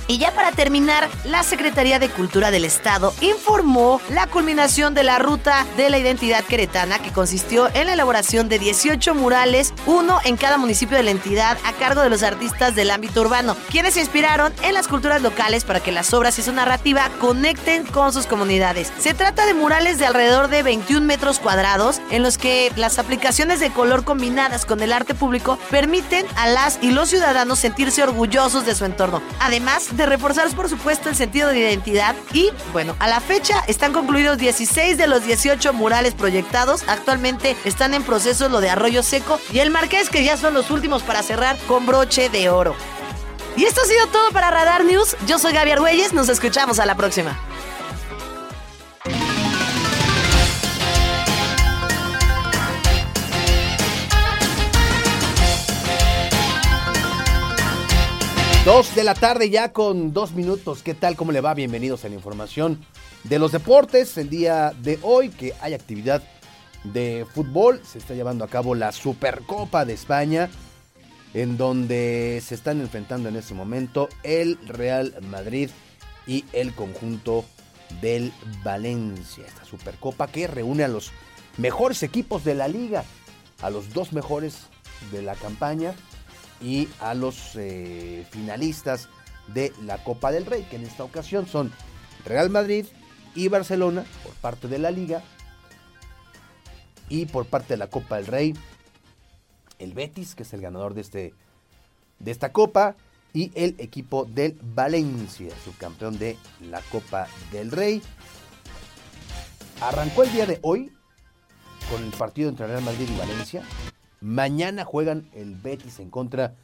Y 0.10 0.18
ya 0.18 0.34
para 0.34 0.52
terminar, 0.52 1.08
la 1.24 1.44
Secretaría 1.44 2.00
de 2.00 2.10
Cultura 2.10 2.50
del 2.50 2.66
Estado 2.66 3.14
informó 3.22 4.02
la 4.10 4.26
culminación 4.26 4.96
de 4.96 5.04
la 5.04 5.20
ruta 5.20 5.68
de 5.78 5.92
la 5.92 6.00
identidad 6.00 6.44
queretana 6.44 6.98
que 6.98 7.14
consistió 7.14 7.70
en 7.76 7.86
la 7.86 7.94
elaboración 7.94 8.50
de 8.50 8.58
18 8.58 9.14
murales, 9.14 9.72
uno 9.86 10.18
en 10.24 10.36
cada 10.36 10.58
municipio 10.58 10.98
de 10.98 11.04
la 11.04 11.12
entidad 11.12 11.60
a 11.64 11.74
cargo 11.74 12.02
de 12.02 12.10
los 12.10 12.24
artistas 12.24 12.74
del 12.74 12.90
ámbito 12.90 13.22
urbano, 13.22 13.56
quienes 13.70 13.94
se 13.94 14.00
inspiraron 14.00 14.52
en 14.64 14.74
las 14.74 14.88
culturas 14.88 15.22
locales 15.22 15.64
para 15.64 15.80
que 15.80 15.92
las 15.92 16.12
obras 16.12 16.40
y 16.40 16.42
su 16.42 16.54
narrativa 16.54 17.08
conecten 17.20 17.86
con 17.86 18.12
sus 18.12 18.26
comunidades. 18.26 18.92
Se 18.98 19.14
trata 19.14 19.46
de 19.46 19.54
murales 19.54 20.00
de 20.00 20.08
alrededor 20.08 20.48
de 20.48 20.64
21 20.64 21.06
metros 21.06 21.38
cuadrados 21.38 22.02
en 22.10 22.24
los 22.24 22.40
que 22.40 22.72
las 22.78 22.98
aplicaciones 22.98 23.60
de 23.60 23.70
color 23.70 24.04
combinadas 24.04 24.66
con 24.66 24.82
el 24.82 24.92
arte 24.92 25.14
público 25.14 25.60
permiten 25.70 26.26
a 26.36 26.48
las 26.48 26.80
y 26.82 26.90
los 26.90 27.10
ciudadanos 27.10 27.60
sentirse 27.60 28.02
orgullosos 28.02 28.66
de 28.66 28.74
su 28.74 28.86
entorno. 28.86 29.22
Además, 29.40 29.99
de 30.00 30.08
reforzar, 30.08 30.50
por 30.56 30.70
supuesto, 30.70 31.10
el 31.10 31.16
sentido 31.16 31.50
de 31.50 31.60
identidad. 31.60 32.16
Y, 32.34 32.50
bueno, 32.74 32.96
a 33.00 33.08
la 33.08 33.20
fecha 33.20 33.64
están 33.68 33.94
concluidos 33.94 34.40
16 34.40 34.98
de 34.98 35.06
los 35.06 35.24
18 35.24 35.74
murales 35.74 36.16
proyectados. 36.16 36.84
Actualmente 36.88 37.56
están 37.66 37.94
en 37.94 38.04
proceso 38.04 38.50
lo 38.50 38.62
de 38.62 38.72
Arroyo 38.72 39.04
Seco 39.04 39.40
y 39.52 39.60
el 39.60 39.70
Marqués, 39.70 40.10
que 40.10 40.24
ya 40.24 40.38
son 40.38 40.56
los 40.56 40.72
últimos 40.72 41.04
para 41.04 41.22
cerrar 41.22 41.58
con 41.68 41.86
broche 41.86 42.30
de 42.30 42.50
oro. 42.50 42.76
Y 43.58 43.66
esto 43.66 43.82
ha 43.82 43.86
sido 43.86 44.08
todo 44.08 44.32
para 44.32 44.50
Radar 44.50 44.86
News. 44.86 45.18
Yo 45.28 45.38
soy 45.38 45.54
Gaby 45.54 45.72
Argüelles. 45.72 46.14
Nos 46.14 46.30
escuchamos 46.30 46.80
a 46.80 46.86
la 46.86 46.96
próxima. 46.96 47.38
Dos 58.70 58.94
de 58.94 59.04
la 59.04 59.16
tarde 59.16 59.50
ya 59.50 59.74
con 59.74 60.14
dos 60.14 60.34
minutos. 60.34 60.84
¿Qué 60.84 60.94
tal? 60.94 61.16
¿Cómo 61.16 61.32
le 61.32 61.42
va? 61.42 61.56
Bienvenidos 61.56 62.06
a 62.06 62.08
la 62.08 62.14
información 62.14 62.80
de 63.24 63.40
los 63.40 63.52
deportes. 63.52 64.16
El 64.16 64.30
día 64.30 64.76
de 64.80 65.00
hoy 65.02 65.30
que 65.30 65.56
hay 65.60 65.74
actividad 65.74 66.22
de 66.84 67.26
fútbol. 67.34 67.82
Se 67.84 67.98
está 67.98 68.14
llevando 68.14 68.46
a 68.46 68.48
cabo 68.48 68.76
la 68.76 68.92
Supercopa 68.92 69.86
de 69.86 69.94
España. 69.94 70.52
En 71.34 71.58
donde 71.58 72.44
se 72.46 72.54
están 72.54 72.80
enfrentando 72.80 73.28
en 73.28 73.38
este 73.38 73.56
momento 73.56 74.08
el 74.22 74.60
Real 74.68 75.16
Madrid 75.32 75.72
y 76.28 76.46
el 76.54 76.76
conjunto 76.76 77.46
del 78.02 78.32
Valencia. 78.64 79.46
Esta 79.48 79.66
Supercopa 79.66 80.28
que 80.28 80.46
reúne 80.46 80.84
a 80.84 80.90
los 80.90 81.12
mejores 81.58 82.04
equipos 82.04 82.44
de 82.44 82.54
la 82.54 82.68
liga. 82.68 83.04
A 83.64 83.72
los 83.72 83.96
dos 83.96 84.14
mejores 84.14 84.68
de 85.12 85.24
la 85.24 85.34
campaña 85.34 85.96
y 86.62 86.88
a 87.00 87.14
los 87.14 87.56
eh, 87.56 88.26
finalistas 88.32 89.10
de 89.48 89.74
la 89.84 90.04
Copa 90.04 90.32
del 90.32 90.46
Rey, 90.46 90.64
que 90.70 90.76
en 90.76 90.84
esta 90.84 91.04
ocasión 91.04 91.48
son 91.48 91.72
Real 92.26 92.50
Madrid 92.50 92.86
y 93.36 93.48
Barcelona 93.48 94.06
por 94.24 94.34
parte 94.34 94.68
de 94.68 94.80
la 94.80 94.92
liga 94.92 95.24
y 97.08 97.26
por 97.26 97.46
parte 97.46 97.74
de 97.74 97.78
la 97.78 97.88
Copa 97.88 98.18
del 98.18 98.28
Rey 98.28 98.54
el 99.80 99.94
Betis, 99.94 100.36
que 100.36 100.44
es 100.44 100.54
el 100.54 100.62
ganador 100.62 100.94
de, 100.94 101.02
este, 101.02 101.34
de 102.20 102.32
esta 102.32 102.52
Copa, 102.52 102.96
y 103.34 103.52
el 103.56 103.76
equipo 103.80 104.26
del 104.26 104.58
Valencia, 104.62 105.54
subcampeón 105.64 106.18
de 106.18 106.38
la 106.62 106.82
Copa 106.82 107.28
del 107.52 107.72
Rey. 107.72 108.02
Arrancó 109.82 110.24
el 110.24 110.32
día 110.34 110.46
de 110.46 110.60
hoy 110.62 110.92
con 111.90 112.04
el 112.04 112.12
partido 112.12 112.50
entre 112.50 112.68
Real 112.68 112.84
Madrid 112.84 113.08
y 113.10 113.18
Valencia. 113.18 113.64
Mañana 114.22 114.86
juegan 114.86 115.30
el 115.34 115.56
Betis 115.56 116.00
en 116.00 116.10
contra 116.10 116.56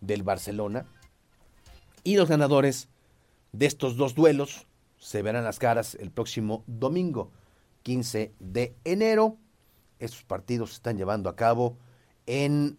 del 0.00 0.22
Barcelona. 0.22 0.86
Y 2.02 2.16
los 2.16 2.28
ganadores 2.28 2.88
de 3.52 3.66
estos 3.66 3.96
dos 3.96 4.14
duelos 4.14 4.66
se 4.98 5.22
verán 5.22 5.44
las 5.44 5.58
caras 5.58 5.94
el 5.94 6.10
próximo 6.10 6.64
domingo, 6.66 7.30
15 7.82 8.34
de 8.38 8.74
enero. 8.84 9.36
Estos 9.98 10.24
partidos 10.24 10.70
se 10.70 10.76
están 10.76 10.96
llevando 10.96 11.30
a 11.30 11.36
cabo 11.36 11.76
en 12.26 12.78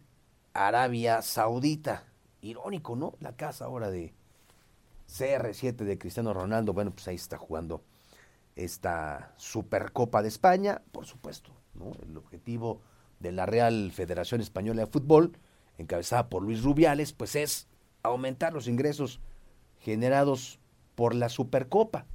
Arabia 0.53 1.21
Saudita. 1.21 2.03
Irónico, 2.41 2.95
¿no? 2.95 3.15
La 3.19 3.35
casa 3.35 3.65
ahora 3.65 3.89
de 3.89 4.13
CR7 5.07 5.75
de 5.77 5.97
Cristiano 5.97 6.33
Ronaldo. 6.33 6.73
Bueno, 6.73 6.91
pues 6.91 7.07
ahí 7.07 7.15
está 7.15 7.37
jugando 7.37 7.83
esta 8.55 9.33
Supercopa 9.37 10.21
de 10.21 10.27
España, 10.27 10.81
por 10.91 11.05
supuesto, 11.05 11.51
¿no? 11.73 11.91
El 12.03 12.15
objetivo 12.17 12.81
de 13.25 13.31
la 13.31 13.47
Real 13.47 13.91
Federación 13.91 14.39
Española 14.39 14.81
de 14.81 14.87
Fútbol, 14.87 15.31
encabezada 15.79 16.29
por 16.29 16.43
Luis 16.43 16.61
Rubiales, 16.61 17.11
pues 17.11 17.35
es 17.35 17.67
aumentar 18.03 18.53
los 18.53 18.67
ingresos 18.67 19.19
generados 19.79 20.59
por 20.93 21.15
la 21.15 21.27
Supercopa 21.27 22.05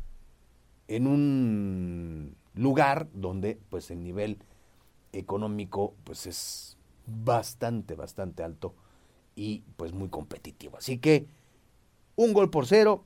en 0.87 1.09
un 1.09 2.37
lugar 2.55 3.09
donde 3.13 3.59
pues 3.69 3.91
el 3.91 4.05
nivel 4.05 4.39
económico 5.13 5.95
pues 6.05 6.27
es 6.27 6.77
bastante, 7.07 7.97
bastante 7.97 8.45
alto 8.45 8.77
y 9.35 9.65
pues 9.77 9.93
muy 9.93 10.11
competitivo. 10.11 10.79
Así 10.79 10.99
que 10.99 11.27
un 12.15 12.33
gol 12.33 12.51
por 12.51 12.67
cero 12.67 13.05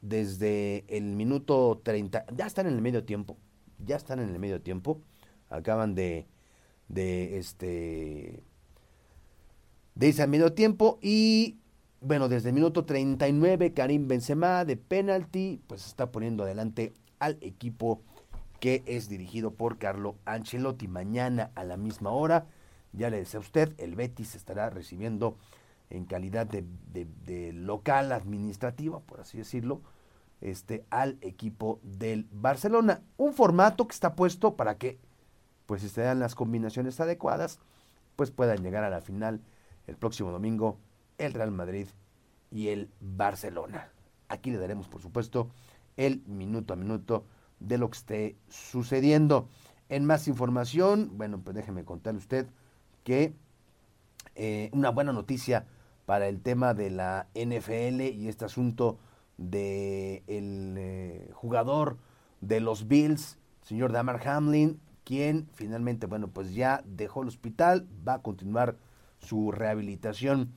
desde 0.00 0.84
el 0.88 1.16
minuto 1.16 1.80
30, 1.82 2.26
ya 2.36 2.46
están 2.46 2.68
en 2.68 2.74
el 2.74 2.82
medio 2.82 3.04
tiempo, 3.04 3.36
ya 3.84 3.96
están 3.96 4.20
en 4.20 4.28
el 4.28 4.38
medio 4.38 4.60
tiempo, 4.60 5.00
acaban 5.48 5.94
de 5.94 6.26
de 6.92 7.38
este 7.38 8.44
de 9.94 10.08
ese 10.08 10.26
medio 10.26 10.52
tiempo 10.52 10.98
y 11.02 11.58
bueno, 12.00 12.28
desde 12.28 12.50
el 12.50 12.54
minuto 12.54 12.84
39 12.84 13.72
Karim 13.72 14.06
Benzema 14.06 14.64
de 14.64 14.76
penalti 14.76 15.60
pues 15.66 15.86
está 15.86 16.12
poniendo 16.12 16.44
adelante 16.44 16.92
al 17.18 17.38
equipo 17.40 18.02
que 18.60 18.82
es 18.86 19.08
dirigido 19.08 19.54
por 19.54 19.78
Carlo 19.78 20.14
Ancelotti. 20.24 20.86
Mañana 20.86 21.50
a 21.56 21.64
la 21.64 21.76
misma 21.76 22.10
hora, 22.10 22.46
ya 22.92 23.10
le 23.10 23.16
decía 23.16 23.38
a 23.38 23.40
usted, 23.40 23.74
el 23.78 23.96
Betis 23.96 24.36
estará 24.36 24.70
recibiendo 24.70 25.36
en 25.90 26.04
calidad 26.04 26.46
de, 26.46 26.64
de 26.92 27.52
local 27.52 28.12
administrativo, 28.12 29.00
por 29.00 29.20
así 29.20 29.36
decirlo, 29.36 29.82
este, 30.40 30.84
al 30.90 31.18
equipo 31.22 31.80
del 31.82 32.28
Barcelona. 32.30 33.02
Un 33.16 33.32
formato 33.32 33.88
que 33.88 33.94
está 33.94 34.14
puesto 34.14 34.54
para 34.54 34.78
que 34.78 35.00
pues 35.72 35.80
si 35.80 35.88
se 35.88 36.02
dan 36.02 36.20
las 36.20 36.34
combinaciones 36.34 37.00
adecuadas, 37.00 37.58
pues 38.16 38.30
puedan 38.30 38.62
llegar 38.62 38.84
a 38.84 38.90
la 38.90 39.00
final 39.00 39.40
el 39.86 39.96
próximo 39.96 40.30
domingo 40.30 40.76
el 41.16 41.32
Real 41.32 41.50
Madrid 41.50 41.86
y 42.50 42.68
el 42.68 42.90
Barcelona. 43.00 43.88
Aquí 44.28 44.50
le 44.50 44.58
daremos, 44.58 44.86
por 44.86 45.00
supuesto, 45.00 45.48
el 45.96 46.22
minuto 46.26 46.74
a 46.74 46.76
minuto 46.76 47.24
de 47.58 47.78
lo 47.78 47.88
que 47.88 47.96
esté 47.96 48.36
sucediendo. 48.50 49.48
En 49.88 50.04
más 50.04 50.28
información, 50.28 51.12
bueno, 51.14 51.40
pues 51.40 51.56
déjeme 51.56 51.86
contarle 51.86 52.18
usted 52.18 52.46
que 53.02 53.32
eh, 54.34 54.68
una 54.74 54.90
buena 54.90 55.14
noticia 55.14 55.64
para 56.04 56.28
el 56.28 56.42
tema 56.42 56.74
de 56.74 56.90
la 56.90 57.28
NFL 57.34 58.02
y 58.02 58.28
este 58.28 58.44
asunto 58.44 58.98
de 59.38 60.22
el 60.26 60.74
eh, 60.76 61.30
jugador 61.32 61.96
de 62.42 62.60
los 62.60 62.88
Bills, 62.88 63.38
señor 63.62 63.92
Damar 63.92 64.20
Hamlin, 64.28 64.78
quien 65.04 65.48
finalmente, 65.54 66.06
bueno, 66.06 66.28
pues 66.28 66.54
ya 66.54 66.82
dejó 66.84 67.22
el 67.22 67.28
hospital, 67.28 67.88
va 68.06 68.14
a 68.14 68.22
continuar 68.22 68.76
su 69.18 69.52
rehabilitación 69.52 70.52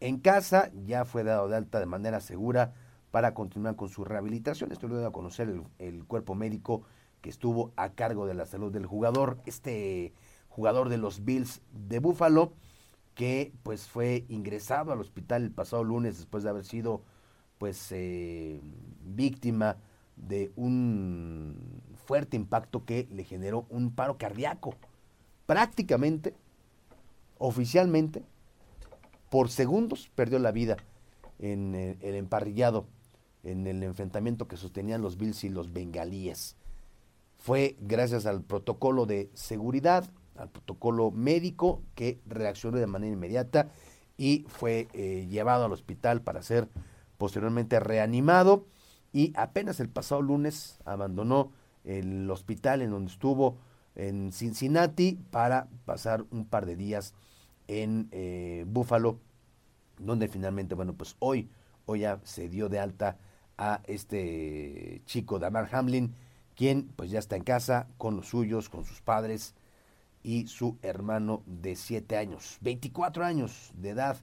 en 0.00 0.18
casa, 0.18 0.70
ya 0.86 1.04
fue 1.04 1.24
dado 1.24 1.48
de 1.48 1.56
alta 1.56 1.78
de 1.78 1.86
manera 1.86 2.20
segura 2.20 2.72
para 3.10 3.34
continuar 3.34 3.76
con 3.76 3.88
su 3.88 4.04
rehabilitación. 4.04 4.72
Esto 4.72 4.88
lo 4.88 4.98
dio 4.98 5.06
a 5.06 5.12
conocer 5.12 5.62
el, 5.78 6.04
cuerpo 6.04 6.34
médico 6.34 6.82
que 7.20 7.30
estuvo 7.30 7.72
a 7.76 7.90
cargo 7.90 8.26
de 8.26 8.34
la 8.34 8.46
salud 8.46 8.72
del 8.72 8.86
jugador, 8.86 9.38
este 9.46 10.14
jugador 10.48 10.88
de 10.88 10.96
los 10.96 11.24
Bills 11.24 11.60
de 11.72 11.98
Buffalo, 11.98 12.54
que 13.14 13.52
pues 13.62 13.88
fue 13.88 14.24
ingresado 14.28 14.92
al 14.92 15.00
hospital 15.00 15.42
el 15.42 15.50
pasado 15.50 15.84
lunes 15.84 16.16
después 16.16 16.44
de 16.44 16.50
haber 16.50 16.64
sido 16.64 17.02
pues 17.58 17.92
eh, 17.92 18.60
víctima 19.04 19.76
de 20.16 20.50
un 20.56 21.82
fuerte 22.10 22.36
impacto 22.36 22.84
que 22.84 23.06
le 23.12 23.22
generó 23.22 23.66
un 23.70 23.94
paro 23.94 24.18
cardíaco. 24.18 24.74
Prácticamente, 25.46 26.34
oficialmente, 27.38 28.24
por 29.30 29.48
segundos 29.48 30.10
perdió 30.16 30.40
la 30.40 30.50
vida 30.50 30.76
en 31.38 31.76
el, 31.76 31.98
el 32.00 32.16
emparrillado, 32.16 32.84
en 33.44 33.64
el 33.68 33.84
enfrentamiento 33.84 34.48
que 34.48 34.56
sostenían 34.56 35.02
los 35.02 35.18
Bills 35.18 35.44
y 35.44 35.50
los 35.50 35.72
bengalíes. 35.72 36.56
Fue 37.38 37.76
gracias 37.78 38.26
al 38.26 38.42
protocolo 38.42 39.06
de 39.06 39.30
seguridad, 39.34 40.10
al 40.34 40.48
protocolo 40.48 41.12
médico 41.12 41.80
que 41.94 42.18
reaccionó 42.26 42.78
de 42.78 42.88
manera 42.88 43.12
inmediata 43.12 43.68
y 44.16 44.46
fue 44.48 44.88
eh, 44.94 45.28
llevado 45.30 45.64
al 45.64 45.72
hospital 45.72 46.22
para 46.22 46.42
ser 46.42 46.68
posteriormente 47.18 47.78
reanimado 47.78 48.66
y 49.12 49.32
apenas 49.36 49.78
el 49.78 49.88
pasado 49.88 50.22
lunes 50.22 50.80
abandonó 50.84 51.52
el 51.84 52.30
hospital 52.30 52.82
en 52.82 52.90
donde 52.90 53.10
estuvo 53.10 53.58
en 53.94 54.32
Cincinnati 54.32 55.18
para 55.30 55.68
pasar 55.84 56.24
un 56.30 56.46
par 56.46 56.66
de 56.66 56.76
días 56.76 57.14
en 57.68 58.08
eh, 58.12 58.64
Buffalo, 58.66 59.18
donde 59.98 60.28
finalmente, 60.28 60.74
bueno, 60.74 60.94
pues 60.94 61.16
hoy, 61.18 61.48
hoy 61.86 62.00
ya 62.00 62.20
se 62.24 62.48
dio 62.48 62.68
de 62.68 62.78
alta 62.78 63.18
a 63.58 63.80
este 63.86 65.02
chico 65.04 65.38
Damar 65.38 65.68
Hamlin, 65.70 66.14
quien 66.56 66.88
pues 66.96 67.10
ya 67.10 67.18
está 67.18 67.36
en 67.36 67.44
casa 67.44 67.88
con 67.98 68.16
los 68.16 68.28
suyos, 68.28 68.68
con 68.68 68.84
sus 68.84 69.00
padres 69.02 69.54
y 70.22 70.46
su 70.46 70.78
hermano 70.82 71.42
de 71.46 71.76
7 71.76 72.16
años, 72.16 72.58
24 72.62 73.24
años 73.24 73.72
de 73.74 73.90
edad 73.90 74.16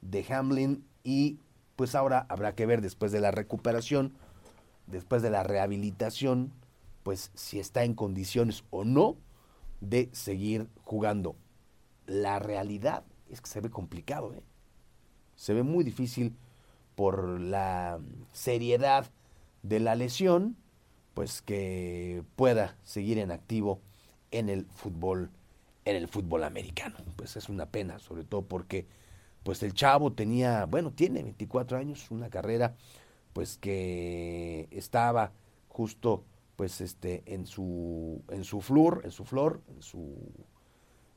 de 0.00 0.24
Hamlin. 0.28 0.84
Y 1.02 1.38
pues 1.76 1.94
ahora 1.94 2.26
habrá 2.28 2.54
que 2.54 2.66
ver 2.66 2.80
después 2.80 3.12
de 3.12 3.20
la 3.20 3.30
recuperación, 3.30 4.14
después 4.86 5.22
de 5.22 5.30
la 5.30 5.42
rehabilitación, 5.42 6.52
pues 7.04 7.30
si 7.34 7.60
está 7.60 7.84
en 7.84 7.94
condiciones 7.94 8.64
o 8.70 8.82
no 8.82 9.16
de 9.80 10.08
seguir 10.12 10.68
jugando. 10.82 11.36
La 12.06 12.40
realidad 12.40 13.04
es 13.30 13.40
que 13.40 13.48
se 13.48 13.60
ve 13.60 13.70
complicado, 13.70 14.34
¿eh? 14.34 14.42
se 15.36 15.54
ve 15.54 15.62
muy 15.62 15.84
difícil 15.84 16.34
por 16.96 17.40
la 17.40 18.00
seriedad 18.32 19.10
de 19.62 19.80
la 19.80 19.94
lesión, 19.94 20.56
pues 21.12 21.42
que 21.42 22.24
pueda 22.36 22.76
seguir 22.82 23.18
en 23.18 23.30
activo 23.30 23.80
en 24.30 24.48
el 24.48 24.66
fútbol 24.66 25.30
en 25.84 25.96
el 25.96 26.08
fútbol 26.08 26.44
americano. 26.44 26.96
Pues 27.16 27.36
es 27.36 27.50
una 27.50 27.66
pena, 27.66 27.98
sobre 27.98 28.24
todo 28.24 28.42
porque 28.42 28.86
pues 29.42 29.62
el 29.62 29.74
chavo 29.74 30.12
tenía, 30.12 30.64
bueno, 30.64 30.90
tiene 30.92 31.22
24 31.22 31.76
años, 31.76 32.10
una 32.10 32.30
carrera 32.30 32.74
pues 33.34 33.58
que 33.58 34.68
estaba 34.70 35.32
justo 35.68 36.24
pues 36.56 36.80
este 36.80 37.22
en 37.26 37.46
su 37.46 38.22
en 38.30 38.44
su 38.44 38.60
flor, 38.60 39.02
en 39.04 39.10
su 39.10 39.24
flor, 39.24 39.62
en 39.68 39.82
su 39.82 40.16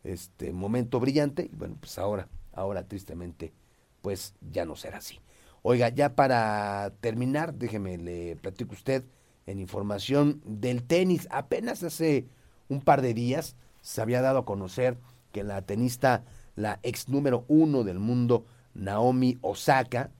este 0.04 0.52
momento 0.52 1.00
brillante 1.00 1.50
y 1.52 1.56
bueno, 1.56 1.78
pues 1.80 1.98
ahora 1.98 2.28
ahora 2.54 2.88
tristemente 2.88 3.54
pues 4.02 4.36
ya 4.52 4.66
no 4.66 4.76
será 4.76 4.98
así. 4.98 5.20
Oiga, 5.62 5.90
ya 5.90 6.16
para 6.16 6.94
terminar, 7.02 7.54
déjeme 7.54 7.98
le 7.98 8.36
platico 8.38 8.74
usted 8.74 9.04
en 9.46 9.60
información 9.60 10.42
del 10.46 10.84
tenis. 10.84 11.28
Apenas 11.32 11.84
hace 11.84 12.28
un 12.70 12.82
par 12.82 13.02
de 13.02 13.14
días 13.14 13.56
se 13.82 14.02
había 14.02 14.22
dado 14.22 14.40
a 14.40 14.46
conocer 14.46 14.98
que 15.32 15.44
la 15.44 15.62
tenista, 15.62 16.24
la 16.56 16.80
ex 16.84 17.10
número 17.10 17.46
uno 17.48 17.84
del 17.84 18.00
mundo, 18.00 18.46
Naomi 18.74 19.38
Osaka, 19.42 20.12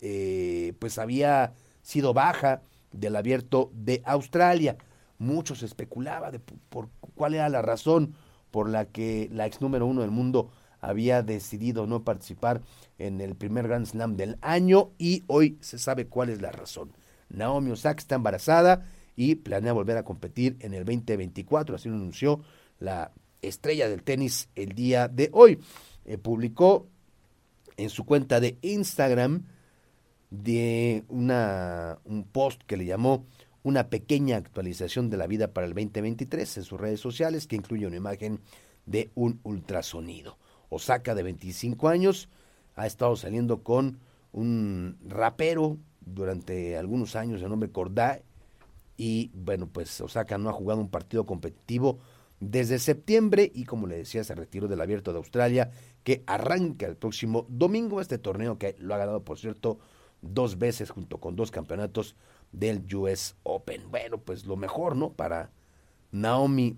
eh, 0.00 0.74
pues 0.78 0.98
había 0.98 1.54
sido 1.82 2.14
baja 2.14 2.62
del 2.92 3.16
abierto 3.16 3.70
de 3.74 4.02
Australia. 4.04 4.76
Muchos 5.18 5.62
especulaban 5.62 6.32
de 6.32 6.38
por 6.40 6.88
cuál 7.14 7.34
era 7.34 7.48
la 7.48 7.62
razón 7.62 8.14
por 8.50 8.68
la 8.68 8.86
que 8.86 9.28
la 9.32 9.46
ex 9.46 9.60
número 9.60 9.86
uno 9.86 10.00
del 10.00 10.10
mundo 10.10 10.50
había 10.80 11.22
decidido 11.22 11.86
no 11.86 12.04
participar 12.04 12.62
en 12.98 13.20
el 13.20 13.34
primer 13.34 13.68
Grand 13.68 13.86
Slam 13.86 14.16
del 14.16 14.38
año 14.40 14.92
y 14.98 15.24
hoy 15.26 15.58
se 15.60 15.78
sabe 15.78 16.06
cuál 16.06 16.30
es 16.30 16.40
la 16.40 16.50
razón. 16.50 16.92
Naomi 17.28 17.70
Osaka 17.70 18.00
está 18.00 18.14
embarazada 18.16 18.86
y 19.14 19.36
planea 19.36 19.72
volver 19.72 19.96
a 19.96 20.04
competir 20.04 20.56
en 20.60 20.74
el 20.74 20.84
2024, 20.84 21.76
así 21.76 21.88
lo 21.88 21.96
anunció 21.96 22.40
la 22.78 23.12
estrella 23.42 23.88
del 23.88 24.02
tenis 24.02 24.48
el 24.54 24.74
día 24.74 25.08
de 25.08 25.30
hoy. 25.32 25.60
Eh, 26.04 26.18
publicó 26.18 26.88
en 27.76 27.90
su 27.90 28.04
cuenta 28.04 28.40
de 28.40 28.58
Instagram 28.62 29.44
de 30.30 31.04
una, 31.08 31.98
un 32.04 32.24
post 32.24 32.62
que 32.62 32.76
le 32.76 32.84
llamó 32.84 33.26
una 33.62 33.88
pequeña 33.88 34.36
actualización 34.36 35.10
de 35.10 35.16
la 35.16 35.26
vida 35.26 35.52
para 35.52 35.66
el 35.66 35.74
2023 35.74 36.58
en 36.58 36.62
sus 36.64 36.80
redes 36.80 37.00
sociales 37.00 37.46
que 37.46 37.56
incluye 37.56 37.86
una 37.86 37.96
imagen 37.96 38.40
de 38.86 39.10
un 39.14 39.40
ultrasonido. 39.42 40.38
Osaka 40.70 41.14
de 41.14 41.22
25 41.24 41.88
años 41.88 42.28
ha 42.76 42.86
estado 42.86 43.16
saliendo 43.16 43.62
con 43.62 43.98
un 44.32 44.96
rapero 45.06 45.78
durante 46.00 46.76
algunos 46.76 47.16
años 47.16 47.40
de 47.40 47.48
nombre 47.48 47.70
Corday 47.70 48.22
y 48.96 49.30
bueno 49.34 49.66
pues 49.66 50.00
Osaka 50.00 50.38
no 50.38 50.48
ha 50.48 50.52
jugado 50.52 50.80
un 50.80 50.88
partido 50.88 51.26
competitivo 51.26 51.98
desde 52.38 52.78
septiembre 52.78 53.50
y 53.52 53.64
como 53.64 53.86
le 53.86 53.96
decía 53.96 54.24
se 54.24 54.34
retiró 54.34 54.68
del 54.68 54.80
abierto 54.80 55.12
de 55.12 55.18
Australia 55.18 55.70
que 56.04 56.22
arranca 56.26 56.86
el 56.86 56.96
próximo 56.96 57.44
domingo 57.48 58.00
este 58.00 58.18
torneo 58.18 58.56
que 58.56 58.76
lo 58.78 58.94
ha 58.94 58.98
ganado 58.98 59.24
por 59.24 59.38
cierto 59.38 59.78
dos 60.22 60.58
veces 60.58 60.90
junto 60.90 61.18
con 61.18 61.36
dos 61.36 61.50
campeonatos 61.50 62.16
del 62.52 62.84
US 62.94 63.36
Open. 63.42 63.90
Bueno, 63.90 64.18
pues 64.18 64.46
lo 64.46 64.56
mejor, 64.56 64.96
¿no? 64.96 65.12
Para 65.12 65.50
Naomi 66.12 66.76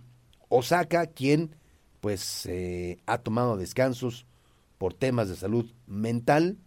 Osaka, 0.49 1.07
quien 1.07 1.57
pues 2.01 2.47
eh, 2.47 2.99
ha 3.07 3.18
tomado 3.18 3.57
descansos 3.57 4.26
por 4.78 4.95
temas 4.95 5.28
de 5.28 5.36
salud 5.36 5.70
mental 5.86 6.59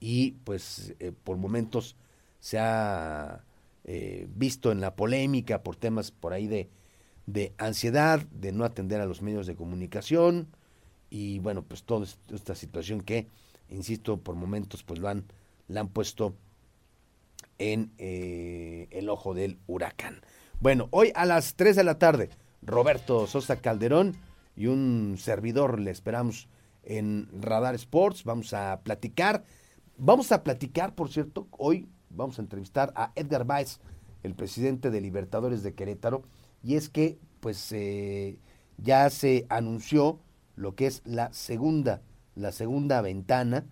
y 0.00 0.32
pues 0.44 0.94
eh, 0.98 1.12
por 1.24 1.36
momentos 1.36 1.96
se 2.40 2.58
ha 2.58 3.44
eh, 3.84 4.28
visto 4.34 4.72
en 4.72 4.80
la 4.80 4.96
polémica 4.96 5.62
por 5.62 5.76
temas 5.76 6.10
por 6.10 6.32
ahí 6.32 6.46
de 6.48 6.68
de 7.28 7.52
ansiedad, 7.58 8.26
de 8.32 8.52
no 8.52 8.64
atender 8.64 9.02
a 9.02 9.06
los 9.06 9.20
medios 9.20 9.46
de 9.46 9.54
comunicación 9.54 10.48
y 11.10 11.40
bueno, 11.40 11.62
pues 11.62 11.82
toda 11.82 12.06
esta 12.32 12.54
situación 12.54 13.02
que, 13.02 13.28
insisto, 13.68 14.16
por 14.16 14.34
momentos 14.34 14.82
pues 14.82 14.98
lo 14.98 15.08
han, 15.08 15.24
la 15.68 15.80
han 15.80 15.88
puesto 15.88 16.34
en 17.58 17.92
eh, 17.98 18.88
el 18.90 19.08
ojo 19.08 19.34
del 19.34 19.58
huracán. 19.66 20.20
Bueno, 20.60 20.88
hoy 20.90 21.12
a 21.14 21.24
las 21.26 21.54
3 21.54 21.76
de 21.76 21.84
la 21.84 21.98
tarde, 21.98 22.30
Roberto 22.62 23.26
Sosa 23.26 23.56
Calderón 23.56 24.16
y 24.56 24.66
un 24.66 25.16
servidor 25.18 25.78
le 25.78 25.90
esperamos 25.90 26.48
en 26.82 27.28
Radar 27.40 27.74
Sports, 27.74 28.24
vamos 28.24 28.54
a 28.54 28.80
platicar, 28.82 29.44
vamos 29.96 30.32
a 30.32 30.42
platicar, 30.42 30.94
por 30.94 31.10
cierto, 31.10 31.46
hoy 31.52 31.88
vamos 32.10 32.38
a 32.38 32.42
entrevistar 32.42 32.92
a 32.96 33.12
Edgar 33.14 33.44
Baez, 33.44 33.78
el 34.22 34.34
presidente 34.34 34.90
de 34.90 35.00
Libertadores 35.00 35.62
de 35.62 35.74
Querétaro, 35.74 36.22
y 36.62 36.74
es 36.74 36.88
que 36.88 37.18
pues 37.40 37.70
eh, 37.72 38.38
ya 38.78 39.08
se 39.10 39.46
anunció 39.48 40.18
lo 40.56 40.74
que 40.74 40.86
es 40.86 41.02
la 41.04 41.32
segunda, 41.32 42.02
la 42.34 42.50
segunda 42.52 43.00
ventana 43.00 43.64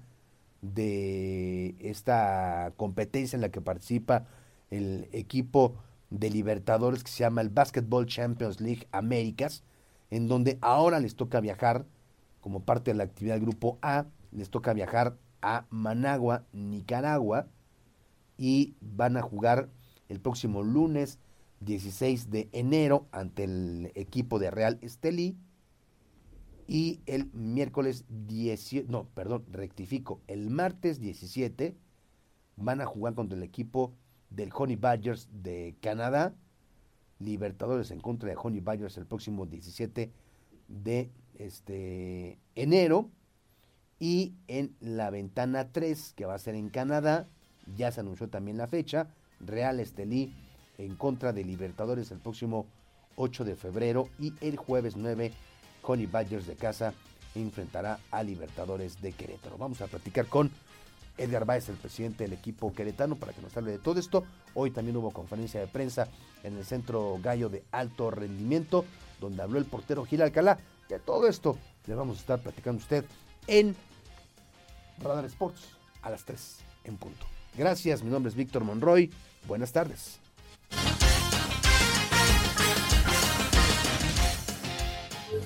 de 0.74 1.76
esta 1.80 2.72
competencia 2.76 3.36
en 3.36 3.40
la 3.40 3.50
que 3.50 3.60
participa 3.60 4.26
el 4.70 5.08
equipo 5.12 5.76
de 6.10 6.30
Libertadores 6.30 7.02
que 7.02 7.10
se 7.10 7.20
llama 7.20 7.40
el 7.40 7.50
Basketball 7.50 8.06
Champions 8.06 8.60
League 8.60 8.86
Américas, 8.92 9.64
en 10.10 10.28
donde 10.28 10.58
ahora 10.60 11.00
les 11.00 11.16
toca 11.16 11.40
viajar 11.40 11.86
como 12.40 12.64
parte 12.64 12.92
de 12.92 12.96
la 12.96 13.04
actividad 13.04 13.34
del 13.34 13.44
grupo 13.44 13.78
A, 13.82 14.06
les 14.30 14.50
toca 14.50 14.72
viajar 14.72 15.16
a 15.42 15.66
Managua, 15.70 16.44
Nicaragua, 16.52 17.48
y 18.38 18.74
van 18.80 19.16
a 19.16 19.22
jugar 19.22 19.68
el 20.08 20.20
próximo 20.20 20.62
lunes 20.62 21.18
16 21.60 22.30
de 22.30 22.48
enero 22.52 23.06
ante 23.12 23.44
el 23.44 23.92
equipo 23.94 24.38
de 24.38 24.50
Real 24.50 24.78
Estelí 24.82 25.36
y 26.68 27.00
el 27.06 27.30
miércoles 27.32 28.04
17, 28.08 28.90
no, 28.90 29.04
perdón, 29.14 29.44
rectifico, 29.52 30.20
el 30.26 30.50
martes 30.50 31.00
17 31.00 31.76
van 32.56 32.80
a 32.80 32.86
jugar 32.86 33.14
contra 33.14 33.36
el 33.36 33.44
equipo 33.44 33.92
del 34.30 34.50
Honey 34.52 34.76
Badgers 34.76 35.28
de 35.32 35.76
Canadá, 35.80 36.34
Libertadores 37.18 37.90
en 37.92 38.00
contra 38.00 38.28
de 38.28 38.36
Honey 38.36 38.60
Badgers 38.60 38.98
el 38.98 39.06
próximo 39.06 39.46
17 39.46 40.10
de 40.68 41.10
este 41.38 42.38
enero. 42.54 43.10
Y 43.98 44.34
en 44.48 44.76
la 44.80 45.08
ventana 45.08 45.72
3 45.72 46.12
que 46.14 46.26
va 46.26 46.34
a 46.34 46.38
ser 46.38 46.54
en 46.54 46.68
Canadá, 46.68 47.26
ya 47.76 47.90
se 47.90 48.00
anunció 48.00 48.28
también 48.28 48.58
la 48.58 48.66
fecha, 48.66 49.08
Real 49.40 49.80
Estelí 49.80 50.34
en 50.76 50.96
contra 50.96 51.32
de 51.32 51.44
Libertadores 51.44 52.10
el 52.10 52.18
próximo 52.18 52.66
8 53.16 53.44
de 53.46 53.56
febrero 53.56 54.08
y 54.18 54.34
el 54.42 54.56
jueves 54.56 54.96
9 54.96 55.32
Honey 55.86 56.06
Badgers 56.06 56.46
de 56.46 56.56
casa 56.56 56.92
enfrentará 57.34 58.00
a 58.10 58.22
Libertadores 58.22 59.00
de 59.00 59.12
Querétaro. 59.12 59.58
Vamos 59.58 59.80
a 59.80 59.86
platicar 59.86 60.26
con 60.26 60.50
Edgar 61.18 61.44
Baez, 61.44 61.68
el 61.68 61.76
presidente 61.76 62.24
del 62.24 62.32
equipo 62.32 62.74
queretano, 62.74 63.16
para 63.16 63.32
que 63.32 63.42
nos 63.42 63.56
hable 63.56 63.72
de 63.72 63.78
todo 63.78 63.98
esto. 64.00 64.24
Hoy 64.54 64.70
también 64.70 64.96
hubo 64.96 65.10
conferencia 65.10 65.60
de 65.60 65.66
prensa 65.66 66.08
en 66.42 66.56
el 66.56 66.64
Centro 66.64 67.18
Gallo 67.22 67.48
de 67.48 67.64
Alto 67.72 68.10
Rendimiento, 68.10 68.84
donde 69.20 69.42
habló 69.42 69.58
el 69.58 69.64
portero 69.64 70.04
Gil 70.04 70.22
Alcalá. 70.22 70.58
De 70.88 70.98
todo 70.98 71.26
esto 71.26 71.58
le 71.86 71.94
vamos 71.94 72.18
a 72.18 72.20
estar 72.20 72.40
platicando 72.40 72.80
usted 72.80 73.04
en 73.46 73.74
Radar 74.98 75.24
Sports 75.26 75.68
a 76.02 76.10
las 76.10 76.24
3 76.24 76.58
en 76.84 76.96
punto. 76.96 77.26
Gracias, 77.56 78.02
mi 78.02 78.10
nombre 78.10 78.30
es 78.30 78.36
Víctor 78.36 78.64
Monroy. 78.64 79.10
Buenas 79.46 79.72
tardes. 79.72 80.20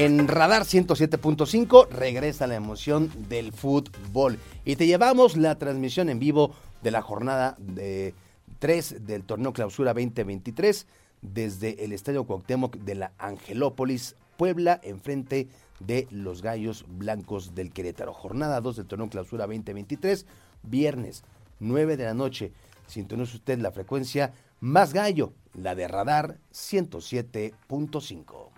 En 0.00 0.28
Radar 0.28 0.62
107.5 0.62 1.88
regresa 1.88 2.46
la 2.46 2.54
emoción 2.54 3.10
del 3.28 3.52
fútbol 3.52 4.38
y 4.64 4.76
te 4.76 4.86
llevamos 4.86 5.36
la 5.36 5.58
transmisión 5.58 6.08
en 6.08 6.20
vivo 6.20 6.54
de 6.84 6.92
la 6.92 7.02
jornada 7.02 7.56
de 7.58 8.14
3 8.60 9.04
del 9.06 9.24
torneo 9.24 9.52
Clausura 9.52 9.94
2023 9.94 10.86
desde 11.20 11.84
el 11.84 11.92
Estadio 11.92 12.22
Cuauhtémoc 12.22 12.76
de 12.76 12.94
la 12.94 13.10
Angelópolis, 13.18 14.14
Puebla, 14.36 14.78
enfrente 14.84 15.48
de 15.80 16.06
los 16.12 16.42
Gallos 16.42 16.84
Blancos 16.86 17.56
del 17.56 17.72
Querétaro. 17.72 18.12
Jornada 18.12 18.60
2 18.60 18.76
del 18.76 18.86
torneo 18.86 19.10
Clausura 19.10 19.48
2023, 19.48 20.26
viernes 20.62 21.24
9 21.58 21.96
de 21.96 22.04
la 22.04 22.14
noche. 22.14 22.52
Sintoniza 22.86 23.34
usted 23.34 23.58
la 23.58 23.72
frecuencia 23.72 24.32
más 24.60 24.92
gallo, 24.92 25.32
la 25.54 25.74
de 25.74 25.88
Radar 25.88 26.38
107.5. 26.52 28.48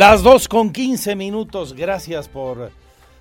Las 0.00 0.22
dos 0.22 0.48
con 0.48 0.72
15 0.72 1.14
minutos, 1.14 1.74
gracias 1.74 2.26
por 2.26 2.70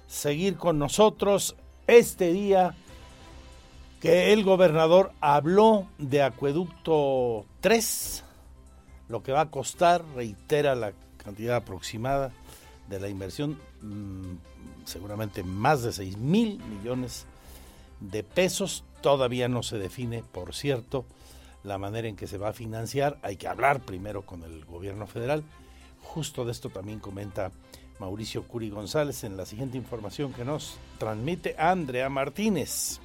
seguir 0.08 0.56
con 0.56 0.80
nosotros 0.80 1.58
este 1.88 2.32
día 2.32 2.74
que 4.00 4.32
el 4.32 4.46
gobernador 4.46 5.12
habló 5.20 5.90
de 5.98 6.22
Acueducto 6.22 7.46
3, 7.60 8.24
lo 9.10 9.22
que 9.22 9.34
va 9.34 9.42
a 9.42 9.52
costar, 9.52 10.06
reitera 10.16 10.74
la 10.74 10.94
cantidad 11.18 11.58
aproximada 11.58 12.32
de 12.88 13.02
la 13.02 13.10
inversión, 13.10 13.60
mmm, 13.82 14.36
seguramente 14.86 15.44
más 15.44 15.84
de 15.84 15.92
6 15.92 16.18
mil 16.18 16.60
millones 16.60 17.26
de 18.00 18.24
pesos, 18.24 18.86
todavía 19.02 19.50
no 19.50 19.64
se 19.64 19.78
define, 19.78 20.24
por 20.32 20.56
cierto, 20.56 21.04
la 21.66 21.78
manera 21.78 22.08
en 22.08 22.16
que 22.16 22.26
se 22.26 22.38
va 22.38 22.48
a 22.48 22.54
financiar, 22.54 23.20
hay 23.22 23.36
que 23.36 23.50
hablar 23.50 23.82
primero 23.82 24.22
con 24.22 24.44
el 24.44 24.64
gobierno 24.64 25.08
federal, 25.08 25.44
justo 26.02 26.46
de 26.46 26.52
esto 26.52 26.70
también 26.70 27.00
comenta 27.00 27.52
Mauricio 28.00 28.44
Curi 28.44 28.70
González 28.70 29.24
en 29.24 29.38
la 29.38 29.46
siguiente 29.46 29.78
información 29.78 30.34
que 30.34 30.46
nos 30.46 30.78
transmite 30.98 31.56
Andrea 31.58 32.10
Martínez. 32.10 33.00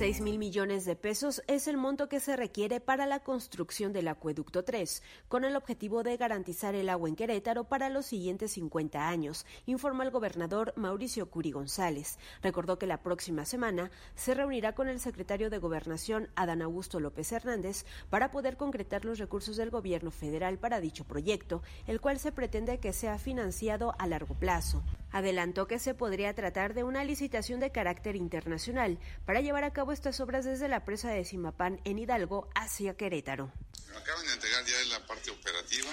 6 0.00 0.22
mil 0.22 0.38
millones 0.38 0.86
de 0.86 0.96
pesos 0.96 1.42
es 1.46 1.68
el 1.68 1.76
monto 1.76 2.08
que 2.08 2.20
se 2.20 2.34
requiere 2.34 2.80
para 2.80 3.04
la 3.04 3.20
construcción 3.20 3.92
del 3.92 4.08
acueducto 4.08 4.64
3, 4.64 5.02
con 5.28 5.44
el 5.44 5.56
objetivo 5.56 6.02
de 6.02 6.16
garantizar 6.16 6.74
el 6.74 6.88
agua 6.88 7.10
en 7.10 7.16
Querétaro 7.16 7.64
para 7.64 7.90
los 7.90 8.06
siguientes 8.06 8.52
50 8.52 9.06
años, 9.06 9.44
informó 9.66 10.02
el 10.02 10.10
gobernador 10.10 10.72
Mauricio 10.74 11.28
Curi 11.28 11.50
González. 11.50 12.18
Recordó 12.42 12.78
que 12.78 12.86
la 12.86 13.02
próxima 13.02 13.44
semana 13.44 13.90
se 14.14 14.32
reunirá 14.32 14.74
con 14.74 14.88
el 14.88 15.00
secretario 15.00 15.50
de 15.50 15.58
Gobernación, 15.58 16.30
Adán 16.34 16.62
Augusto 16.62 16.98
López 16.98 17.30
Hernández, 17.32 17.84
para 18.08 18.30
poder 18.30 18.56
concretar 18.56 19.04
los 19.04 19.18
recursos 19.18 19.58
del 19.58 19.68
gobierno 19.68 20.10
federal 20.10 20.56
para 20.56 20.80
dicho 20.80 21.04
proyecto, 21.04 21.62
el 21.86 22.00
cual 22.00 22.18
se 22.18 22.32
pretende 22.32 22.78
que 22.78 22.94
sea 22.94 23.18
financiado 23.18 23.94
a 23.98 24.06
largo 24.06 24.32
plazo. 24.32 24.82
Adelantó 25.12 25.66
que 25.66 25.78
se 25.78 25.92
podría 25.92 26.34
tratar 26.34 26.72
de 26.72 26.84
una 26.84 27.04
licitación 27.04 27.60
de 27.60 27.72
carácter 27.72 28.16
internacional 28.16 28.98
para 29.26 29.42
llevar 29.42 29.64
a 29.64 29.72
cabo 29.72 29.89
estas 29.92 30.20
obras 30.20 30.44
desde 30.44 30.68
la 30.68 30.84
presa 30.84 31.10
de 31.10 31.24
Simapán 31.24 31.80
en 31.84 31.98
Hidalgo 31.98 32.48
hacia 32.54 32.96
Querétaro. 32.96 33.52
Acaban 33.96 34.26
de 34.26 34.32
entregar 34.32 34.64
ya 34.64 34.84
la 34.90 35.06
parte 35.06 35.30
operativa, 35.30 35.90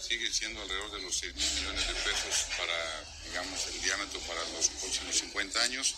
sigue 0.00 0.30
siendo 0.30 0.60
alrededor 0.62 0.92
de 0.92 1.02
los 1.02 1.16
6 1.16 1.34
mil 1.34 1.50
millones 1.54 1.88
de 1.88 1.94
pesos 1.94 2.46
para, 2.58 3.28
digamos, 3.28 3.66
el 3.68 3.82
diámetro 3.82 4.20
para 4.20 4.40
los 4.50 4.68
próximos 4.68 5.16
50 5.16 5.62
años. 5.62 5.94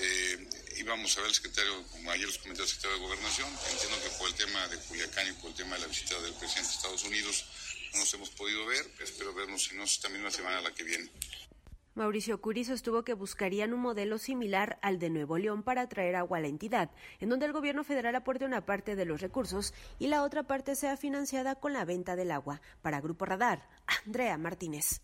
Eh, 0.00 0.48
íbamos 0.76 1.16
a 1.16 1.20
ver 1.20 1.30
el 1.30 1.34
secretario, 1.34 1.82
como 1.90 2.10
ayer 2.12 2.26
los 2.26 2.38
comentó 2.38 2.62
el 2.62 2.68
secretario 2.68 2.98
de 2.98 3.02
Gobernación, 3.02 3.48
entiendo 3.72 4.00
que 4.02 4.10
por 4.10 4.28
el 4.28 4.34
tema 4.34 4.68
de 4.68 4.78
Culiacán 4.78 5.28
y 5.28 5.32
por 5.32 5.50
el 5.50 5.56
tema 5.56 5.74
de 5.74 5.82
la 5.82 5.86
visita 5.88 6.20
del 6.20 6.34
presidente 6.34 6.70
de 6.70 6.76
Estados 6.76 7.04
Unidos 7.04 7.44
no 7.92 8.00
nos 8.00 8.14
hemos 8.14 8.30
podido 8.30 8.64
ver, 8.66 8.88
espero 9.00 9.34
vernos 9.34 9.64
si 9.64 9.74
no 9.74 9.84
esta 9.84 10.08
misma 10.08 10.30
semana 10.30 10.60
la 10.60 10.72
que 10.72 10.84
viene. 10.84 11.10
Mauricio 11.98 12.40
Curi 12.40 12.62
sostuvo 12.62 13.02
que 13.02 13.12
buscarían 13.12 13.74
un 13.74 13.80
modelo 13.80 14.18
similar 14.18 14.78
al 14.82 15.00
de 15.00 15.10
Nuevo 15.10 15.36
León 15.36 15.64
para 15.64 15.88
traer 15.88 16.14
agua 16.14 16.38
a 16.38 16.40
la 16.40 16.46
entidad, 16.46 16.92
en 17.18 17.28
donde 17.28 17.46
el 17.46 17.52
gobierno 17.52 17.82
federal 17.82 18.14
aporte 18.14 18.44
una 18.44 18.64
parte 18.64 18.94
de 18.94 19.04
los 19.04 19.20
recursos 19.20 19.74
y 19.98 20.06
la 20.06 20.22
otra 20.22 20.44
parte 20.44 20.76
sea 20.76 20.96
financiada 20.96 21.56
con 21.56 21.72
la 21.72 21.84
venta 21.84 22.14
del 22.14 22.30
agua. 22.30 22.60
Para 22.82 23.00
Grupo 23.00 23.24
Radar, 23.24 23.68
Andrea 24.06 24.38
Martínez. 24.38 25.02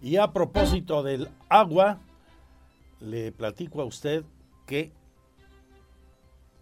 Y 0.00 0.16
a 0.16 0.32
propósito 0.32 1.02
del 1.02 1.28
agua, 1.50 2.00
le 3.00 3.32
platico 3.32 3.82
a 3.82 3.84
usted 3.84 4.24
que 4.66 4.92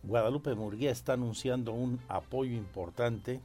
Guadalupe 0.02 0.56
Murguía 0.56 0.90
está 0.90 1.12
anunciando 1.12 1.72
un 1.72 2.00
apoyo 2.08 2.56
importante 2.56 3.40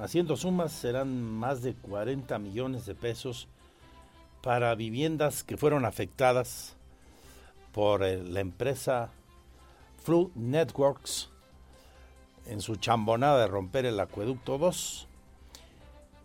haciendo 0.00 0.36
sumas 0.36 0.72
serán 0.72 1.22
más 1.22 1.62
de 1.62 1.74
40 1.74 2.38
millones 2.38 2.86
de 2.86 2.94
pesos 2.94 3.48
para 4.42 4.74
viviendas 4.74 5.42
que 5.42 5.56
fueron 5.56 5.84
afectadas 5.84 6.76
por 7.72 8.02
eh, 8.02 8.22
la 8.22 8.40
empresa 8.40 9.10
Flood 10.02 10.30
Networks 10.34 11.30
en 12.46 12.60
su 12.60 12.76
chambonada 12.76 13.40
de 13.40 13.46
romper 13.46 13.84
el 13.86 14.00
acueducto 14.00 14.58
2. 14.58 15.06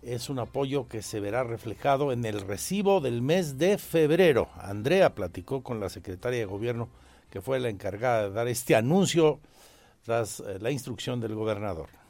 Es 0.04 0.30
un 0.30 0.40
apoyo 0.40 0.88
que 0.88 1.02
se 1.02 1.20
verá 1.20 1.44
reflejado 1.44 2.12
en 2.12 2.26
el 2.26 2.42
recibo 2.42 3.02
del 3.02 3.22
mes 3.22 3.58
de 3.58 3.78
febrero. 3.78 4.50
Andrea 4.58 5.16
platicó 5.16 5.64
con 5.64 5.80
la 5.80 5.90
secretaria 5.90 6.40
de 6.40 6.46
gobierno 6.46 6.90
que 7.30 7.42
fue 7.42 7.60
la 7.60 7.70
encargada 7.70 8.24
de 8.24 8.32
dar 8.32 8.48
este 8.48 8.76
anuncio 8.76 9.40
tras 10.04 10.40
eh, 10.40 10.60
la 10.60 10.72
instrucción 10.72 11.20
del 11.20 11.36
gobernador. 11.36 12.03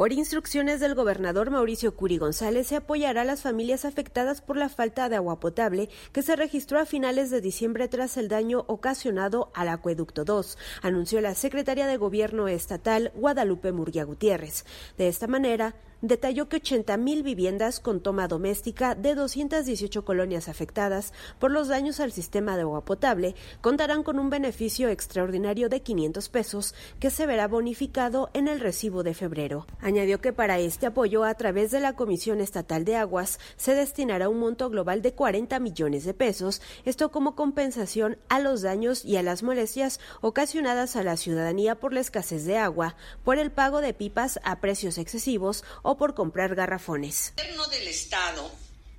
Por 0.00 0.14
instrucciones 0.14 0.80
del 0.80 0.94
gobernador 0.94 1.50
Mauricio 1.50 1.94
Curi 1.94 2.16
González, 2.16 2.68
se 2.68 2.76
apoyará 2.76 3.20
a 3.20 3.24
las 3.26 3.42
familias 3.42 3.84
afectadas 3.84 4.40
por 4.40 4.56
la 4.56 4.70
falta 4.70 5.10
de 5.10 5.16
agua 5.16 5.40
potable 5.40 5.90
que 6.14 6.22
se 6.22 6.36
registró 6.36 6.78
a 6.78 6.86
finales 6.86 7.28
de 7.28 7.42
diciembre 7.42 7.86
tras 7.86 8.16
el 8.16 8.28
daño 8.28 8.64
ocasionado 8.66 9.50
al 9.54 9.68
acueducto 9.68 10.24
2, 10.24 10.56
anunció 10.80 11.20
la 11.20 11.34
secretaria 11.34 11.86
de 11.86 11.98
Gobierno 11.98 12.48
Estatal 12.48 13.12
Guadalupe 13.14 13.72
Murguía 13.72 14.04
Gutiérrez. 14.04 14.64
De 14.96 15.06
esta 15.06 15.26
manera, 15.26 15.74
detalló 16.02 16.48
que 16.48 16.56
80 16.56 16.96
mil 16.96 17.22
viviendas 17.22 17.80
con 17.80 18.00
toma 18.00 18.28
doméstica 18.28 18.94
de 18.94 19.14
218 19.14 20.04
colonias 20.04 20.48
afectadas 20.48 21.12
por 21.38 21.50
los 21.50 21.68
daños 21.68 22.00
al 22.00 22.12
sistema 22.12 22.56
de 22.56 22.62
agua 22.62 22.84
potable 22.84 23.34
contarán 23.60 24.02
con 24.02 24.18
un 24.18 24.30
beneficio 24.30 24.88
extraordinario 24.88 25.68
de 25.68 25.82
500 25.82 26.28
pesos 26.28 26.74
que 26.98 27.10
se 27.10 27.26
verá 27.26 27.48
bonificado 27.48 28.30
en 28.34 28.48
el 28.48 28.60
recibo 28.60 29.02
de 29.02 29.14
febrero. 29.14 29.66
Añadió 29.80 30.20
que 30.20 30.32
para 30.32 30.58
este 30.58 30.86
apoyo 30.86 31.24
a 31.24 31.34
través 31.34 31.70
de 31.70 31.80
la 31.80 31.94
Comisión 31.94 32.40
Estatal 32.40 32.84
de 32.84 32.96
Aguas 32.96 33.38
se 33.56 33.74
destinará 33.74 34.28
un 34.28 34.40
monto 34.40 34.70
global 34.70 35.02
de 35.02 35.12
40 35.12 35.58
millones 35.60 36.04
de 36.04 36.14
pesos, 36.14 36.62
esto 36.84 37.10
como 37.10 37.34
compensación 37.34 38.18
a 38.28 38.40
los 38.40 38.62
daños 38.62 39.04
y 39.04 39.16
a 39.16 39.22
las 39.22 39.42
molestias 39.42 40.00
ocasionadas 40.20 40.96
a 40.96 41.02
la 41.02 41.16
ciudadanía 41.16 41.74
por 41.74 41.92
la 41.92 42.00
escasez 42.00 42.44
de 42.44 42.58
agua, 42.58 42.96
por 43.24 43.38
el 43.38 43.50
pago 43.50 43.80
de 43.80 43.94
pipas 43.94 44.40
a 44.44 44.60
precios 44.60 44.98
excesivos 44.98 45.64
por 45.96 46.14
comprar 46.14 46.54
garrafones. 46.54 47.32
El 47.36 47.44
gobierno 47.44 47.68
del 47.68 47.88
Estado 47.88 48.50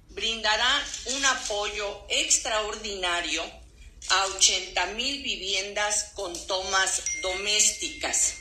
brindará 0.09 0.85
un 1.05 1.25
apoyo 1.25 2.05
extraordinario 2.09 3.43
a 4.09 4.25
80 4.37 4.85
mil 4.87 5.21
viviendas 5.23 6.11
con 6.15 6.33
tomas 6.47 7.01
domésticas 7.21 8.35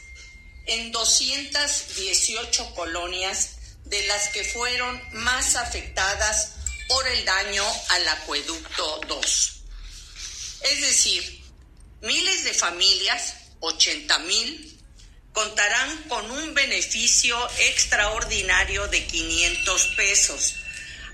en 0.66 0.92
218 0.92 2.74
colonias 2.74 3.56
de 3.84 4.06
las 4.06 4.28
que 4.28 4.44
fueron 4.44 5.00
más 5.12 5.56
afectadas 5.56 6.54
por 6.88 7.06
el 7.06 7.24
daño 7.24 7.64
al 7.88 8.08
acueducto 8.08 9.00
2. 9.08 9.62
Es 10.62 10.80
decir, 10.80 11.44
miles 12.02 12.44
de 12.44 12.54
familias, 12.54 13.34
80 13.60 14.18
mil, 14.20 14.69
contarán 15.32 16.02
con 16.08 16.30
un 16.30 16.54
beneficio 16.54 17.36
extraordinario 17.70 18.86
de 18.88 19.04
500 19.04 19.86
pesos, 19.96 20.56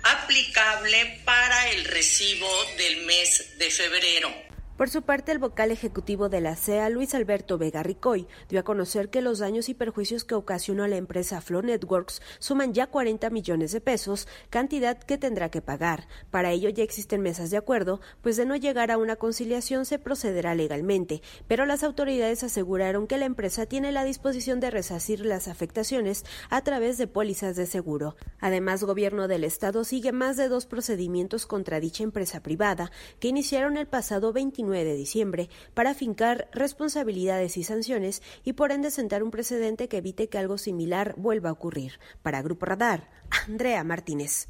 aplicable 0.03 1.21
para 1.25 1.71
el 1.71 1.85
recibo 1.85 2.49
del 2.77 3.05
mes 3.05 3.59
de 3.59 3.71
febrero. 3.71 4.45
Por 4.77 4.91
su 4.91 5.01
parte, 5.01 5.33
el 5.33 5.39
vocal 5.39 5.70
ejecutivo 5.70 6.29
de 6.29 6.43
la 6.43 6.55
CEA, 6.55 6.91
Luis 6.91 7.14
Alberto 7.14 7.57
Vega 7.57 7.83
Ricoy, 7.83 8.27
dio 8.51 8.61
a 8.61 8.62
conocer 8.62 9.09
que 9.09 9.22
los 9.22 9.39
daños 9.39 9.70
y 9.70 9.74
perjuicios 9.74 10.24
que 10.24 10.35
ocasionó 10.35 10.87
la 10.87 10.99
empresa 10.99 11.41
Flow 11.41 11.62
Networks 11.62 12.20
suman 12.41 12.74
ya 12.74 12.87
40 12.89 13.31
millones 13.31 13.72
de 13.72 13.81
pesos, 13.81 14.29
cantidad 14.51 14.99
que 14.99 15.16
tendrá 15.16 15.51
que 15.51 15.62
pagar. 15.62 16.09
Para 16.31 16.53
ello 16.53 16.68
ya 16.68 16.83
existen 16.83 17.22
mesas 17.22 17.49
de 17.51 17.57
acuerdo, 17.57 18.03
pues 18.20 18.37
de 18.37 18.45
no 18.45 18.55
llegar 18.55 18.91
a 18.91 18.99
una 18.99 19.16
conciliación 19.16 19.87
se 19.87 19.99
procederá 19.99 20.55
legalmente, 20.55 21.22
pero 21.49 21.64
las 21.64 21.83
autoridades 21.83 22.45
aseguraron 22.45 23.07
que 23.07 23.16
la 23.16 23.24
empresa 23.24 23.64
tiene 23.64 23.93
la 23.93 24.05
disposición 24.05 24.61
de 24.61 24.70
resarcir 24.70 25.24
las 25.24 25.49
afectaciones 25.49 26.27
a 26.51 26.61
través 26.61 26.99
de 26.99 27.07
pólizas 27.07 27.57
de 27.57 27.64
seguro. 27.64 28.14
Además, 28.41 28.85
gobierno 28.85 29.27
del 29.27 29.45
estado 29.45 29.85
sigue 29.85 30.12
más 30.12 30.37
de 30.37 30.51
dos 30.51 30.66
procedimientos 30.66 31.47
contra 31.47 31.81
dicha 31.81 32.05
empresa 32.05 32.43
privada 32.43 32.91
que 33.20 33.29
iniciaron 33.29 33.79
el 33.79 33.87
pasado 33.87 34.35
29 34.35 34.66
de 34.75 34.95
diciembre 34.95 35.49
para 35.75 35.95
fincar 35.95 36.49
responsabilidades 36.53 37.57
y 37.57 37.62
sanciones 37.62 38.23
y 38.45 38.55
por 38.55 38.73
ende 38.73 38.91
sentar 38.91 39.23
un 39.23 39.31
precedente 39.31 39.89
que 39.89 39.99
evite 39.99 40.29
que 40.29 40.39
algo 40.39 40.59
similar 40.59 41.14
vuelva 41.17 41.51
a 41.51 41.53
ocurrir. 41.53 41.99
Para 42.23 42.43
Grupo 42.43 42.67
Radar, 42.67 43.09
Andrea 43.47 43.85
Martínez. 43.85 44.49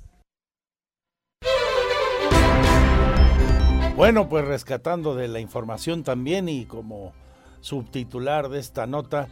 Bueno, 3.96 4.28
pues 4.28 4.44
rescatando 4.44 5.14
de 5.14 5.26
la 5.26 5.40
información 5.40 6.04
también 6.04 6.50
y 6.50 6.66
como 6.66 7.14
subtitular 7.60 8.50
de 8.50 8.58
esta 8.58 8.86
nota, 8.86 9.28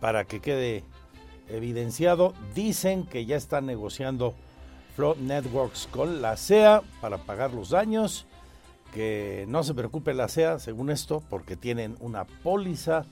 para 0.00 0.24
que 0.24 0.40
quede 0.40 0.84
evidenciado, 1.48 2.32
dicen 2.54 3.04
que 3.04 3.26
ya 3.26 3.36
están 3.36 3.66
negociando 3.66 4.34
Flow 4.94 5.16
Networks 5.20 5.86
con 5.90 6.22
la 6.22 6.38
CEA 6.38 6.82
para 7.02 7.18
pagar 7.18 7.52
los 7.52 7.68
daños 7.70 8.26
que 8.96 9.44
no 9.46 9.62
se 9.62 9.74
preocupe 9.74 10.14
la 10.14 10.26
SEA, 10.26 10.58
según 10.58 10.88
esto, 10.88 11.22
porque 11.28 11.54
tienen 11.54 11.98
una 12.00 12.24
póliza 12.24 13.04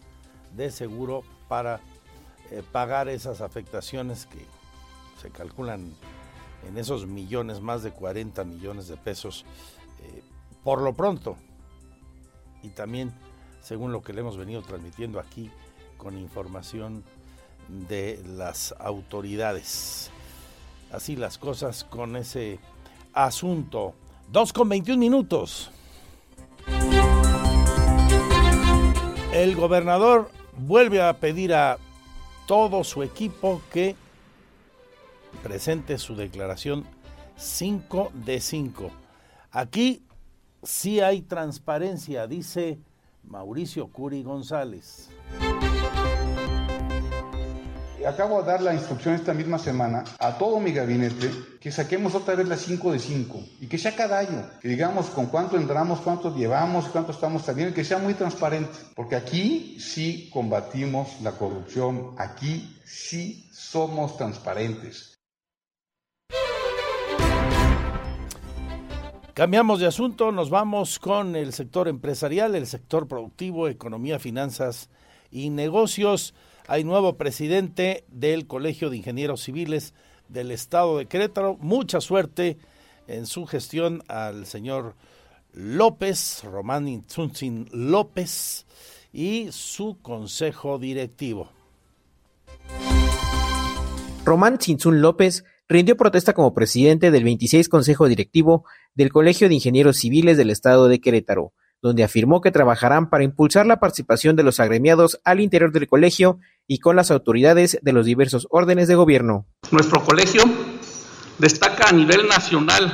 de 0.56 0.70
seguro 0.70 1.24
para 1.46 1.78
eh, 2.50 2.62
pagar 2.72 3.10
esas 3.10 3.42
afectaciones 3.42 4.24
que 4.24 4.38
se 5.20 5.28
calculan 5.28 5.92
en 6.66 6.78
esos 6.78 7.06
millones, 7.06 7.60
más 7.60 7.82
de 7.82 7.90
40 7.90 8.44
millones 8.44 8.88
de 8.88 8.96
pesos, 8.96 9.44
eh, 10.02 10.22
por 10.62 10.80
lo 10.80 10.94
pronto. 10.94 11.36
Y 12.62 12.70
también, 12.70 13.12
según 13.60 13.92
lo 13.92 14.00
que 14.00 14.14
le 14.14 14.22
hemos 14.22 14.38
venido 14.38 14.62
transmitiendo 14.62 15.20
aquí, 15.20 15.50
con 15.98 16.16
información 16.18 17.04
de 17.68 18.22
las 18.26 18.74
autoridades. 18.78 20.10
Así 20.90 21.14
las 21.14 21.36
cosas 21.36 21.84
con 21.84 22.16
ese 22.16 22.58
asunto. 23.12 23.94
2 24.30 24.52
con 24.52 24.68
21 24.68 24.98
minutos. 24.98 25.70
El 29.32 29.56
gobernador 29.56 30.30
vuelve 30.56 31.02
a 31.02 31.18
pedir 31.18 31.54
a 31.54 31.78
todo 32.46 32.84
su 32.84 33.02
equipo 33.02 33.60
que 33.72 33.96
presente 35.42 35.98
su 35.98 36.14
declaración 36.14 36.84
5 37.36 38.12
de 38.14 38.40
5. 38.40 38.90
Aquí 39.50 40.02
sí 40.62 41.00
hay 41.00 41.22
transparencia, 41.22 42.26
dice 42.26 42.78
Mauricio 43.24 43.88
Curi 43.88 44.22
González 44.22 45.10
acabo 48.06 48.40
de 48.40 48.48
dar 48.48 48.62
la 48.62 48.74
instrucción 48.74 49.14
esta 49.14 49.34
misma 49.34 49.58
semana 49.58 50.04
a 50.18 50.36
todo 50.36 50.60
mi 50.60 50.72
gabinete 50.72 51.30
que 51.60 51.72
saquemos 51.72 52.14
otra 52.14 52.34
vez 52.34 52.46
las 52.46 52.60
5 52.60 52.92
de 52.92 52.98
5 52.98 53.40
y 53.60 53.66
que 53.66 53.78
sea 53.78 53.96
cada 53.96 54.18
año, 54.18 54.48
que 54.60 54.68
digamos 54.68 55.06
con 55.06 55.26
cuánto 55.26 55.56
entramos, 55.56 56.00
cuánto 56.00 56.34
llevamos, 56.36 56.86
cuánto 56.88 57.12
estamos 57.12 57.42
saliendo, 57.42 57.74
que 57.74 57.84
sea 57.84 57.98
muy 57.98 58.14
transparente, 58.14 58.78
porque 58.94 59.16
aquí 59.16 59.78
sí 59.80 60.28
combatimos 60.32 61.20
la 61.22 61.32
corrupción, 61.32 62.14
aquí 62.18 62.78
sí 62.84 63.48
somos 63.52 64.16
transparentes. 64.16 65.14
Cambiamos 69.34 69.80
de 69.80 69.86
asunto, 69.86 70.30
nos 70.30 70.48
vamos 70.48 71.00
con 71.00 71.34
el 71.34 71.52
sector 71.52 71.88
empresarial, 71.88 72.54
el 72.54 72.68
sector 72.68 73.08
productivo, 73.08 73.66
economía, 73.66 74.20
finanzas 74.20 74.90
y 75.28 75.50
negocios. 75.50 76.34
Hay 76.66 76.82
nuevo 76.82 77.18
presidente 77.18 78.04
del 78.08 78.46
Colegio 78.46 78.88
de 78.88 78.96
Ingenieros 78.96 79.42
Civiles 79.42 79.92
del 80.30 80.50
Estado 80.50 80.96
de 80.96 81.04
Querétaro. 81.04 81.58
Mucha 81.60 82.00
suerte 82.00 82.56
en 83.06 83.26
su 83.26 83.44
gestión 83.44 84.02
al 84.08 84.46
señor 84.46 84.94
López, 85.52 86.42
Román 86.42 86.88
Intzunzin 86.88 87.68
López, 87.70 88.64
y 89.12 89.48
su 89.52 89.98
consejo 90.00 90.78
directivo. 90.78 91.50
Román 94.24 94.58
Cinzún 94.58 95.02
López 95.02 95.44
rindió 95.68 95.98
protesta 95.98 96.32
como 96.32 96.54
presidente 96.54 97.10
del 97.10 97.24
26 97.24 97.68
Consejo 97.68 98.08
Directivo 98.08 98.64
del 98.94 99.12
Colegio 99.12 99.50
de 99.50 99.56
Ingenieros 99.56 99.98
Civiles 99.98 100.38
del 100.38 100.48
Estado 100.48 100.88
de 100.88 100.98
Querétaro 100.98 101.52
donde 101.84 102.02
afirmó 102.02 102.40
que 102.40 102.50
trabajarán 102.50 103.10
para 103.10 103.24
impulsar 103.24 103.66
la 103.66 103.78
participación 103.78 104.36
de 104.36 104.42
los 104.42 104.58
agremiados 104.58 105.20
al 105.22 105.40
interior 105.40 105.70
del 105.70 105.86
colegio 105.86 106.38
y 106.66 106.78
con 106.78 106.96
las 106.96 107.10
autoridades 107.10 107.78
de 107.82 107.92
los 107.92 108.06
diversos 108.06 108.46
órdenes 108.50 108.88
de 108.88 108.94
gobierno. 108.94 109.46
Nuestro 109.70 110.02
colegio 110.02 110.42
destaca 111.38 111.88
a 111.88 111.92
nivel 111.92 112.28
nacional 112.28 112.92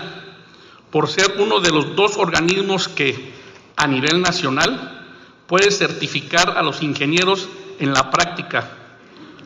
por 0.91 1.09
ser 1.09 1.37
uno 1.39 1.61
de 1.61 1.71
los 1.71 1.95
dos 1.95 2.17
organismos 2.17 2.89
que 2.89 3.33
a 3.77 3.87
nivel 3.87 4.21
nacional 4.21 5.07
puede 5.47 5.71
certificar 5.71 6.57
a 6.57 6.63
los 6.63 6.83
ingenieros 6.83 7.49
en 7.79 7.93
la 7.93 8.11
práctica, 8.11 8.71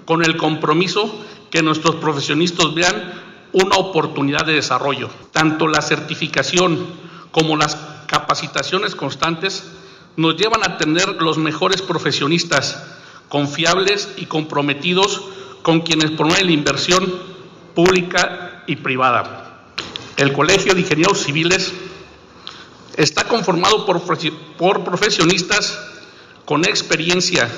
con 0.05 0.25
el 0.25 0.37
compromiso 0.37 1.25
que 1.51 1.63
nuestros 1.63 1.97
profesionistas 1.97 2.75
vean 2.75 3.13
una 3.53 3.77
oportunidad 3.77 4.45
de 4.45 4.55
desarrollo. 4.55 5.09
Tanto 5.33 5.69
la 5.69 5.81
certificación 5.81 6.87
como 7.31 7.57
las 7.57 7.77
capacitaciones 8.07 8.95
constantes 8.95 9.65
nos 10.17 10.37
llevan 10.37 10.63
a 10.63 10.79
tener 10.79 11.23
los 11.23 11.39
mejores 11.39 11.83
profesionistas, 11.83 12.94
confiables 13.35 14.15
y 14.17 14.27
comprometidos 14.27 15.25
con 15.63 15.81
quienes 15.81 16.13
promueven 16.13 16.47
la 16.47 16.53
inversión 16.53 17.13
pública 17.75 18.63
y 18.69 18.77
privada. 18.77 19.73
El 20.17 20.33
Colegio 20.33 20.73
de 20.73 20.83
Ingenieros 20.83 21.25
Civiles 21.25 21.75
está 22.97 23.25
conformado 23.25 23.87
por, 23.87 24.85
profesionistas 24.85 25.77
con 26.45 26.65
experiencia, 26.65 27.49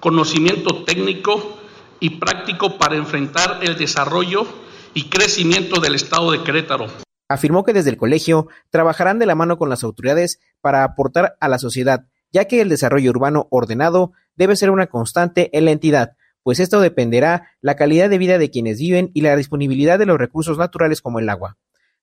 conocimiento 0.00 0.84
técnico 0.84 1.58
y 2.00 2.08
práctico 2.18 2.78
para 2.78 2.96
enfrentar 2.96 3.58
el 3.60 3.76
desarrollo 3.76 4.46
y 4.94 5.10
crecimiento 5.10 5.82
del 5.82 5.96
Estado 5.96 6.32
de 6.32 6.42
Querétaro. 6.42 6.86
Afirmó 7.28 7.62
que 7.62 7.74
desde 7.74 7.90
el 7.90 7.98
colegio 7.98 8.48
trabajarán 8.70 9.18
de 9.18 9.26
la 9.26 9.34
mano 9.34 9.58
con 9.58 9.68
las 9.68 9.84
autoridades 9.84 10.40
para 10.62 10.82
aportar 10.82 11.36
a 11.40 11.48
la 11.48 11.58
sociedad, 11.58 12.06
ya 12.34 12.46
que 12.46 12.60
el 12.60 12.68
desarrollo 12.68 13.10
urbano 13.10 13.46
ordenado 13.50 14.12
debe 14.34 14.56
ser 14.56 14.70
una 14.70 14.88
constante 14.88 15.56
en 15.56 15.64
la 15.64 15.70
entidad, 15.70 16.16
pues 16.42 16.58
esto 16.58 16.80
dependerá 16.80 17.50
la 17.60 17.76
calidad 17.76 18.10
de 18.10 18.18
vida 18.18 18.38
de 18.38 18.50
quienes 18.50 18.78
viven 18.80 19.12
y 19.14 19.20
la 19.20 19.36
disponibilidad 19.36 20.00
de 20.00 20.06
los 20.06 20.18
recursos 20.18 20.58
naturales 20.58 21.00
como 21.00 21.20
el 21.20 21.28
agua. 21.28 21.56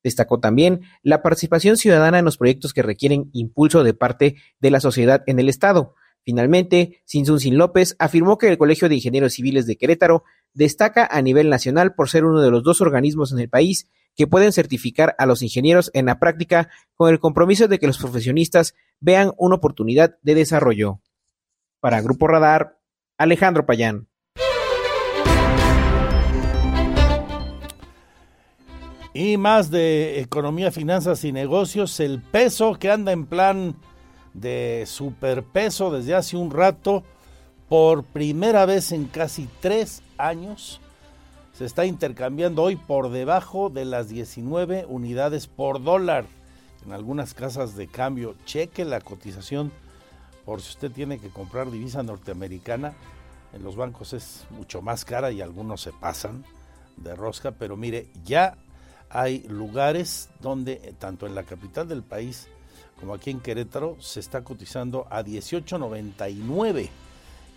Destacó 0.04 0.40
también 0.40 0.82
la 1.04 1.22
participación 1.22 1.76
ciudadana 1.76 2.18
en 2.18 2.26
los 2.26 2.38
proyectos 2.38 2.74
que 2.74 2.82
requieren 2.82 3.30
impulso 3.34 3.84
de 3.84 3.94
parte 3.94 4.38
de 4.60 4.72
la 4.72 4.80
sociedad 4.80 5.22
en 5.28 5.38
el 5.38 5.50
Estado. 5.50 5.96
Finalmente, 6.24 7.02
Sinsun 7.06 7.42
Sin 7.42 7.58
López 7.58 7.98
afirmó 8.00 8.38
que 8.38 8.48
el 8.48 8.58
Colegio 8.58 8.88
de 8.88 8.96
Ingenieros 8.96 9.34
Civiles 9.34 9.68
de 9.68 9.76
Querétaro 9.76 10.24
destaca 10.54 11.06
a 11.12 11.22
nivel 11.22 11.50
nacional 11.50 11.94
por 11.94 12.10
ser 12.10 12.24
uno 12.24 12.42
de 12.42 12.52
los 12.52 12.64
dos 12.64 12.80
organismos 12.80 13.34
en 13.34 13.40
el 13.40 13.50
país 13.50 13.90
que 14.16 14.28
pueden 14.28 14.54
certificar 14.54 15.14
a 15.18 15.26
los 15.26 15.42
ingenieros 15.42 15.92
en 15.94 16.06
la 16.06 16.20
práctica 16.20 16.70
con 16.96 17.12
el 17.12 17.20
compromiso 17.20 17.68
de 17.68 17.80
que 17.80 17.88
los 17.88 17.98
profesionistas 17.98 18.76
vean 19.02 19.34
una 19.38 19.56
oportunidad 19.56 20.16
de 20.22 20.36
desarrollo. 20.36 21.02
Para 21.82 22.02
Grupo 22.02 22.28
Radar, 22.28 22.80
Alejandro 23.18 23.66
Payán. 23.66 24.08
Y 29.14 29.36
más 29.36 29.70
de 29.70 30.22
economía, 30.22 30.72
finanzas 30.72 31.26
y 31.26 31.34
negocios, 31.34 32.00
el 32.00 32.22
peso 32.22 32.76
que 32.80 32.90
anda 32.90 33.12
en 33.12 33.26
plan 33.26 33.76
de 34.34 34.86
superpeso 34.88 35.92
desde 35.92 36.16
hace 36.16 36.38
un 36.38 36.50
rato, 36.52 37.04
por 37.68 38.04
primera 38.04 38.66
vez 38.66 38.92
en 38.92 39.06
casi 39.06 39.50
tres 39.60 40.02
años, 40.18 40.80
se 41.54 41.66
está 41.66 41.86
intercambiando 41.86 42.64
hoy 42.64 42.76
por 42.76 43.12
debajo 43.12 43.70
de 43.70 43.86
las 43.86 44.08
19 44.08 44.86
unidades 44.88 45.48
por 45.48 45.84
dólar. 45.84 46.26
En 46.86 46.94
algunas 46.94 47.34
casas 47.34 47.76
de 47.76 47.88
cambio, 47.88 48.36
cheque 48.46 48.86
la 48.86 49.02
cotización 49.02 49.72
por 50.46 50.62
si 50.62 50.70
usted 50.70 50.92
tiene 50.92 51.20
que 51.20 51.30
comprar 51.30 51.70
divisa 51.70 52.04
norteamericana. 52.04 52.94
En 53.54 53.64
los 53.64 53.76
bancos 53.76 54.14
es 54.14 54.46
mucho 54.50 54.82
más 54.82 55.06
cara 55.06 55.32
y 55.32 55.42
algunos 55.42 55.82
se 55.82 55.92
pasan 55.92 56.44
de 56.98 57.16
rosca, 57.16 57.52
pero 57.52 57.78
mire, 57.78 58.08
ya 58.24 58.58
hay 59.10 59.44
lugares 59.48 60.30
donde, 60.40 60.96
tanto 61.00 61.28
en 61.28 61.36
la 61.36 61.44
capital 61.44 61.88
del 61.88 62.04
país 62.04 62.48
como 63.02 63.16
aquí 63.16 63.32
en 63.32 63.40
Querétaro, 63.40 63.98
se 64.00 64.20
está 64.20 64.44
cotizando 64.44 65.08
a 65.10 65.24
18.99. 65.24 66.90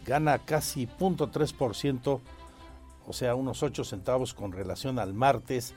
Gana 0.06 0.38
casi 0.38 0.86
0.3%, 0.86 2.20
o 3.06 3.12
sea, 3.12 3.34
unos 3.34 3.62
8 3.62 3.84
centavos 3.84 4.32
con 4.32 4.52
relación 4.52 4.98
al 4.98 5.12
martes, 5.12 5.74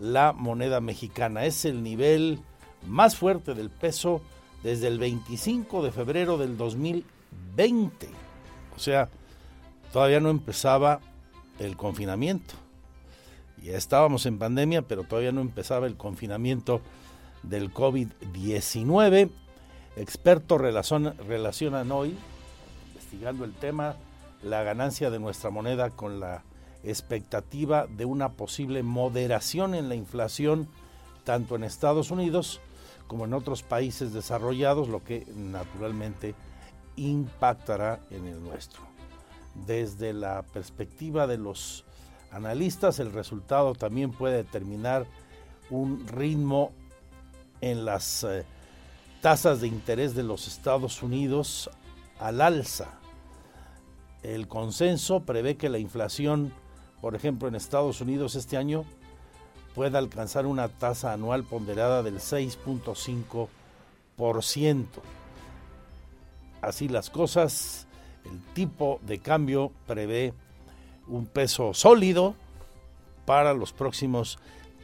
la 0.00 0.32
moneda 0.32 0.80
mexicana. 0.80 1.44
Es 1.44 1.64
el 1.64 1.84
nivel 1.84 2.40
más 2.86 3.16
fuerte 3.16 3.54
del 3.54 3.70
peso 3.70 4.22
desde 4.62 4.88
el 4.88 4.98
25 4.98 5.82
de 5.82 5.92
febrero 5.92 6.38
del 6.38 6.56
2020. 6.56 8.08
O 8.76 8.78
sea, 8.78 9.08
todavía 9.92 10.20
no 10.20 10.30
empezaba 10.30 11.00
el 11.58 11.76
confinamiento. 11.76 12.54
Ya 13.62 13.76
estábamos 13.76 14.26
en 14.26 14.38
pandemia, 14.38 14.82
pero 14.82 15.04
todavía 15.04 15.32
no 15.32 15.40
empezaba 15.40 15.86
el 15.86 15.96
confinamiento 15.96 16.80
del 17.42 17.72
COVID-19. 17.72 19.30
Expertos 19.96 20.60
relacionan 20.60 21.92
hoy, 21.92 22.16
investigando 22.88 23.44
el 23.44 23.54
tema, 23.54 23.96
la 24.42 24.62
ganancia 24.62 25.10
de 25.10 25.20
nuestra 25.20 25.50
moneda 25.50 25.90
con 25.90 26.20
la 26.20 26.42
expectativa 26.82 27.86
de 27.86 28.04
una 28.04 28.32
posible 28.32 28.82
moderación 28.82 29.74
en 29.74 29.88
la 29.88 29.94
inflación 29.94 30.68
tanto 31.24 31.56
en 31.56 31.64
Estados 31.64 32.10
Unidos 32.10 32.60
como 33.06 33.24
en 33.24 33.34
otros 33.34 33.62
países 33.62 34.12
desarrollados, 34.12 34.88
lo 34.88 35.04
que 35.04 35.26
naturalmente 35.34 36.34
impactará 36.96 38.00
en 38.10 38.26
el 38.26 38.42
nuestro. 38.42 38.82
Desde 39.66 40.12
la 40.12 40.42
perspectiva 40.42 41.26
de 41.26 41.38
los 41.38 41.84
analistas, 42.30 42.98
el 42.98 43.12
resultado 43.12 43.74
también 43.74 44.10
puede 44.10 44.38
determinar 44.38 45.06
un 45.70 46.06
ritmo 46.08 46.72
en 47.60 47.84
las 47.84 48.24
eh, 48.24 48.44
tasas 49.20 49.60
de 49.60 49.68
interés 49.68 50.14
de 50.14 50.22
los 50.22 50.48
Estados 50.48 51.02
Unidos 51.02 51.70
al 52.18 52.40
alza. 52.40 52.98
El 54.22 54.48
consenso 54.48 55.20
prevé 55.20 55.56
que 55.56 55.68
la 55.68 55.78
inflación, 55.78 56.52
por 57.00 57.14
ejemplo, 57.14 57.48
en 57.48 57.54
Estados 57.54 58.00
Unidos 58.00 58.34
este 58.34 58.56
año 58.56 58.84
pueda 59.74 59.98
alcanzar 59.98 60.46
una 60.46 60.68
tasa 60.68 61.12
anual 61.12 61.44
ponderada 61.44 62.02
del 62.02 62.20
6.5%. 62.20 64.86
Así 66.62 66.88
las 66.88 67.10
cosas, 67.10 67.86
el 68.24 68.40
tipo 68.54 68.98
de 69.02 69.18
cambio 69.18 69.72
prevé 69.86 70.32
un 71.08 71.26
peso 71.26 71.74
sólido 71.74 72.34
para 73.26 73.52
los 73.52 73.72
próximos 73.72 74.38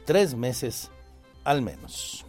tres 0.05 0.35
meses 0.35 0.91
al 1.45 1.63
menos. 1.63 2.27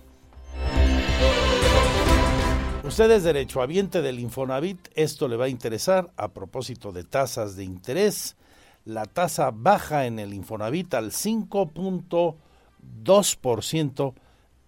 Usted 2.84 3.12
es 3.12 3.24
derechohabiente 3.24 4.02
del 4.02 4.20
Infonavit, 4.20 4.90
esto 4.96 5.28
le 5.28 5.38
va 5.38 5.46
a 5.46 5.50
interesar 5.50 6.12
a 6.18 6.30
propósito 6.30 6.92
de 6.92 7.04
tasas 7.04 7.56
de 7.56 7.64
interés. 7.64 8.36
La 8.86 9.06
tasa 9.06 9.52
baja 9.54 10.08
en 10.08 10.18
el 10.18 10.34
Infonavit 10.34 10.96
al 10.96 11.12
5.2% 13.04 14.14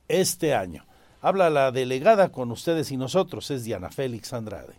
este 0.07 0.53
año. 0.53 0.85
Habla 1.21 1.49
la 1.49 1.71
delegada 1.71 2.31
con 2.31 2.51
ustedes 2.51 2.91
y 2.91 2.97
nosotros, 2.97 3.49
es 3.51 3.63
Diana 3.63 3.89
Félix 3.89 4.33
Andrade. 4.33 4.73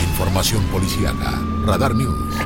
Información 0.00 0.64
policiaca. 0.66 1.40
Radar 1.64 1.94
News. 1.94 2.37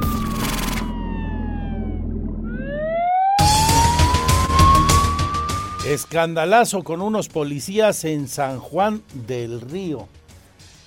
Escandalazo 5.87 6.85
con 6.85 7.03
unos 7.03 7.29
policías 7.29 8.05
en 8.05 8.29
San 8.29 8.61
Juan 8.61 9.03
del 9.27 9.61
Río. 9.61 10.07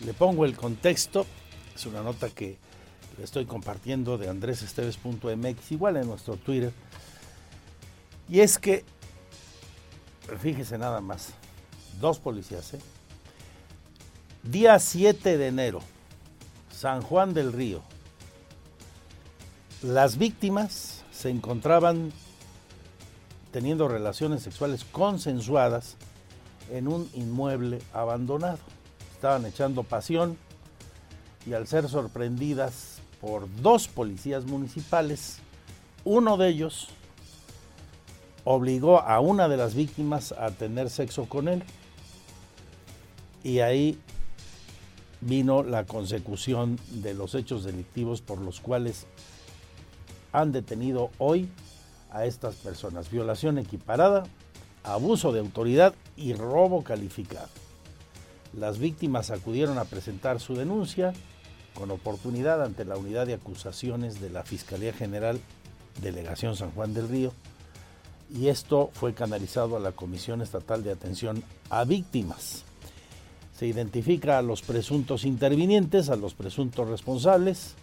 Le 0.05 0.13
pongo 0.13 0.45
el 0.45 0.55
contexto. 0.55 1.26
Es 1.76 1.85
una 1.85 2.01
nota 2.01 2.30
que 2.30 2.57
le 3.17 3.26
estoy 3.26 3.45
compartiendo 3.45 4.17
de 4.17 4.30
andresesteves.mx, 4.30 5.72
igual 5.73 5.97
en 5.97 6.07
nuestro 6.07 6.38
Twitter. 6.38 6.72
Y 8.30 8.39
es 8.39 8.57
que, 8.57 8.85
fíjese 10.39 10.77
nada 10.77 11.01
más, 11.01 11.31
dos 11.99 12.17
policías, 12.19 12.73
¿eh? 12.76 12.80
Día 14.43 14.80
7 14.80 15.38
de 15.38 15.47
enero, 15.47 15.81
San 16.73 17.01
Juan 17.01 17.34
del 17.34 17.51
Río. 17.51 17.81
Las 19.81 20.17
víctimas 20.17 21.03
se 21.11 21.30
encontraban 21.31 22.13
teniendo 23.56 23.88
relaciones 23.88 24.44
sexuales 24.44 24.84
consensuadas 24.91 25.95
en 26.73 26.90
un 26.90 27.10
inmueble 27.14 27.80
abandonado. 27.94 28.57
Estaban 29.14 29.45
echando 29.45 29.84
pasión 29.84 30.38
y 31.48 31.53
al 31.53 31.65
ser 31.65 31.88
sorprendidas 31.88 32.98
por 33.22 33.48
dos 33.61 33.88
policías 33.88 34.44
municipales, 34.44 35.38
uno 36.03 36.36
de 36.36 36.49
ellos 36.49 36.90
obligó 38.44 38.99
a 38.99 39.22
una 39.22 39.48
de 39.48 39.56
las 39.56 39.73
víctimas 39.73 40.34
a 40.34 40.52
tener 40.52 40.90
sexo 40.90 41.30
con 41.30 41.48
él 41.48 41.64
y 43.41 43.60
ahí 43.60 43.98
vino 45.22 45.64
la 45.64 45.86
consecución 45.86 46.77
de 46.90 47.14
los 47.14 47.34
hechos 47.36 47.64
delictivos 47.64 48.19
por 48.19 48.41
los 48.41 48.60
cuales 48.60 49.07
han 50.34 50.52
detenido 50.52 51.10
hoy 51.19 51.49
a 52.16 52.26
estas 52.26 52.56
personas. 52.56 53.12
Violación 53.12 53.58
equiparada, 53.58 54.24
abuso 54.84 55.34
de 55.34 55.42
autoridad 55.42 55.94
y 56.16 56.34
robo 56.34 56.84
calificado. 56.84 57.50
Las 58.54 58.80
víctimas 58.80 59.32
acudieron 59.32 59.78
a 59.78 59.86
presentar 59.86 60.40
su 60.40 60.56
denuncia 60.56 61.12
con 61.74 61.92
oportunidad 61.92 62.64
ante 62.64 62.86
la 62.86 62.96
unidad 62.96 63.28
de 63.28 63.34
acusaciones 63.34 64.22
de 64.22 64.30
la 64.30 64.44
Fiscalía 64.44 64.94
General 64.94 65.40
Delegación 66.02 66.56
San 66.56 66.72
Juan 66.72 66.94
del 66.94 67.10
Río 67.10 67.34
y 68.34 68.48
esto 68.48 68.90
fue 68.94 69.14
canalizado 69.14 69.76
a 69.76 69.82
la 69.82 69.92
Comisión 69.92 70.42
Estatal 70.42 70.84
de 70.84 70.92
Atención 70.92 71.44
a 71.70 71.84
Víctimas. 71.84 72.64
Se 73.58 73.68
identifica 73.68 74.38
a 74.38 74.42
los 74.42 74.62
presuntos 74.62 75.26
intervinientes, 75.26 76.10
a 76.10 76.16
los 76.16 76.34
presuntos 76.34 76.88
responsables, 76.90 77.76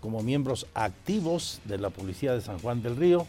como 0.00 0.22
miembros 0.22 0.66
activos 0.74 1.60
de 1.64 1.78
la 1.78 1.90
Policía 1.90 2.32
de 2.32 2.40
San 2.40 2.58
Juan 2.58 2.82
del 2.82 2.96
Río, 2.96 3.26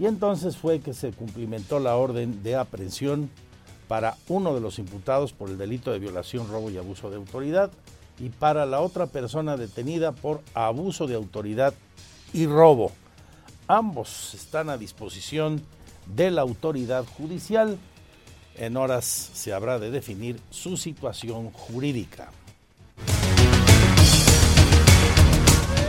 y 0.00 0.06
entonces 0.06 0.56
fue 0.56 0.80
que 0.80 0.94
se 0.94 1.12
cumplimentó 1.12 1.78
la 1.78 1.94
orden 1.94 2.42
de 2.42 2.56
aprehensión 2.56 3.28
para 3.86 4.16
uno 4.28 4.54
de 4.54 4.60
los 4.62 4.78
imputados 4.78 5.34
por 5.34 5.50
el 5.50 5.58
delito 5.58 5.92
de 5.92 5.98
violación, 5.98 6.48
robo 6.48 6.70
y 6.70 6.78
abuso 6.78 7.10
de 7.10 7.16
autoridad, 7.16 7.70
y 8.18 8.30
para 8.30 8.64
la 8.64 8.80
otra 8.80 9.08
persona 9.08 9.58
detenida 9.58 10.12
por 10.12 10.40
abuso 10.54 11.06
de 11.06 11.16
autoridad 11.16 11.74
y 12.32 12.46
robo. 12.46 12.92
Ambos 13.68 14.32
están 14.32 14.70
a 14.70 14.78
disposición 14.78 15.60
de 16.06 16.30
la 16.30 16.40
autoridad 16.40 17.04
judicial. 17.04 17.78
En 18.56 18.78
horas 18.78 19.04
se 19.04 19.52
habrá 19.52 19.78
de 19.78 19.90
definir 19.90 20.40
su 20.48 20.78
situación 20.78 21.50
jurídica. 21.50 22.30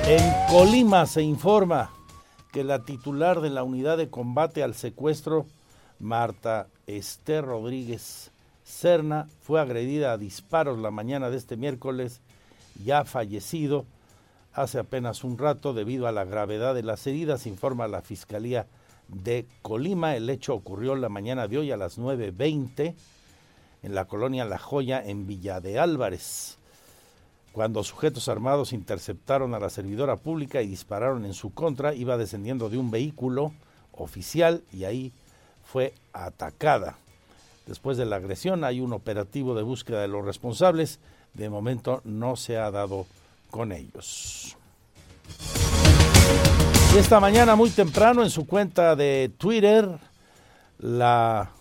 En 0.05 0.33
Colima 0.49 1.05
se 1.05 1.21
informa 1.21 1.91
que 2.51 2.63
la 2.63 2.83
titular 2.83 3.41
de 3.41 3.49
la 3.49 3.63
unidad 3.63 3.97
de 3.97 4.09
combate 4.09 4.63
al 4.63 4.75
secuestro, 4.75 5.45
Marta 5.99 6.67
Esther 6.87 7.45
Rodríguez 7.45 8.31
Serna, 8.63 9.27
fue 9.41 9.61
agredida 9.61 10.11
a 10.11 10.17
disparos 10.17 10.79
la 10.79 10.91
mañana 10.91 11.29
de 11.29 11.37
este 11.37 11.57
miércoles 11.57 12.21
y 12.83 12.91
ha 12.91 13.05
fallecido 13.05 13.85
hace 14.53 14.79
apenas 14.79 15.23
un 15.23 15.37
rato 15.37 15.73
debido 15.73 16.07
a 16.07 16.11
la 16.11 16.25
gravedad 16.25 16.75
de 16.75 16.83
las 16.83 17.05
heridas, 17.07 17.47
informa 17.47 17.87
la 17.87 18.01
Fiscalía 18.01 18.67
de 19.07 19.45
Colima. 19.61 20.15
El 20.15 20.29
hecho 20.29 20.53
ocurrió 20.53 20.95
la 20.95 21.09
mañana 21.09 21.47
de 21.47 21.57
hoy 21.57 21.71
a 21.71 21.77
las 21.77 21.97
9.20 21.97 22.95
en 23.83 23.95
la 23.95 24.05
colonia 24.05 24.45
La 24.45 24.57
Joya 24.57 25.01
en 25.03 25.25
Villa 25.25 25.59
de 25.59 25.79
Álvarez, 25.79 26.57
cuando 27.51 27.83
sujetos 27.83 28.29
armados 28.29 28.73
interceptaron 28.73 29.53
a 29.53 29.59
la 29.59 29.69
servidora 29.69 30.15
pública 30.15 30.61
y 30.61 30.67
dispararon 30.67 31.25
en 31.25 31.33
su 31.33 31.53
contra, 31.53 31.93
iba 31.93 32.17
descendiendo 32.17 32.69
de 32.69 32.77
un 32.77 32.91
vehículo 32.91 33.51
oficial 33.91 34.61
y 34.71 34.85
ahí 34.85 35.11
fue 35.63 35.93
atacada. 36.13 36.97
Después 37.67 37.97
de 37.97 38.05
la 38.05 38.17
agresión 38.17 38.63
hay 38.63 38.79
un 38.79 38.93
operativo 38.93 39.53
de 39.53 39.63
búsqueda 39.63 40.01
de 40.01 40.07
los 40.07 40.25
responsables. 40.25 40.99
De 41.33 41.49
momento 41.49 42.01
no 42.03 42.35
se 42.35 42.57
ha 42.57 42.71
dado 42.71 43.05
con 43.49 43.71
ellos. 43.71 44.57
Y 46.93 46.97
esta 46.97 47.19
mañana 47.19 47.55
muy 47.55 47.69
temprano 47.69 48.23
en 48.23 48.29
su 48.29 48.45
cuenta 48.45 48.95
de 48.95 49.31
Twitter, 49.37 49.87
la 50.79 51.51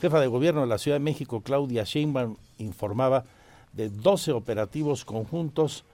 jefa 0.00 0.20
de 0.20 0.26
gobierno 0.26 0.62
de 0.62 0.66
la 0.66 0.78
Ciudad 0.78 0.96
de 0.96 1.04
México, 1.04 1.42
Claudia 1.42 1.84
Sheinbaum, 1.84 2.36
informaba 2.58 3.24
de 3.72 3.88
12 3.88 4.32
operativos 4.32 5.04
conjuntos 5.04 5.84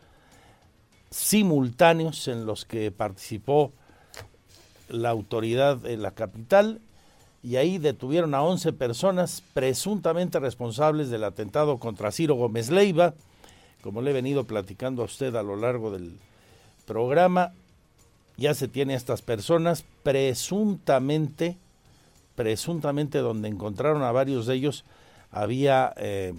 simultáneos 1.10 2.28
en 2.28 2.46
los 2.46 2.64
que 2.64 2.90
participó 2.90 3.72
la 4.88 5.10
autoridad 5.10 5.76
de 5.76 5.96
la 5.96 6.10
capital 6.12 6.80
y 7.42 7.56
ahí 7.56 7.78
detuvieron 7.78 8.34
a 8.34 8.42
11 8.42 8.72
personas 8.72 9.42
presuntamente 9.54 10.40
responsables 10.40 11.08
del 11.08 11.24
atentado 11.24 11.78
contra 11.78 12.10
Ciro 12.10 12.34
Gómez 12.34 12.70
Leiva, 12.70 13.14
como 13.80 14.02
le 14.02 14.10
he 14.10 14.14
venido 14.14 14.44
platicando 14.44 15.02
a 15.02 15.06
usted 15.06 15.34
a 15.36 15.42
lo 15.42 15.56
largo 15.56 15.90
del 15.90 16.18
programa, 16.84 17.52
ya 18.36 18.54
se 18.54 18.68
tiene 18.68 18.94
a 18.94 18.96
estas 18.96 19.22
personas 19.22 19.84
presuntamente, 20.02 21.56
presuntamente 22.34 23.18
donde 23.18 23.48
encontraron 23.48 24.02
a 24.02 24.12
varios 24.12 24.46
de 24.46 24.54
ellos, 24.54 24.84
había 25.30 25.92
eh, 25.96 26.34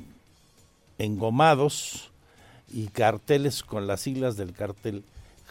engomados 0.99 2.11
y 2.67 2.87
carteles 2.87 3.63
con 3.63 3.87
las 3.87 4.01
siglas 4.01 4.37
del 4.37 4.53
cartel 4.53 5.03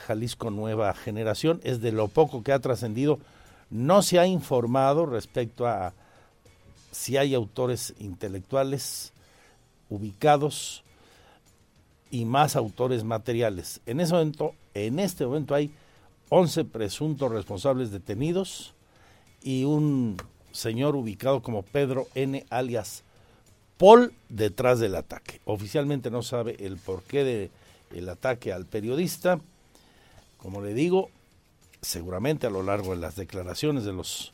Jalisco 0.07 0.51
Nueva 0.51 0.95
Generación. 0.95 1.61
Es 1.65 1.81
de 1.81 1.91
lo 1.91 2.07
poco 2.07 2.45
que 2.45 2.53
ha 2.53 2.61
trascendido. 2.61 3.19
No 3.71 4.03
se 4.03 4.21
ha 4.21 4.27
informado 4.27 5.07
respecto 5.07 5.67
a 5.67 5.93
si 6.93 7.17
hay 7.17 7.35
autores 7.35 7.95
intelectuales 7.99 9.13
ubicados 9.91 10.85
y 12.11 12.25
más 12.25 12.57
autores 12.57 13.05
materiales. 13.05 13.81
En, 13.87 14.01
ese 14.01 14.15
momento, 14.15 14.55
en 14.75 14.99
este 14.99 15.27
momento 15.27 15.55
hay 15.55 15.73
11 16.31 16.65
presuntos 16.67 17.31
responsables 17.31 17.91
detenidos 17.91 18.75
y 19.43 19.65
un 19.65 20.17
señor 20.53 20.97
ubicado 20.97 21.43
como 21.43 21.63
Pedro 21.63 22.07
N. 22.15 22.45
alias 22.51 23.05
Paul 23.79 24.13
detrás 24.29 24.81
del 24.81 24.97
ataque. 24.97 25.41
Oficialmente 25.45 26.11
no 26.11 26.23
sabe 26.23 26.57
el 26.59 26.77
porqué 26.77 27.51
del 27.91 28.09
ataque 28.09 28.53
al 28.53 28.67
periodista. 28.67 29.41
Como 30.37 30.61
le 30.61 30.75
digo, 30.75 31.11
seguramente 31.81 32.47
a 32.47 32.51
lo 32.51 32.63
largo 32.63 32.91
de 32.91 33.01
las 33.01 33.17
declaraciones 33.17 33.85
de 33.85 33.93
los 33.93 34.33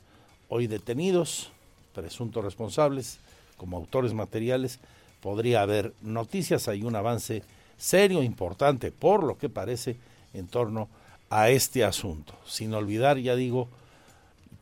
hoy 0.49 0.67
detenidos, 0.67 1.51
presuntos 1.95 2.43
responsables, 2.43 3.19
como 3.57 3.77
autores 3.77 4.15
materiales, 4.15 4.81
podría 5.21 5.63
haber 5.63 5.93
noticias. 6.01 6.69
Hay 6.69 6.83
un 6.83 6.97
avance 6.97 7.43
serio, 7.77 8.23
importante, 8.23 8.91
por 8.91 9.23
lo 9.25 9.39
que 9.39 9.49
parece, 9.49 9.97
en 10.33 10.47
torno 10.47 10.89
a 11.31 11.51
este 11.51 11.85
asunto. 11.85 12.35
Sin 12.47 12.75
olvidar, 12.75 13.19
ya 13.19 13.37
digo, 13.37 13.69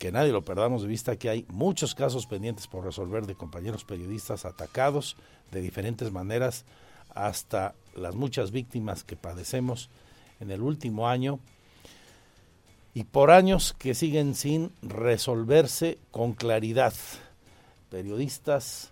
que 0.03 0.11
nadie 0.11 0.33
lo 0.33 0.45
perdamos 0.45 0.83
de 0.83 0.89
vista, 0.89 1.15
que 1.15 1.31
hay 1.31 1.47
muchos 1.49 1.95
casos 1.95 2.27
pendientes 2.27 2.66
por 2.66 2.83
resolver 2.83 3.24
de 3.24 3.37
compañeros 3.37 3.85
periodistas 3.85 4.45
atacados 4.45 5.16
de 5.53 5.61
diferentes 5.61 6.11
maneras, 6.11 6.65
hasta 7.15 7.77
las 7.95 8.16
muchas 8.16 8.51
víctimas 8.51 9.05
que 9.05 9.15
padecemos 9.15 9.91
en 10.41 10.51
el 10.51 10.61
último 10.61 11.09
año 11.09 11.39
y 12.95 13.05
por 13.05 13.31
años 13.31 13.77
que 13.79 13.95
siguen 13.95 14.35
sin 14.35 14.73
resolverse 14.83 15.99
con 16.11 16.33
claridad. 16.33 16.95
Periodistas 17.89 18.91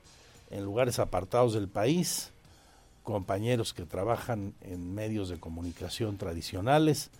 en 0.48 0.62
lugares 0.62 1.00
apartados 1.00 1.54
del 1.54 1.66
país, 1.66 2.30
compañeros 3.02 3.74
que 3.74 3.84
trabajan 3.84 4.54
en 4.60 4.94
medios 4.94 5.28
de 5.28 5.40
comunicación 5.40 6.18
tradicionales 6.18 7.10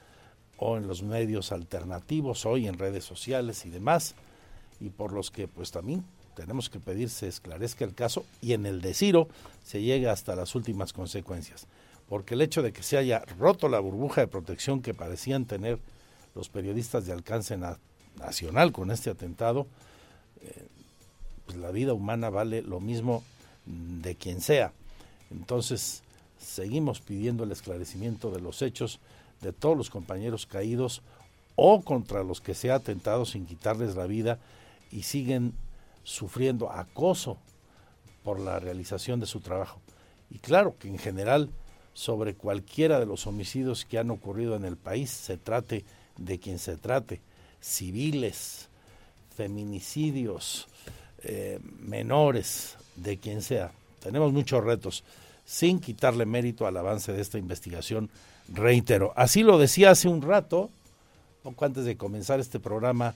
o 0.63 0.77
en 0.77 0.87
los 0.87 1.03
medios 1.03 1.53
alternativos, 1.53 2.45
hoy 2.45 2.69
en 2.69 2.79
redes 2.79 3.05
sociales 3.05 3.65
y 3.65 3.71
demás, 3.71 4.15
y 4.79 4.91
por 4.91 5.13
los 5.13 5.31
que 5.31 5.49
pues 5.49 5.71
también 5.71 6.05
tenemos 6.37 6.69
que 6.69 6.79
pedir 6.79 7.09
se 7.09 7.29
esclarezca 7.29 7.85
el 7.85 7.95
caso 7.95 8.27
y 8.43 8.53
en 8.53 8.67
el 8.67 8.83
de 8.83 8.93
Ciro 8.93 9.29
se 9.65 9.83
llegue 9.83 10.09
hasta 10.09 10.37
las 10.37 10.55
últimas 10.55 10.93
consecuencias. 10.93 11.67
Porque 12.09 12.35
el 12.35 12.43
hecho 12.43 12.63
de 12.63 12.73
que 12.73 12.83
se 12.83 12.99
haya 12.99 13.21
roto 13.39 13.69
la 13.69 13.81
burbuja 13.81 14.21
de 14.21 14.27
protección 14.27 14.83
que 14.83 14.93
parecían 14.93 15.47
tener 15.47 15.79
los 16.35 16.51
periodistas 16.51 17.07
de 17.07 17.15
alcance 17.15 17.59
nacional 18.19 18.71
con 18.73 18.91
este 18.91 19.09
atentado, 19.09 19.67
eh, 20.43 20.67
pues 21.47 21.57
la 21.57 21.71
vida 21.71 21.95
humana 21.95 22.29
vale 22.29 22.61
lo 22.61 22.81
mismo 22.81 23.25
de 23.65 24.15
quien 24.15 24.43
sea. 24.43 24.73
Entonces, 25.31 26.03
seguimos 26.39 27.01
pidiendo 27.01 27.45
el 27.45 27.53
esclarecimiento 27.53 28.31
de 28.31 28.41
los 28.41 28.61
hechos 28.61 29.01
de 29.41 29.53
todos 29.53 29.77
los 29.77 29.91
compañeros 29.91 30.47
caídos 30.47 31.03
o 31.57 31.83
contra 31.83 32.23
los 32.23 32.41
que 32.41 32.55
se 32.55 32.71
ha 32.71 32.77
atentado 32.77 33.25
sin 33.27 33.47
quitarles 33.47 33.97
la 33.97 34.07
vida 34.07 34.39
y 34.91 35.03
siguen 35.03 35.53
sufriendo 36.05 36.71
acoso 36.71 37.39
por 38.25 38.41
la 38.41 38.59
realización 38.59 39.21
de 39.21 39.27
su 39.27 39.41
trabajo. 39.41 39.81
Y 40.31 40.39
claro 40.39 40.77
que 40.79 40.89
en 40.89 40.99
general 40.99 41.51
sobre 41.93 42.35
cualquiera 42.35 42.99
de 42.99 43.07
los 43.07 43.27
homicidios 43.27 43.85
que 43.85 43.99
han 43.99 44.11
ocurrido 44.11 44.57
en 44.57 44.65
el 44.65 44.77
país, 44.77 45.11
se 45.11 45.37
trate 45.37 45.85
de 46.17 46.39
quien 46.39 46.59
se 46.59 46.77
trate, 46.77 47.21
civiles, 47.61 48.69
feminicidios, 49.37 50.69
eh, 51.23 51.59
menores, 51.81 52.77
de 52.97 53.19
quien 53.19 53.43
sea, 53.43 53.73
tenemos 54.03 54.33
muchos 54.33 54.65
retos, 54.65 55.05
sin 55.45 55.81
quitarle 55.81 56.27
mérito 56.27 56.67
al 56.67 56.77
avance 56.77 57.13
de 57.13 57.21
esta 57.21 57.39
investigación, 57.39 58.11
reitero. 58.51 59.13
Así 59.17 59.43
lo 59.43 59.59
decía 59.59 59.91
hace 59.91 60.09
un 60.09 60.23
rato, 60.23 60.71
poco 61.43 61.65
antes 61.65 61.85
de 61.85 61.97
comenzar 61.97 62.41
este 62.41 62.61
programa, 62.61 63.15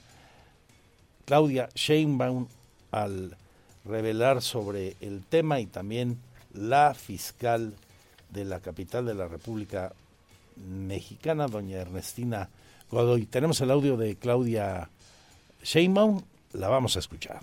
Claudia 1.25 1.69
Sheinbaum 1.75 2.47
al 2.91 3.35
revelar 3.83 4.41
sobre 4.41 4.95
el 5.01 5.23
tema 5.23 5.59
y 5.59 5.65
también 5.65 6.17
la 6.53 6.93
fiscal 6.93 7.73
de 8.29 8.45
la 8.45 8.59
capital 8.59 9.05
de 9.05 9.13
la 9.13 9.27
República 9.27 9.93
Mexicana, 10.55 11.47
doña 11.47 11.81
Ernestina 11.81 12.49
Godoy. 12.89 13.25
Tenemos 13.25 13.59
el 13.61 13.71
audio 13.71 13.97
de 13.97 14.15
Claudia 14.15 14.89
Sheinbaum, 15.63 16.21
la 16.53 16.69
vamos 16.69 16.95
a 16.95 16.99
escuchar. 16.99 17.41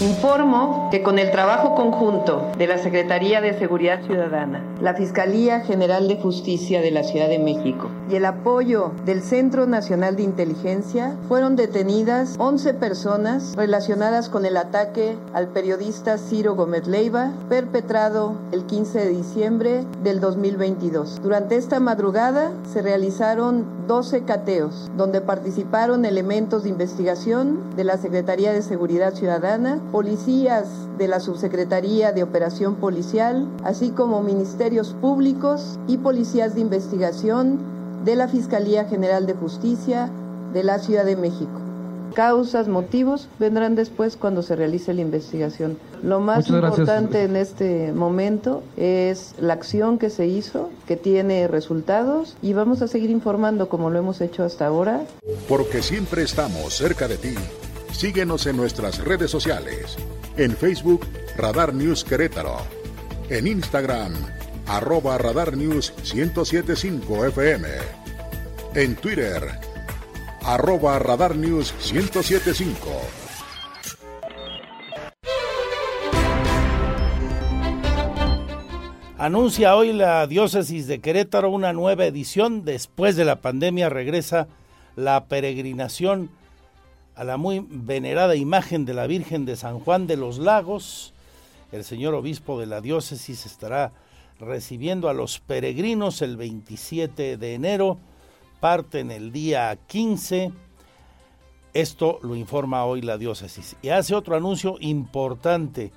Informo 0.00 0.88
que 0.90 1.04
con 1.04 1.20
el 1.20 1.30
trabajo 1.30 1.76
conjunto 1.76 2.50
de 2.58 2.66
la 2.66 2.78
Secretaría 2.78 3.40
de 3.40 3.56
Seguridad 3.56 4.02
Ciudadana, 4.02 4.60
la 4.80 4.94
Fiscalía 4.94 5.60
General 5.60 6.08
de 6.08 6.16
Justicia 6.16 6.80
de 6.80 6.90
la 6.90 7.04
Ciudad 7.04 7.28
de 7.28 7.38
México 7.38 7.88
y 8.10 8.16
el 8.16 8.24
apoyo 8.24 8.90
del 9.04 9.22
Centro 9.22 9.66
Nacional 9.66 10.16
de 10.16 10.24
Inteligencia, 10.24 11.16
fueron 11.28 11.54
detenidas 11.54 12.34
11 12.38 12.74
personas 12.74 13.54
relacionadas 13.56 14.28
con 14.28 14.44
el 14.44 14.56
ataque 14.56 15.16
al 15.32 15.48
periodista 15.48 16.18
Ciro 16.18 16.56
Gómez 16.56 16.88
Leiva, 16.88 17.32
perpetrado 17.48 18.34
el 18.50 18.64
15 18.64 18.98
de 18.98 19.10
diciembre 19.10 19.84
del 20.02 20.20
2022. 20.20 21.22
Durante 21.22 21.56
esta 21.56 21.78
madrugada 21.78 22.50
se 22.72 22.82
realizaron 22.82 23.64
12 23.86 24.24
cateos, 24.24 24.90
donde 24.96 25.20
participaron 25.20 26.04
elementos 26.04 26.64
de 26.64 26.70
investigación 26.70 27.76
de 27.76 27.84
la 27.84 27.96
Secretaría 27.96 28.52
de 28.52 28.62
Seguridad 28.62 29.14
Ciudadana, 29.14 29.78
policías 29.92 30.68
de 30.98 31.08
la 31.08 31.20
Subsecretaría 31.20 32.12
de 32.12 32.22
Operación 32.22 32.76
Policial, 32.76 33.48
así 33.64 33.90
como 33.90 34.22
ministerios 34.22 34.94
públicos 35.00 35.78
y 35.86 35.98
policías 35.98 36.54
de 36.54 36.60
investigación 36.60 37.58
de 38.04 38.16
la 38.16 38.28
Fiscalía 38.28 38.84
General 38.84 39.26
de 39.26 39.34
Justicia 39.34 40.10
de 40.52 40.62
la 40.62 40.78
Ciudad 40.78 41.04
de 41.04 41.16
México. 41.16 41.60
Causas, 42.14 42.68
motivos 42.68 43.28
vendrán 43.40 43.74
después 43.74 44.16
cuando 44.16 44.42
se 44.42 44.54
realice 44.54 44.94
la 44.94 45.00
investigación. 45.00 45.78
Lo 46.02 46.20
más 46.20 46.48
importante 46.48 47.24
en 47.24 47.34
este 47.34 47.92
momento 47.92 48.62
es 48.76 49.34
la 49.40 49.54
acción 49.54 49.98
que 49.98 50.10
se 50.10 50.26
hizo, 50.26 50.70
que 50.86 50.96
tiene 50.96 51.48
resultados 51.48 52.36
y 52.40 52.52
vamos 52.52 52.82
a 52.82 52.88
seguir 52.88 53.10
informando 53.10 53.68
como 53.68 53.90
lo 53.90 53.98
hemos 53.98 54.20
hecho 54.20 54.44
hasta 54.44 54.66
ahora. 54.66 55.02
Porque 55.48 55.82
siempre 55.82 56.22
estamos 56.22 56.74
cerca 56.74 57.08
de 57.08 57.16
ti. 57.16 57.34
Síguenos 57.94 58.46
en 58.46 58.56
nuestras 58.56 58.98
redes 58.98 59.30
sociales. 59.30 59.96
En 60.36 60.56
Facebook, 60.56 61.06
Radar 61.36 61.72
News 61.72 62.02
Querétaro. 62.02 62.58
En 63.30 63.46
Instagram, 63.46 64.12
arroba 64.66 65.16
Radar 65.16 65.56
News 65.56 65.94
1075 66.12 67.26
FM. 67.26 67.68
En 68.74 68.96
Twitter, 68.96 69.42
arroba 70.42 70.98
Radar 70.98 71.36
News 71.36 71.72
1075. 71.92 72.74
Anuncia 79.16 79.76
hoy 79.76 79.92
la 79.92 80.26
diócesis 80.26 80.88
de 80.88 81.00
Querétaro 81.00 81.48
una 81.48 81.72
nueva 81.72 82.06
edición. 82.06 82.64
Después 82.64 83.14
de 83.14 83.24
la 83.24 83.40
pandemia 83.40 83.88
regresa 83.88 84.48
la 84.96 85.26
peregrinación 85.26 86.28
a 87.14 87.24
la 87.24 87.36
muy 87.36 87.64
venerada 87.68 88.34
imagen 88.36 88.84
de 88.84 88.94
la 88.94 89.06
Virgen 89.06 89.44
de 89.44 89.56
San 89.56 89.78
Juan 89.80 90.06
de 90.06 90.16
los 90.16 90.38
Lagos. 90.38 91.12
El 91.72 91.84
señor 91.84 92.14
obispo 92.14 92.58
de 92.58 92.66
la 92.66 92.80
diócesis 92.80 93.46
estará 93.46 93.92
recibiendo 94.40 95.08
a 95.08 95.14
los 95.14 95.38
peregrinos 95.38 96.22
el 96.22 96.36
27 96.36 97.36
de 97.36 97.54
enero. 97.54 97.98
Parten 98.60 99.10
el 99.10 99.32
día 99.32 99.78
15. 99.86 100.52
Esto 101.72 102.18
lo 102.22 102.36
informa 102.36 102.84
hoy 102.84 103.00
la 103.00 103.18
diócesis. 103.18 103.76
Y 103.82 103.88
hace 103.88 104.14
otro 104.14 104.36
anuncio 104.36 104.76
importante. 104.80 105.92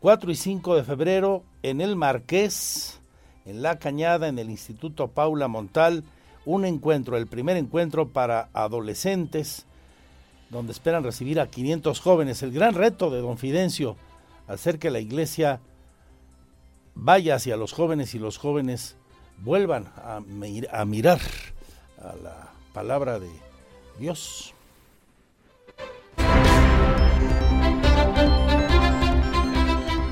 4 0.00 0.30
y 0.30 0.34
5 0.34 0.76
de 0.76 0.84
febrero 0.84 1.42
en 1.62 1.82
el 1.82 1.96
Marqués, 1.96 3.00
en 3.44 3.60
La 3.60 3.78
Cañada, 3.78 4.28
en 4.28 4.38
el 4.38 4.48
Instituto 4.48 5.08
Paula 5.08 5.46
Montal, 5.46 6.04
un 6.46 6.64
encuentro, 6.64 7.18
el 7.18 7.26
primer 7.26 7.58
encuentro 7.58 8.08
para 8.08 8.48
adolescentes 8.54 9.66
donde 10.50 10.72
esperan 10.72 11.04
recibir 11.04 11.40
a 11.40 11.48
500 11.48 12.00
jóvenes. 12.00 12.42
El 12.42 12.52
gran 12.52 12.74
reto 12.74 13.10
de 13.10 13.20
don 13.20 13.38
Fidencio, 13.38 13.96
hacer 14.48 14.78
que 14.78 14.90
la 14.90 14.98
iglesia 14.98 15.60
vaya 16.94 17.36
hacia 17.36 17.56
los 17.56 17.72
jóvenes 17.72 18.14
y 18.14 18.18
los 18.18 18.36
jóvenes 18.36 18.96
vuelvan 19.38 19.86
a, 19.96 20.20
a 20.72 20.84
mirar 20.84 21.20
a 21.98 22.14
la 22.16 22.52
palabra 22.74 23.18
de 23.18 23.30
Dios. 23.98 24.54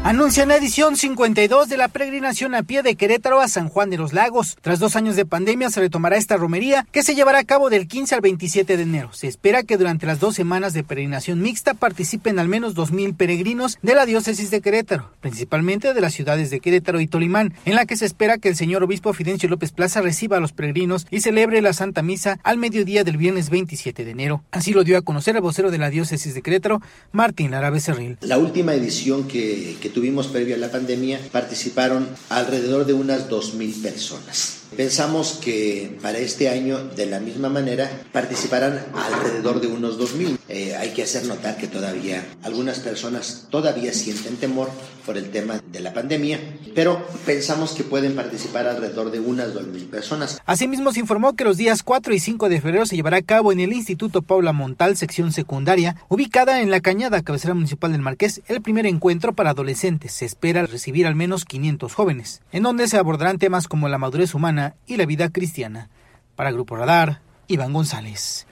Anuncian 0.09 0.49
la 0.49 0.57
edición 0.57 0.97
52 0.97 1.69
de 1.69 1.77
la 1.77 1.89
peregrinación 1.89 2.55
a 2.55 2.63
pie 2.63 2.83
de 2.83 2.95
Querétaro 2.95 3.43
a 3.43 3.49
San 3.49 3.69
Juan 3.69 3.91
de 3.91 3.99
los 3.99 4.15
Lagos. 4.15 4.57
Tras 4.63 4.79
dos 4.79 4.97
años 4.97 5.17
de 5.17 5.27
pandemia 5.27 5.69
se 5.69 5.81
retomará 5.81 6.17
esta 6.17 6.39
romería 6.39 6.87
que 6.91 7.03
se 7.03 7.15
llevará 7.15 7.41
a 7.41 7.45
cabo 7.45 7.69
del 7.69 7.87
15 7.87 8.15
al 8.15 8.23
27 8.23 8.79
de 8.79 8.83
enero. 8.83 9.11
Se 9.13 9.27
espera 9.27 9.65
que 9.65 9.77
durante 9.77 10.07
las 10.07 10.19
dos 10.19 10.35
semanas 10.35 10.73
de 10.73 10.83
peregrinación 10.83 11.43
mixta 11.43 11.75
participen 11.75 12.39
al 12.39 12.49
menos 12.49 12.75
2.000 12.75 13.19
peregrinos 13.19 13.77
de 13.83 13.95
la 13.95 14.07
diócesis 14.07 14.51
de 14.51 14.63
Querétaro, 14.63 15.11
principalmente 15.21 15.93
de 15.93 16.01
las 16.01 16.15
ciudades 16.15 16.49
de 16.49 16.61
Querétaro 16.61 17.01
y 17.01 17.07
Tolimán, 17.07 17.53
en 17.67 17.75
la 17.75 17.85
que 17.85 17.99
se 17.99 18.07
espera 18.07 18.39
que 18.39 18.49
el 18.49 18.57
señor 18.57 18.83
obispo 18.83 19.13
Fidencio 19.13 19.51
López 19.51 19.73
Plaza 19.73 20.01
reciba 20.01 20.39
a 20.39 20.41
los 20.41 20.55
peregrinos 20.55 21.07
y 21.11 21.21
celebre 21.21 21.61
la 21.61 21.75
Santa 21.75 22.01
Misa 22.01 22.39
al 22.45 22.57
mediodía 22.57 23.05
del 23.05 23.19
viernes 23.19 23.51
27 23.51 24.07
de 24.07 24.11
enero. 24.11 24.43
Así 24.53 24.73
lo 24.73 24.85
dio 24.85 24.97
a 24.97 25.03
conocer 25.03 25.37
el 25.37 25.43
vocero 25.43 25.71
de 25.71 25.77
la 25.77 25.91
diócesis 25.91 26.33
de 26.33 26.41
Querétaro, 26.41 26.81
Martín 27.13 27.51
Lara 27.51 27.69
Becerril. 27.69 28.17
La 28.23 28.39
última 28.39 28.73
edición 28.73 29.29
que, 29.29 29.77
que 29.83 29.98
tuvimos 29.99 30.29
previo 30.29 30.55
a 30.55 30.59
la 30.59 30.71
pandemia, 30.71 31.19
participaron 31.33 32.07
alrededor 32.29 32.87
de 32.87 32.93
unas 32.93 33.29
2.000 33.29 33.83
personas. 33.83 34.58
Pensamos 34.77 35.41
que 35.43 35.99
para 36.03 36.19
este 36.19 36.49
año, 36.49 36.79
de 36.79 37.07
la 37.07 37.21
misma 37.21 37.49
manera, 37.49 37.91
participarán 38.13 38.85
alrededor 38.95 39.61
de 39.61 39.67
unos 39.67 39.99
2.000. 39.99 40.39
Eh, 40.49 40.77
hay 40.77 40.91
que 40.91 41.03
hacer 41.03 41.25
notar 41.27 41.57
que 41.57 41.67
todavía 41.67 42.27
algunas 42.43 42.79
personas 42.79 43.47
todavía 43.51 43.93
sienten 43.93 44.37
temor 44.37 44.71
por 45.05 45.17
el 45.17 45.31
tema 45.31 45.63
de 45.73 45.81
la 45.81 45.95
pandemia, 45.95 46.39
pero 46.75 47.03
pensamos 47.25 47.73
que 47.73 47.83
pueden 47.83 48.15
participar 48.15 48.67
alrededor 48.67 49.11
de 49.11 49.21
unas 49.21 49.55
2.000 49.55 49.89
personas. 49.89 50.39
Asimismo, 50.45 50.93
se 50.93 51.01
informó 51.01 51.35
que 51.35 51.45
los 51.45 51.57
días 51.57 51.83
4 51.83 52.15
y 52.15 52.21
5 52.21 52.51
de 52.51 52.61
febrero 52.61 52.85
se 52.85 52.95
llevará 52.95 53.17
a 53.17 53.23
cabo 53.23 53.51
en 53.51 53.61
el 53.61 53.73
Instituto 53.73 54.21
Paula 54.21 54.53
Montal, 54.53 54.99
sección 54.99 55.33
secundaria, 55.33 55.97
ubicada 56.09 56.61
en 56.61 56.71
la 56.71 56.81
Cañada, 56.81 57.23
cabecera 57.23 57.55
municipal 57.55 57.93
del 57.93 58.03
Marqués, 58.03 58.43
el 58.49 58.61
primer 58.61 58.85
encuentro 58.85 59.33
para 59.33 59.51
adolescentes. 59.51 60.13
Se 60.13 60.27
espera 60.27 60.67
recibir 60.67 61.07
al 61.07 61.15
menos 61.15 61.47
500 61.47 61.95
jóvenes, 61.95 62.43
en 62.53 62.65
donde 62.65 62.87
se 62.87 62.99
abordarán 62.99 63.39
temas 63.39 63.67
como 63.67 63.89
la 63.89 63.97
madurez 63.97 64.35
humana, 64.35 64.58
y 64.87 64.97
la 64.97 65.07
vida 65.07 65.31
cristiana. 65.31 65.91
Para 66.37 66.53
Grupo 66.53 66.77
Radar, 66.77 67.21
Iván 67.47 67.73
González. 67.73 68.47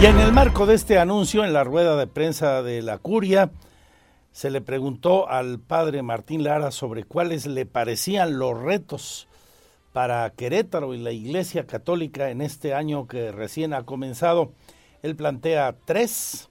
Y 0.00 0.06
en 0.06 0.18
el 0.18 0.32
marco 0.32 0.64
de 0.64 0.74
este 0.74 0.98
anuncio, 0.98 1.44
en 1.44 1.52
la 1.52 1.64
rueda 1.64 1.96
de 1.96 2.06
prensa 2.06 2.62
de 2.62 2.80
la 2.80 2.98
curia, 2.98 3.50
se 4.32 4.50
le 4.50 4.60
preguntó 4.60 5.28
al 5.28 5.58
padre 5.58 6.02
Martín 6.02 6.44
Lara 6.44 6.70
sobre 6.70 7.04
cuáles 7.04 7.46
le 7.46 7.66
parecían 7.66 8.38
los 8.38 8.58
retos 8.58 9.28
para 9.92 10.30
Querétaro 10.30 10.94
y 10.94 10.98
la 10.98 11.12
Iglesia 11.12 11.66
Católica 11.66 12.30
en 12.30 12.40
este 12.40 12.74
año 12.74 13.06
que 13.06 13.32
recién 13.32 13.74
ha 13.74 13.84
comenzado. 13.84 14.52
Él 15.02 15.16
plantea 15.16 15.76
tres, 15.84 16.48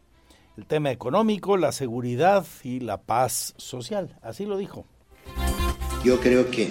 el 0.58 0.66
tema 0.66 0.92
económico, 0.92 1.58
la 1.58 1.72
seguridad 1.72 2.46
y 2.64 2.82
la 2.82 3.02
paz 3.02 3.54
social. 3.58 4.18
Así 4.22 4.46
lo 4.46 4.58
dijo. 4.58 4.86
Yo 6.04 6.22
creo 6.22 6.50
que 6.50 6.70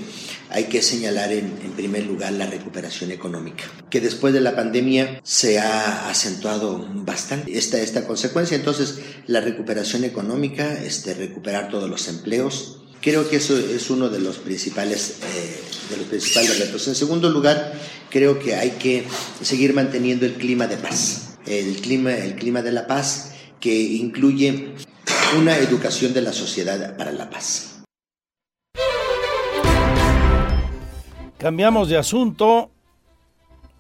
hay 0.51 0.65
que 0.65 0.83
señalar 0.83 1.33
en, 1.33 1.51
primer 1.77 2.07
lugar 2.07 2.33
la 2.33 2.47
recuperación 2.47 3.13
económica, 3.13 3.65
que 3.91 4.01
después 4.01 4.33
de 4.33 4.41
la 4.41 4.57
pandemia 4.57 5.21
se 5.23 5.59
ha 5.59 6.09
acentuado 6.09 6.89
bastante 6.93 7.57
esta, 7.57 7.79
esta 7.79 8.07
consecuencia. 8.07 8.57
Entonces, 8.57 8.99
la 9.27 9.41
recuperación 9.41 10.05
económica, 10.05 10.73
este, 10.83 11.15
recuperar 11.15 11.69
todos 11.69 11.89
los 11.89 12.09
empleos, 12.09 12.81
creo 13.01 13.29
que 13.29 13.37
eso 13.37 13.57
es 13.59 13.91
uno 13.91 14.09
de 14.09 14.21
los 14.21 14.39
principales, 14.39 15.17
eh, 15.23 15.61
de 15.91 15.97
los 15.99 16.07
principales 16.07 16.59
retos. 16.59 16.89
En 16.89 16.95
segundo 16.95 17.29
lugar, 17.31 17.75
creo 18.11 18.39
que 18.39 18.55
hay 18.55 18.71
que 18.73 19.05
seguir 19.43 19.75
manteniendo 19.75 20.27
el 20.27 20.35
clima 20.35 20.67
de 20.67 20.79
paz, 20.79 21.37
el 21.47 21.77
clima, 21.77 22.15
el 22.15 22.35
clima 22.35 22.63
de 22.63 22.73
la 22.73 22.87
paz 22.87 23.33
que 23.61 23.79
incluye 23.81 24.73
una 25.39 25.57
educación 25.59 26.15
de 26.15 26.23
la 26.23 26.33
sociedad 26.33 26.97
para 26.97 27.13
la 27.13 27.29
paz. 27.31 27.78
Cambiamos 31.39 31.89
de 31.89 31.97
asunto. 31.97 32.73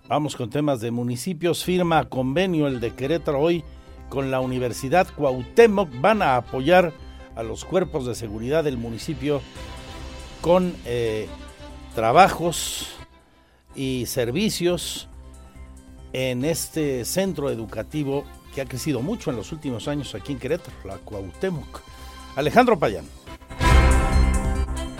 Vamos 0.06 0.36
con 0.36 0.48
temas 0.48 0.80
de 0.80 0.92
municipios. 0.92 1.64
Firma 1.64 2.08
convenio 2.08 2.68
el 2.68 2.78
de 2.78 2.94
Querétaro 2.94 3.40
hoy 3.40 3.64
con 4.08 4.30
la 4.30 4.38
Universidad 4.38 5.08
Cuauhtémoc. 5.12 5.90
Van 6.00 6.22
a 6.22 6.36
apoyar 6.36 6.92
a 7.34 7.42
los 7.42 7.64
cuerpos 7.64 8.06
de 8.06 8.14
seguridad 8.14 8.62
del 8.62 8.78
municipio 8.78 9.42
con 10.40 10.72
eh, 10.84 11.26
trabajos 11.96 12.90
y 13.74 14.06
servicios 14.06 15.08
en 16.12 16.44
este 16.44 17.04
centro 17.04 17.50
educativo 17.50 18.22
que 18.54 18.60
ha 18.60 18.66
crecido 18.66 19.02
mucho 19.02 19.30
en 19.30 19.36
los 19.36 19.50
últimos 19.50 19.88
años 19.88 20.14
aquí 20.14 20.32
en 20.32 20.38
Querétaro, 20.38 20.76
la 20.84 20.98
Cuauhtémoc. 20.98 21.82
Alejandro 22.36 22.78
Payán. 22.78 23.17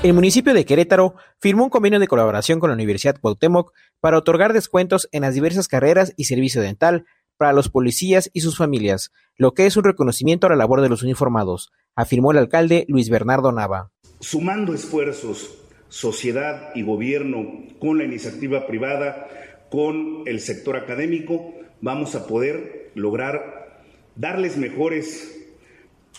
El 0.01 0.13
municipio 0.13 0.55
de 0.55 0.65
Querétaro 0.65 1.17
firmó 1.41 1.65
un 1.65 1.71
convenio 1.71 1.99
de 1.99 2.07
colaboración 2.07 2.61
con 2.61 2.71
la 2.71 2.75
Universidad 2.75 3.19
Cuauhtémoc 3.21 3.73
para 3.99 4.17
otorgar 4.17 4.53
descuentos 4.53 5.09
en 5.11 5.23
las 5.23 5.35
diversas 5.35 5.67
carreras 5.67 6.13
y 6.17 6.25
servicio 6.25 6.63
dental 6.63 7.05
para 7.37 7.53
los 7.53 7.69
policías 7.69 8.31
y 8.33 8.43
sus 8.43 8.57
familias, 8.57 9.11
lo 9.37 9.55
que 9.55 9.67
es 9.67 9.77
un 9.77 9.83
reconocimiento 9.83 10.47
a 10.47 10.51
la 10.51 10.57
labor 10.57 10.83
de 10.83 10.89
los 10.89 11.03
uniformados, 11.03 11.73
afirmó 11.97 12.31
el 12.31 12.39
alcalde 12.39 12.85
Luis 12.87 13.11
Bernardo 13.11 13.51
Nava. 13.51 13.91
Sumando 14.21 14.73
esfuerzos, 14.73 15.59
sociedad 15.89 16.71
y 16.77 16.83
gobierno 16.83 17.65
con 17.81 17.99
la 17.99 18.05
iniciativa 18.05 18.69
privada, 18.69 19.27
con 19.69 20.23
el 20.27 20.39
sector 20.39 20.77
académico, 20.77 21.55
vamos 21.81 22.15
a 22.15 22.29
poder 22.29 22.93
lograr 22.95 23.83
darles 24.15 24.59
mejores 24.59 25.45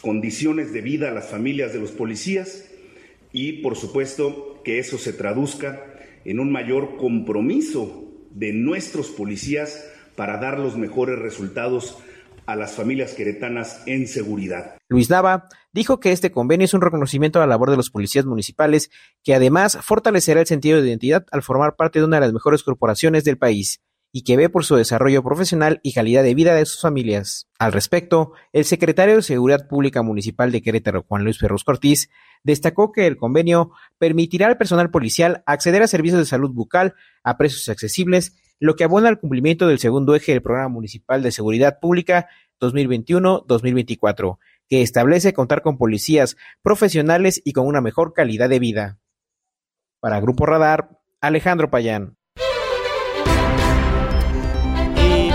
condiciones 0.01 0.73
de 0.73 0.81
vida 0.81 1.07
a 1.07 1.13
las 1.13 1.29
familias 1.29 1.71
de 1.71 1.79
los 1.79 1.91
policías 1.91 2.68
y 3.31 3.61
por 3.61 3.75
supuesto 3.75 4.61
que 4.63 4.79
eso 4.79 4.97
se 4.97 5.13
traduzca 5.13 5.85
en 6.25 6.39
un 6.39 6.51
mayor 6.51 6.97
compromiso 6.97 8.05
de 8.31 8.53
nuestros 8.53 9.09
policías 9.09 9.85
para 10.15 10.37
dar 10.37 10.59
los 10.59 10.77
mejores 10.77 11.19
resultados 11.19 11.97
a 12.45 12.55
las 12.55 12.73
familias 12.73 13.13
queretanas 13.13 13.83
en 13.85 14.07
seguridad. 14.07 14.75
Luis 14.87 15.09
Nava 15.09 15.47
dijo 15.71 15.99
que 15.99 16.11
este 16.11 16.31
convenio 16.31 16.65
es 16.65 16.73
un 16.73 16.81
reconocimiento 16.81 17.39
a 17.39 17.41
la 17.41 17.47
labor 17.47 17.69
de 17.69 17.77
los 17.77 17.91
policías 17.91 18.25
municipales, 18.25 18.89
que 19.23 19.35
además 19.35 19.77
fortalecerá 19.81 20.41
el 20.41 20.47
sentido 20.47 20.81
de 20.81 20.89
identidad 20.89 21.25
al 21.31 21.43
formar 21.43 21.75
parte 21.75 21.99
de 21.99 22.05
una 22.05 22.17
de 22.17 22.21
las 22.21 22.33
mejores 22.33 22.63
corporaciones 22.63 23.23
del 23.23 23.37
país 23.37 23.81
y 24.11 24.23
que 24.23 24.37
ve 24.37 24.49
por 24.49 24.65
su 24.65 24.75
desarrollo 24.75 25.23
profesional 25.23 25.79
y 25.83 25.93
calidad 25.93 26.23
de 26.23 26.33
vida 26.33 26.55
de 26.55 26.65
sus 26.65 26.81
familias. 26.81 27.47
Al 27.59 27.71
respecto, 27.71 28.33
el 28.53 28.65
secretario 28.65 29.15
de 29.15 29.21
Seguridad 29.21 29.67
Pública 29.67 30.01
Municipal 30.01 30.51
de 30.51 30.61
Querétaro, 30.61 31.05
Juan 31.07 31.23
Luis 31.23 31.37
Ferros 31.37 31.63
Cortiz, 31.63 32.09
destacó 32.43 32.91
que 32.91 33.05
el 33.05 33.17
convenio 33.17 33.71
permitirá 33.97 34.47
al 34.47 34.57
personal 34.57 34.89
policial 34.89 35.43
acceder 35.45 35.83
a 35.83 35.87
servicios 35.87 36.19
de 36.19 36.25
salud 36.25 36.51
bucal 36.51 36.95
a 37.23 37.37
precios 37.37 37.69
accesibles, 37.69 38.35
lo 38.59 38.75
que 38.75 38.83
abona 38.83 39.09
al 39.09 39.19
cumplimiento 39.19 39.67
del 39.67 39.79
segundo 39.79 40.15
eje 40.15 40.31
del 40.31 40.41
Programa 40.41 40.69
Municipal 40.69 41.21
de 41.21 41.31
Seguridad 41.31 41.79
Pública 41.79 42.27
2021-2024, 42.59 44.37
que 44.67 44.81
establece 44.81 45.33
contar 45.33 45.61
con 45.61 45.77
policías 45.77 46.35
profesionales 46.61 47.41
y 47.45 47.53
con 47.53 47.67
una 47.67 47.81
mejor 47.81 48.13
calidad 48.13 48.49
de 48.49 48.59
vida. 48.59 48.99
Para 49.99 50.19
Grupo 50.19 50.45
Radar, 50.45 50.99
Alejandro 51.21 51.69
Payán. 51.69 52.18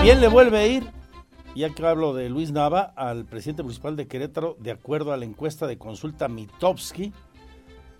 Bien 0.05 0.21
le 0.21 0.27
vuelve 0.27 0.59
a 0.59 0.67
ir, 0.67 0.83
ya 1.55 1.71
que 1.71 1.83
hablo 1.83 2.13
de 2.13 2.29
Luis 2.29 2.51
Nava, 2.51 2.93
al 2.95 3.25
presidente 3.25 3.63
municipal 3.63 3.95
de 3.95 4.07
Querétaro, 4.07 4.55
de 4.59 4.69
acuerdo 4.69 5.11
a 5.11 5.17
la 5.17 5.25
encuesta 5.25 5.65
de 5.65 5.79
consulta 5.79 6.27
Mitowski, 6.27 7.11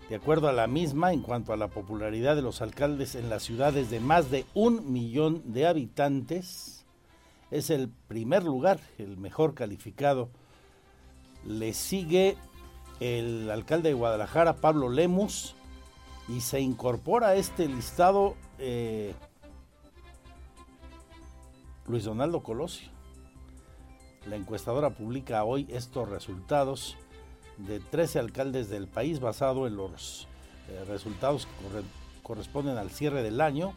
de 0.08 0.14
acuerdo 0.14 0.46
a 0.46 0.52
la 0.52 0.68
misma, 0.68 1.12
en 1.12 1.20
cuanto 1.20 1.52
a 1.52 1.56
la 1.56 1.66
popularidad 1.66 2.36
de 2.36 2.42
los 2.42 2.62
alcaldes 2.62 3.16
en 3.16 3.28
las 3.28 3.42
ciudades 3.42 3.90
de 3.90 3.98
más 3.98 4.30
de 4.30 4.44
un 4.54 4.92
millón 4.92 5.52
de 5.52 5.66
habitantes, 5.66 6.86
es 7.50 7.70
el 7.70 7.88
primer 7.88 8.44
lugar, 8.44 8.78
el 8.98 9.16
mejor 9.16 9.54
calificado. 9.54 10.28
Le 11.44 11.74
sigue 11.74 12.36
el 13.00 13.50
alcalde 13.50 13.88
de 13.88 13.96
Guadalajara, 13.96 14.58
Pablo 14.58 14.90
Lemus, 14.90 15.56
y 16.28 16.40
se 16.40 16.60
incorpora 16.60 17.30
a 17.30 17.34
este 17.34 17.66
listado 17.66 18.36
eh, 18.60 19.12
Luis 21.88 22.04
Donaldo 22.04 22.42
Colosio. 22.42 22.88
La 24.28 24.36
encuestadora 24.36 24.90
publica 24.90 25.44
hoy 25.44 25.66
estos 25.70 26.08
resultados 26.08 26.96
de 27.58 27.78
13 27.78 28.18
alcaldes 28.18 28.68
del 28.68 28.88
país 28.88 29.20
basado 29.20 29.66
en 29.66 29.76
los 29.76 30.26
eh, 30.68 30.84
resultados 30.88 31.46
que 31.46 31.82
corresponden 32.22 32.76
al 32.76 32.90
cierre 32.90 33.22
del 33.22 33.40
año. 33.40 33.72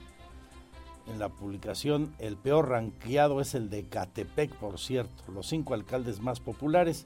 En 1.07 1.19
la 1.19 1.29
publicación, 1.29 2.13
el 2.17 2.35
peor 2.35 2.69
ranqueado 2.69 3.41
es 3.41 3.53
el 3.53 3.69
de 3.69 3.83
Catepec, 3.87 4.53
por 4.55 4.79
cierto. 4.79 5.31
Los 5.31 5.47
cinco 5.47 5.75
alcaldes 5.75 6.19
más 6.19 6.39
populares, 6.39 7.05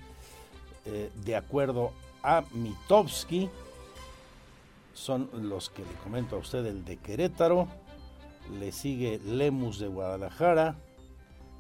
eh, 0.86 1.12
de 1.26 1.36
acuerdo 1.36 1.92
a 2.22 2.44
Mitowski, 2.54 3.50
son 4.94 5.30
los 5.34 5.70
que 5.70 5.84
le 5.84 5.94
comento 6.04 6.38
a 6.38 6.40
usted, 6.40 6.66
el 6.66 6.86
de 6.86 6.98
Querétaro, 6.98 7.68
le 8.60 8.72
sigue 8.72 9.20
Lemus 9.26 9.80
de 9.80 9.88
Guadalajara, 9.88 10.76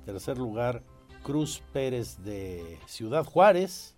Tercer 0.06 0.38
lugar, 0.38 0.84
Cruz 1.24 1.64
Pérez 1.72 2.18
de 2.24 2.78
Ciudad 2.88 3.24
Juárez. 3.24 3.96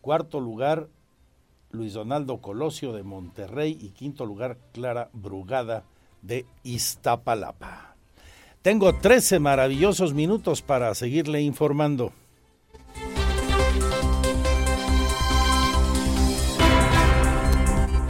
Cuarto 0.00 0.40
lugar, 0.40 0.88
Luis 1.70 1.92
Donaldo 1.92 2.40
Colosio 2.40 2.92
de 2.92 3.02
Monterrey. 3.02 3.76
Y 3.80 3.90
quinto 3.90 4.24
lugar, 4.24 4.56
Clara 4.72 5.10
Brugada 5.12 5.84
de 6.22 6.46
Iztapalapa. 6.62 7.96
Tengo 8.62 8.94
13 8.94 9.38
maravillosos 9.38 10.14
minutos 10.14 10.62
para 10.62 10.94
seguirle 10.94 11.42
informando. 11.42 12.12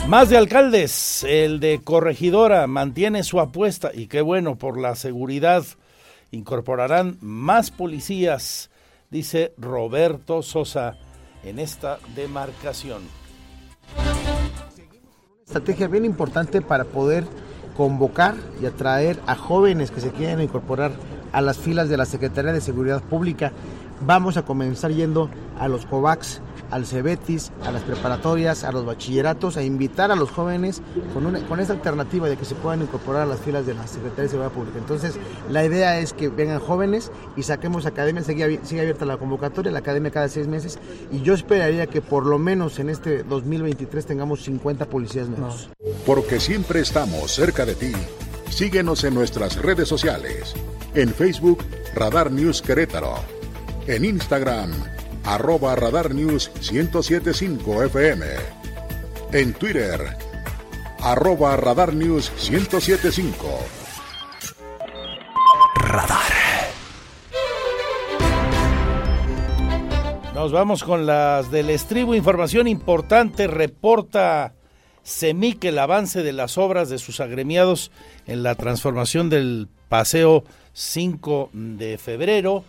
Más 0.09 0.31
de 0.31 0.37
alcaldes, 0.37 1.25
el 1.25 1.59
de 1.59 1.81
Corregidora 1.83 2.69
mantiene 2.69 3.25
su 3.25 3.41
apuesta 3.41 3.91
y 3.93 4.07
qué 4.07 4.21
bueno 4.21 4.57
por 4.57 4.79
la 4.79 4.95
seguridad 4.95 5.65
incorporarán 6.31 7.19
más 7.20 7.70
policías, 7.70 8.70
dice 9.11 9.55
Roberto 9.59 10.43
Sosa, 10.43 10.97
en 11.44 11.59
esta 11.59 11.98
demarcación. 12.15 13.03
Estrategia 15.47 15.89
bien 15.89 16.05
importante 16.05 16.61
para 16.61 16.85
poder 16.85 17.24
convocar 17.77 18.35
y 18.61 18.66
atraer 18.66 19.20
a 19.27 19.36
jóvenes 19.36 19.90
que 19.90 20.01
se 20.01 20.11
quieran 20.11 20.40
incorporar 20.40 20.93
a 21.32 21.40
las 21.40 21.59
filas 21.59 21.89
de 21.89 21.97
la 21.97 22.07
Secretaría 22.07 22.53
de 22.53 22.61
Seguridad 22.61 23.03
Pública. 23.03 23.53
Vamos 24.01 24.36
a 24.36 24.44
comenzar 24.44 24.90
yendo 24.93 25.31
a 25.59 25.69
los 25.69 25.86
COVAX 25.86 26.40
al 26.71 26.87
CEBETIS, 26.87 27.53
a 27.65 27.71
las 27.71 27.83
preparatorias, 27.83 28.65
a 28.65 28.73
los 28.73 28.85
bachilleratos, 28.85 29.57
a 29.57 29.63
invitar 29.63 30.11
a 30.11 30.17
los 30.17 30.31
jóvenes 30.31 30.83
con, 31.15 31.27
una, 31.27 31.41
con 31.47 31.61
esta 31.61 31.73
alternativa 31.73 32.29
de 32.29 32.37
que 32.37 32.45
se 32.45 32.55
puedan 32.55 32.83
incorporar 32.83 33.23
a 33.23 33.27
las 33.27 33.41
filas 33.41 33.67
de 33.67 33.75
la 33.75 33.87
Secretaría 33.87 34.25
de 34.25 34.29
Seguridad 34.31 34.53
Pública. 34.53 34.79
Entonces, 34.79 35.15
la 35.51 35.65
idea 35.65 35.99
es 35.99 36.13
que 36.13 36.29
vengan 36.29 36.59
jóvenes 36.59 37.11
y 37.37 37.43
saquemos 37.43 37.87
academia, 37.87 38.23
sigue, 38.23 38.61
sigue 38.65 38.81
abierta 38.81 39.05
la 39.05 39.17
convocatoria, 39.17 39.71
la 39.73 39.79
academia 39.81 40.11
cada 40.11 40.29
seis 40.29 40.47
meses, 40.47 40.79
y 41.13 41.23
yo 41.23 41.35
esperaría 41.35 41.87
que 41.87 42.03
por 42.03 42.27
lo 42.27 42.39
menos 42.39 42.79
en 42.79 42.91
este 42.91 43.23
2023 43.23 44.07
tengamos 44.07 44.43
50 44.45 44.87
policías 44.87 45.29
nuevos. 45.29 45.71
Porque 46.05 46.41
siempre 46.41 46.81
estamos 46.81 47.33
cerca 47.33 47.65
de 47.65 47.75
ti. 47.75 47.93
Síguenos 48.51 49.05
en 49.05 49.15
nuestras 49.15 49.57
redes 49.61 49.89
sociales. 49.89 50.55
En 50.95 51.11
Facebook, 51.11 51.65
Radar 51.95 52.31
News 52.31 52.63
Querétaro. 52.63 53.17
En 53.87 54.05
Instagram, 54.05 54.73
arroba 55.27 55.74
Radar 55.74 56.15
News 56.15 56.51
1075 56.61 57.85
FM. 57.85 58.27
En 59.32 59.53
Twitter, 59.55 60.01
arroba 61.01 61.57
Radar 61.57 61.93
News 61.93 62.31
1075. 62.48 63.35
Radar. 65.74 66.32
Nos 70.35 70.53
vamos 70.53 70.85
con 70.85 71.07
las 71.07 71.51
del 71.51 71.70
estribo. 71.70 72.15
Información 72.15 72.69
importante. 72.69 73.48
Reporta 73.48 74.55
CEMIC 75.05 75.65
el 75.65 75.78
avance 75.78 76.23
de 76.23 76.32
las 76.32 76.57
obras 76.57 76.89
de 76.89 76.98
sus 76.98 77.20
agremiados 77.20 77.90
en 78.27 78.44
la 78.44 78.55
transformación 78.55 79.28
del 79.28 79.69
paseo 79.89 80.44
5 80.73 81.51
de 81.53 81.98
febrero 81.98 82.65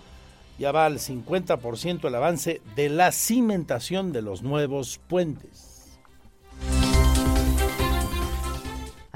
ya 0.57 0.71
va 0.71 0.85
al 0.85 0.99
50% 0.99 2.07
el 2.07 2.15
avance 2.15 2.61
de 2.75 2.89
la 2.89 3.11
cimentación 3.11 4.11
de 4.11 4.21
los 4.21 4.41
nuevos 4.41 4.99
puentes. 5.07 5.66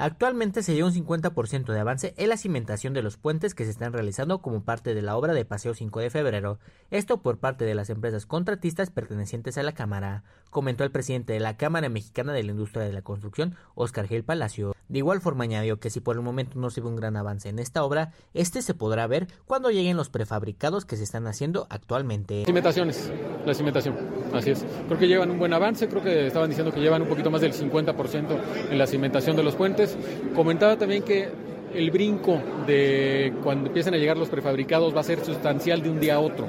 Actualmente 0.02 0.64
se 0.64 0.74
lleva 0.74 0.88
un 0.88 0.94
50% 0.94 1.72
de 1.72 1.78
avance 1.78 2.12
en 2.16 2.28
la 2.28 2.36
cimentación 2.36 2.92
de 2.92 3.02
los 3.02 3.18
puentes 3.18 3.54
que 3.54 3.64
se 3.64 3.70
están 3.70 3.92
realizando 3.92 4.42
como 4.42 4.64
parte 4.64 4.96
de 4.96 5.02
la 5.02 5.16
obra 5.16 5.32
de 5.32 5.44
Paseo 5.44 5.74
5 5.74 6.00
de 6.00 6.10
febrero, 6.10 6.58
esto 6.90 7.22
por 7.22 7.38
parte 7.38 7.64
de 7.64 7.76
las 7.76 7.88
empresas 7.88 8.26
contratistas 8.26 8.90
pertenecientes 8.90 9.58
a 9.58 9.62
la 9.62 9.74
Cámara, 9.74 10.24
comentó 10.50 10.82
el 10.82 10.90
presidente 10.90 11.34
de 11.34 11.38
la 11.38 11.56
Cámara 11.56 11.88
Mexicana 11.88 12.32
de 12.32 12.42
la 12.42 12.50
Industria 12.50 12.82
de 12.82 12.92
la 12.92 13.02
Construcción, 13.02 13.54
Oscar 13.76 14.08
Gil 14.08 14.24
Palacio. 14.24 14.74
De 14.88 14.98
igual 14.98 15.20
forma 15.20 15.44
añadió 15.44 15.78
que 15.78 15.88
si 15.88 16.00
por 16.00 16.16
el 16.16 16.22
momento 16.22 16.58
no 16.58 16.70
se 16.70 16.80
ve 16.80 16.88
un 16.88 16.96
gran 16.96 17.16
avance 17.16 17.48
en 17.48 17.60
esta 17.60 17.84
obra, 17.84 18.12
este 18.34 18.60
se 18.60 18.74
podrá 18.74 19.06
ver 19.06 19.28
cuando 19.46 19.70
lleguen 19.70 19.96
los 19.96 20.10
prefabricados 20.10 20.84
que 20.84 20.96
se 20.96 21.04
están 21.04 21.28
haciendo 21.28 21.68
actualmente. 21.70 22.44
Cimentaciones, 22.44 23.10
la 23.46 23.54
cimentación, 23.54 23.96
así 24.34 24.50
es. 24.50 24.66
Creo 24.88 24.98
que 24.98 25.06
llevan 25.06 25.30
un 25.30 25.38
buen 25.38 25.52
avance, 25.52 25.88
creo 25.88 26.02
que 26.02 26.26
estaban 26.26 26.50
diciendo 26.50 26.74
que 26.74 26.80
llevan 26.80 27.02
un 27.02 27.08
poquito 27.08 27.30
más 27.30 27.40
del 27.40 27.52
50% 27.52 28.40
en 28.68 28.78
la 28.78 28.86
cimentación 28.88 29.36
de 29.36 29.44
los 29.44 29.54
puentes 29.54 29.91
Comentaba 30.34 30.76
también 30.76 31.02
que 31.02 31.28
el 31.74 31.90
brinco 31.90 32.40
de 32.66 33.32
cuando 33.42 33.68
empiecen 33.68 33.94
a 33.94 33.96
llegar 33.96 34.16
los 34.16 34.28
prefabricados 34.28 34.94
va 34.94 35.00
a 35.00 35.04
ser 35.04 35.24
sustancial 35.24 35.82
de 35.82 35.90
un 35.90 36.00
día 36.00 36.16
a 36.16 36.20
otro. 36.20 36.46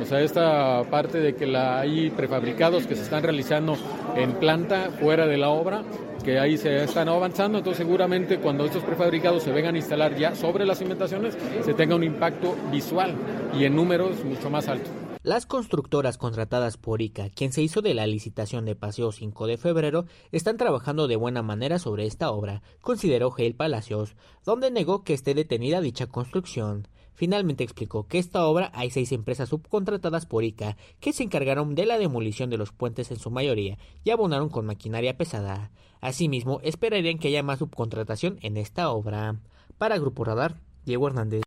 O 0.00 0.06
sea, 0.06 0.20
esta 0.20 0.82
parte 0.90 1.18
de 1.18 1.34
que 1.34 1.54
hay 1.56 2.10
prefabricados 2.10 2.86
que 2.86 2.96
se 2.96 3.02
están 3.02 3.22
realizando 3.22 3.76
en 4.16 4.32
planta 4.32 4.90
fuera 4.98 5.26
de 5.26 5.36
la 5.36 5.50
obra, 5.50 5.82
que 6.24 6.38
ahí 6.38 6.56
se 6.56 6.84
están 6.84 7.08
avanzando, 7.08 7.58
entonces 7.58 7.84
seguramente 7.84 8.38
cuando 8.38 8.64
estos 8.64 8.82
prefabricados 8.84 9.42
se 9.42 9.52
vengan 9.52 9.74
a 9.74 9.78
instalar 9.78 10.16
ya 10.16 10.34
sobre 10.34 10.64
las 10.64 10.78
cimentaciones, 10.78 11.36
se 11.62 11.74
tenga 11.74 11.94
un 11.94 12.04
impacto 12.04 12.56
visual 12.70 13.14
y 13.58 13.64
en 13.64 13.76
números 13.76 14.24
mucho 14.24 14.48
más 14.48 14.68
alto. 14.68 14.88
Las 15.24 15.46
constructoras 15.46 16.18
contratadas 16.18 16.76
por 16.76 17.00
ICA, 17.00 17.30
quien 17.30 17.52
se 17.52 17.62
hizo 17.62 17.80
de 17.80 17.94
la 17.94 18.08
licitación 18.08 18.64
de 18.64 18.74
Paseo 18.74 19.12
5 19.12 19.46
de 19.46 19.56
febrero, 19.56 20.06
están 20.32 20.56
trabajando 20.56 21.06
de 21.06 21.14
buena 21.14 21.42
manera 21.42 21.78
sobre 21.78 22.06
esta 22.06 22.32
obra, 22.32 22.64
consideró 22.80 23.30
Gail 23.30 23.54
Palacios, 23.54 24.16
donde 24.44 24.72
negó 24.72 25.04
que 25.04 25.14
esté 25.14 25.34
detenida 25.34 25.80
dicha 25.80 26.08
construcción. 26.08 26.88
Finalmente 27.14 27.62
explicó 27.62 28.08
que 28.08 28.18
esta 28.18 28.44
obra 28.44 28.72
hay 28.74 28.90
seis 28.90 29.12
empresas 29.12 29.50
subcontratadas 29.50 30.26
por 30.26 30.42
ICA 30.42 30.76
que 30.98 31.12
se 31.12 31.22
encargaron 31.22 31.76
de 31.76 31.86
la 31.86 31.98
demolición 31.98 32.50
de 32.50 32.58
los 32.58 32.72
puentes 32.72 33.12
en 33.12 33.20
su 33.20 33.30
mayoría 33.30 33.78
y 34.02 34.10
abonaron 34.10 34.48
con 34.48 34.66
maquinaria 34.66 35.16
pesada. 35.16 35.70
Asimismo, 36.00 36.58
esperarían 36.64 37.18
que 37.18 37.28
haya 37.28 37.44
más 37.44 37.60
subcontratación 37.60 38.38
en 38.42 38.56
esta 38.56 38.90
obra. 38.90 39.36
Para 39.78 39.98
Grupo 39.98 40.24
Radar, 40.24 40.58
Diego 40.84 41.06
Hernández. 41.06 41.42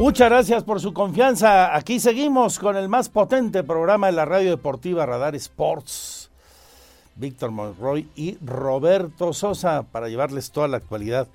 Muchas 0.00 0.30
gracias 0.30 0.64
por 0.64 0.80
su 0.80 0.94
confianza. 0.94 1.76
Aquí 1.76 2.00
seguimos 2.00 2.58
con 2.58 2.74
el 2.74 2.88
más 2.88 3.10
potente 3.10 3.62
programa 3.62 4.06
de 4.06 4.14
la 4.14 4.24
radio 4.24 4.48
deportiva 4.48 5.04
Radar 5.04 5.34
Sports. 5.34 6.30
Víctor 7.16 7.50
Monroy 7.50 8.08
y 8.16 8.38
Roberto 8.42 9.34
Sosa 9.34 9.82
para 9.82 10.08
llevarles 10.08 10.52
toda 10.52 10.68
la 10.68 10.78
actualidad. 10.78 11.28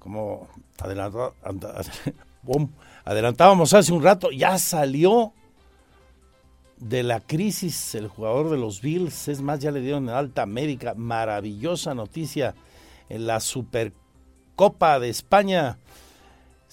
Como 0.00 0.48
adelantábamos 3.04 3.72
hace 3.72 3.92
un 3.92 4.02
rato, 4.02 4.32
ya 4.32 4.58
salió 4.58 5.32
de 6.76 7.04
la 7.04 7.20
crisis 7.20 7.94
el 7.94 8.08
jugador 8.08 8.50
de 8.50 8.56
los 8.56 8.80
Bills. 8.80 9.28
Es 9.28 9.42
más, 9.42 9.60
ya 9.60 9.70
le 9.70 9.80
dieron 9.80 10.08
alta 10.08 10.44
médica. 10.44 10.94
Maravillosa 10.96 11.94
noticia 11.94 12.56
en 13.08 13.28
la 13.28 13.38
Supercopa 13.38 14.98
de 14.98 15.08
España. 15.08 15.78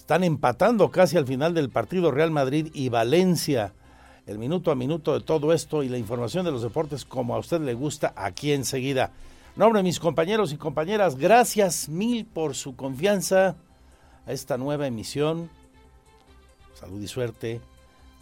Están 0.07 0.23
empatando 0.23 0.89
casi 0.89 1.17
al 1.17 1.27
final 1.27 1.53
del 1.53 1.69
partido 1.69 2.11
Real 2.11 2.31
Madrid 2.31 2.71
y 2.73 2.87
Valencia. 2.87 3.73
El 4.25 4.39
minuto 4.39 4.71
a 4.71 4.75
minuto 4.75 5.13
de 5.13 5.19
todo 5.19 5.51
esto 5.51 5.83
y 5.83 5.89
la 5.89 5.97
información 5.97 6.45
de 6.45 6.51
los 6.53 6.61
deportes 6.61 7.03
como 7.03 7.35
a 7.35 7.39
usted 7.39 7.59
le 7.59 7.73
gusta 7.73 8.13
aquí 8.15 8.53
enseguida. 8.53 9.11
Nombre 9.57 9.83
mis 9.83 9.99
compañeros 9.99 10.53
y 10.53 10.57
compañeras, 10.57 11.17
gracias 11.17 11.89
mil 11.89 12.25
por 12.25 12.55
su 12.55 12.77
confianza 12.77 13.57
a 14.25 14.31
esta 14.31 14.57
nueva 14.57 14.87
emisión. 14.87 15.49
Salud 16.73 17.01
y 17.01 17.07
suerte. 17.09 17.59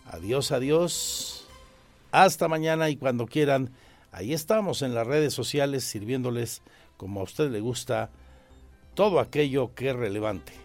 Adiós, 0.08 0.52
adiós. 0.52 1.46
Hasta 2.12 2.48
mañana 2.48 2.90
y 2.90 2.96
cuando 2.96 3.28
quieran. 3.28 3.70
Ahí 4.12 4.34
estamos 4.34 4.82
en 4.82 4.96
las 4.96 5.06
redes 5.06 5.36
sociales 5.36 5.84
sirviéndoles 5.84 6.64
como 6.98 7.20
a 7.20 7.26
usted 7.26 7.52
le 7.52 7.60
gusta 7.60 8.10
todo 8.96 9.20
aquello 9.20 9.76
que 9.76 9.92
es 9.92 9.96
relevante. 9.96 10.65